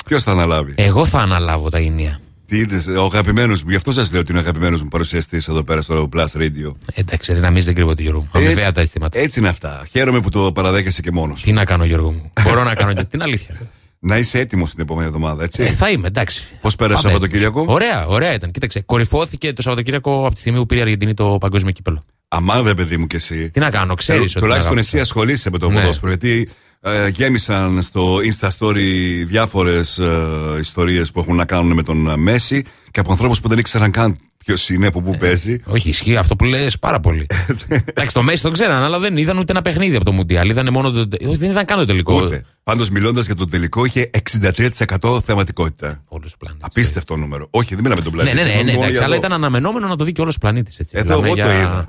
Ποιος 0.09 0.23
θα 0.23 0.31
αναλάβει; 0.31 0.73
Εγώ 0.77 1.05
θα 1.05 1.19
αναλάβω 1.19 1.69
τα 1.69 1.79
ίνια. 1.79 2.19
Τι 2.45 2.57
είδες, 2.57 2.87
ο 2.87 3.03
αγαπημένος 3.03 3.63
μου, 3.63 3.69
γι' 3.69 3.75
αυτό 3.75 3.91
σας 3.91 4.11
λέω 4.11 4.19
ότι 4.19 4.31
είναι 4.31 4.39
ο 4.39 4.41
αγαπημένος 4.41 4.81
μου 4.81 4.87
παρουσιαστής 4.87 5.47
εδώ 5.47 5.63
πέρα 5.63 5.81
στο 5.81 6.09
Plus 6.15 6.25
Radio. 6.41 6.75
Εντάξει, 6.93 7.33
δυναμίζει 7.33 7.65
δεν 7.65 7.75
κρύβω 7.75 7.95
του 7.95 8.01
Γιώργο 8.01 8.19
μου. 8.21 8.29
Αμοιβαία 8.33 8.71
τα 8.71 8.81
αισθήματα. 8.81 9.19
Έτσι 9.19 9.39
είναι 9.39 9.47
αυτά. 9.47 9.85
Χαίρομαι 9.89 10.19
που 10.21 10.29
το 10.29 10.51
παραδέχεσαι 10.51 11.01
και 11.01 11.11
μόνος. 11.11 11.41
Τι 11.41 11.51
να 11.51 11.65
κάνω, 11.65 11.85
Γιώργο 11.85 12.11
μου. 12.11 12.31
Μπορώ 12.43 12.63
να 12.63 12.73
κάνω 12.73 12.93
και 12.93 13.03
την 13.03 13.21
αλήθεια. 13.21 13.55
Να 14.01 14.17
είσαι 14.17 14.39
έτοιμος 14.39 14.69
την 14.71 14.79
επόμενη 14.81 15.07
εβδομάδα, 15.07 15.43
έτσι. 15.43 15.63
Ε, 15.63 15.67
θα 15.69 15.89
είμαι, 15.89 16.07
εντάξει. 16.07 16.43
Πώς 16.61 16.75
πέρασε 16.75 17.01
το 17.01 17.07
Πάμε. 17.07 17.13
Σαββατοκύριακο. 17.13 17.73
Ωραία, 17.73 18.05
ωραία 18.07 18.33
ήταν. 18.33 18.51
Κοίταξε, 18.51 18.81
κορυφώθηκε 18.81 19.53
το 19.53 19.61
Σαββατοκύριακο 19.61 20.25
από 20.25 20.33
τη 20.35 20.39
στιγμή 20.39 20.59
που 20.59 20.65
πήρε 20.65 20.79
η 20.79 20.83
Αργεντινή 20.83 21.13
το 21.13 21.37
παγκόσμιο 21.39 21.71
κύπελο. 21.71 22.03
Αμάν, 22.27 22.65
ρε 22.65 22.73
παιδί 22.73 22.97
μου 22.97 23.07
κι 23.07 23.15
εσύ. 23.15 23.49
Τι 23.51 23.59
να 23.59 23.69
κάνω, 23.69 23.95
ξέρεις. 23.95 24.35
Ε, 24.35 24.39
Τουλάχιστον 24.39 24.77
εσύ 24.77 24.99
ασχολείσαι 24.99 25.49
με 25.49 25.57
το 25.57 25.69
Ναι. 25.69 25.79
ποδόσφαιρο. 25.79 26.07
Γιατί 26.07 26.49
ε, 26.81 27.07
γέμισαν 27.07 27.81
στο 27.81 28.15
Insta 28.17 28.49
Story 28.59 29.23
διάφορες 29.25 29.97
ε, 29.97 30.57
ιστορίες 30.59 31.11
που 31.11 31.19
έχουν 31.19 31.35
να 31.35 31.45
κάνουν 31.45 31.73
με 31.73 31.83
τον 31.83 32.09
ε, 32.09 32.15
Μέση 32.17 32.63
και 32.91 32.99
από 32.99 33.11
ανθρώπους 33.11 33.39
που 33.39 33.47
δεν 33.47 33.57
ήξεραν 33.57 33.91
καν 33.91 34.15
ποιος 34.37 34.69
είναι, 34.69 34.87
από 34.87 35.01
πού 35.01 35.17
παίζει. 35.17 35.61
Όχι, 35.65 35.89
ισχύει 35.89 36.15
αυτό 36.17 36.35
που 36.35 36.43
λες 36.45 36.79
πάρα 36.79 36.99
πολύ. 36.99 37.25
Εντάξει, 37.85 38.13
το 38.13 38.21
Μέση 38.23 38.41
το 38.43 38.51
ξέραν, 38.51 38.83
αλλά 38.83 38.99
δεν 38.99 39.17
είδαν 39.17 39.37
ούτε 39.37 39.51
ένα 39.51 39.61
παιχνίδι 39.61 39.95
από 39.95 40.05
το 40.05 40.11
Μουντιάλ. 40.11 40.49
Είδαν 40.49 40.67
μόνο 40.73 40.91
το. 40.91 41.07
όχι, 41.27 41.35
Δεν 41.37 41.49
είδαν 41.49 41.65
καν 41.65 41.77
το 41.77 41.85
τελικό. 41.85 42.21
Ούτε. 42.21 42.45
Πάντως, 42.63 42.89
μιλώντας 42.89 43.25
για 43.25 43.35
τον 43.35 43.49
τελικό, 43.49 43.85
είχε 43.85 44.09
63% 44.99 45.19
θεματικότητα. 45.23 46.03
Όλου 46.07 46.23
του 46.31 46.37
πλανήτε. 46.37 46.65
Απίστευτο 46.65 47.15
νούμερο. 47.17 47.47
Όχι, 47.49 47.75
δεν 47.75 47.83
μιλάμε 47.83 48.01
τον 48.01 48.15
Ναι, 48.15 48.21
πλανήτη. 48.23 48.43
ναι, 48.43 48.43
ναι, 48.43 48.49
ναι, 48.49 48.55
μιλάμε 48.63 48.71
μόνο 48.71 48.81
εντάξει, 48.81 48.91
για 48.97 49.05
αλλά 49.05 49.15
εδώ. 49.15 49.25
ήταν 49.25 49.37
αναμενόμενο 49.37 49.87
να 49.87 49.95
το 49.95 50.03
δει 50.03 50.11
και 50.11 50.21
όλος 50.21 50.35
ο 50.35 50.39
πλανήτης. 50.39 50.79
Εδώ 50.91 51.13
εγώ 51.13 51.21
το 51.35 51.51
είδα. 51.51 51.87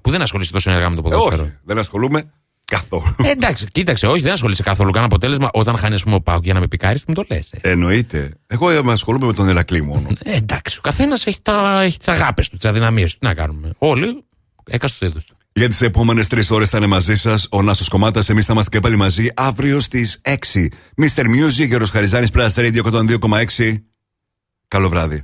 Που 0.00 0.10
δεν 0.10 0.22
ασχολείσαι 0.22 0.52
τόσο 0.52 0.70
ενεργά 0.70 0.90
με 0.90 0.96
το 0.96 1.02
Ε, 1.06 1.10
ποδόσφαιρο. 1.10 1.42
όχι, 1.42 1.52
δεν 1.64 1.78
ασχολούμαι 1.78 2.32
καθόλου. 2.72 3.14
Ε, 3.22 3.30
εντάξει, 3.30 3.66
κοίταξε, 3.72 4.06
όχι, 4.06 4.22
δεν 4.22 4.32
ασχολείσαι 4.32 4.62
καθόλου. 4.62 4.90
Καν 4.90 5.04
αποτέλεσμα 5.04 5.50
όταν 5.52 5.78
χάνεις, 5.78 5.96
ας 5.96 6.02
πούμε, 6.02 6.14
ο 6.14 6.20
Πάουκ 6.20 6.44
για 6.44 6.54
να 6.54 6.60
με 6.60 6.68
πικάρεις, 6.68 7.04
μου 7.06 7.14
το 7.14 7.24
λες. 7.28 7.54
Εννοείται. 7.60 8.30
Εγώ 8.46 8.70
ε, 8.70 8.82
με 8.82 8.92
ασχολούμαι 8.92 9.26
με 9.26 9.32
τον 9.32 9.48
Ερακλή 9.48 9.82
μόνο. 9.82 10.08
Ε, 10.22 10.36
εντάξει, 10.36 10.78
ο 10.78 10.80
καθένας 10.80 11.26
έχει, 11.26 11.38
τα, 11.42 11.80
έχει 11.82 11.98
τις 11.98 12.08
αγάπες 12.08 12.48
του, 12.48 12.56
τις 12.56 12.70
αδυναμίες 12.70 13.12
του. 13.12 13.18
Τι 13.18 13.26
να 13.26 13.34
κάνουμε. 13.34 13.70
Όλοι, 13.78 14.24
έκαστο 14.64 15.06
είδος 15.06 15.24
του. 15.24 15.34
Για 15.52 15.68
τις 15.68 15.80
επόμενες 15.80 16.26
τρεις 16.26 16.50
ώρες 16.50 16.68
θα 16.68 16.78
είναι 16.78 16.86
μαζί 16.86 17.14
σας 17.14 17.48
ο 17.50 17.62
Νάσος 17.62 17.88
Κομμάτας. 17.88 18.28
Εμείς 18.28 18.44
θα 18.44 18.52
είμαστε 18.52 18.70
και 18.76 18.80
πάλι 18.82 18.96
μαζί 18.96 19.28
αύριο 19.34 19.80
στις 19.80 20.20
6. 20.22 20.68
Mr. 21.02 21.22
Music, 21.24 21.66
Γιώργος 21.66 21.90
Χαριζάνης, 21.90 22.30
Press 22.34 22.48
Radio 22.54 22.80
102,6. 22.82 23.84
Καλό 24.68 24.88
βράδυ. 24.88 25.14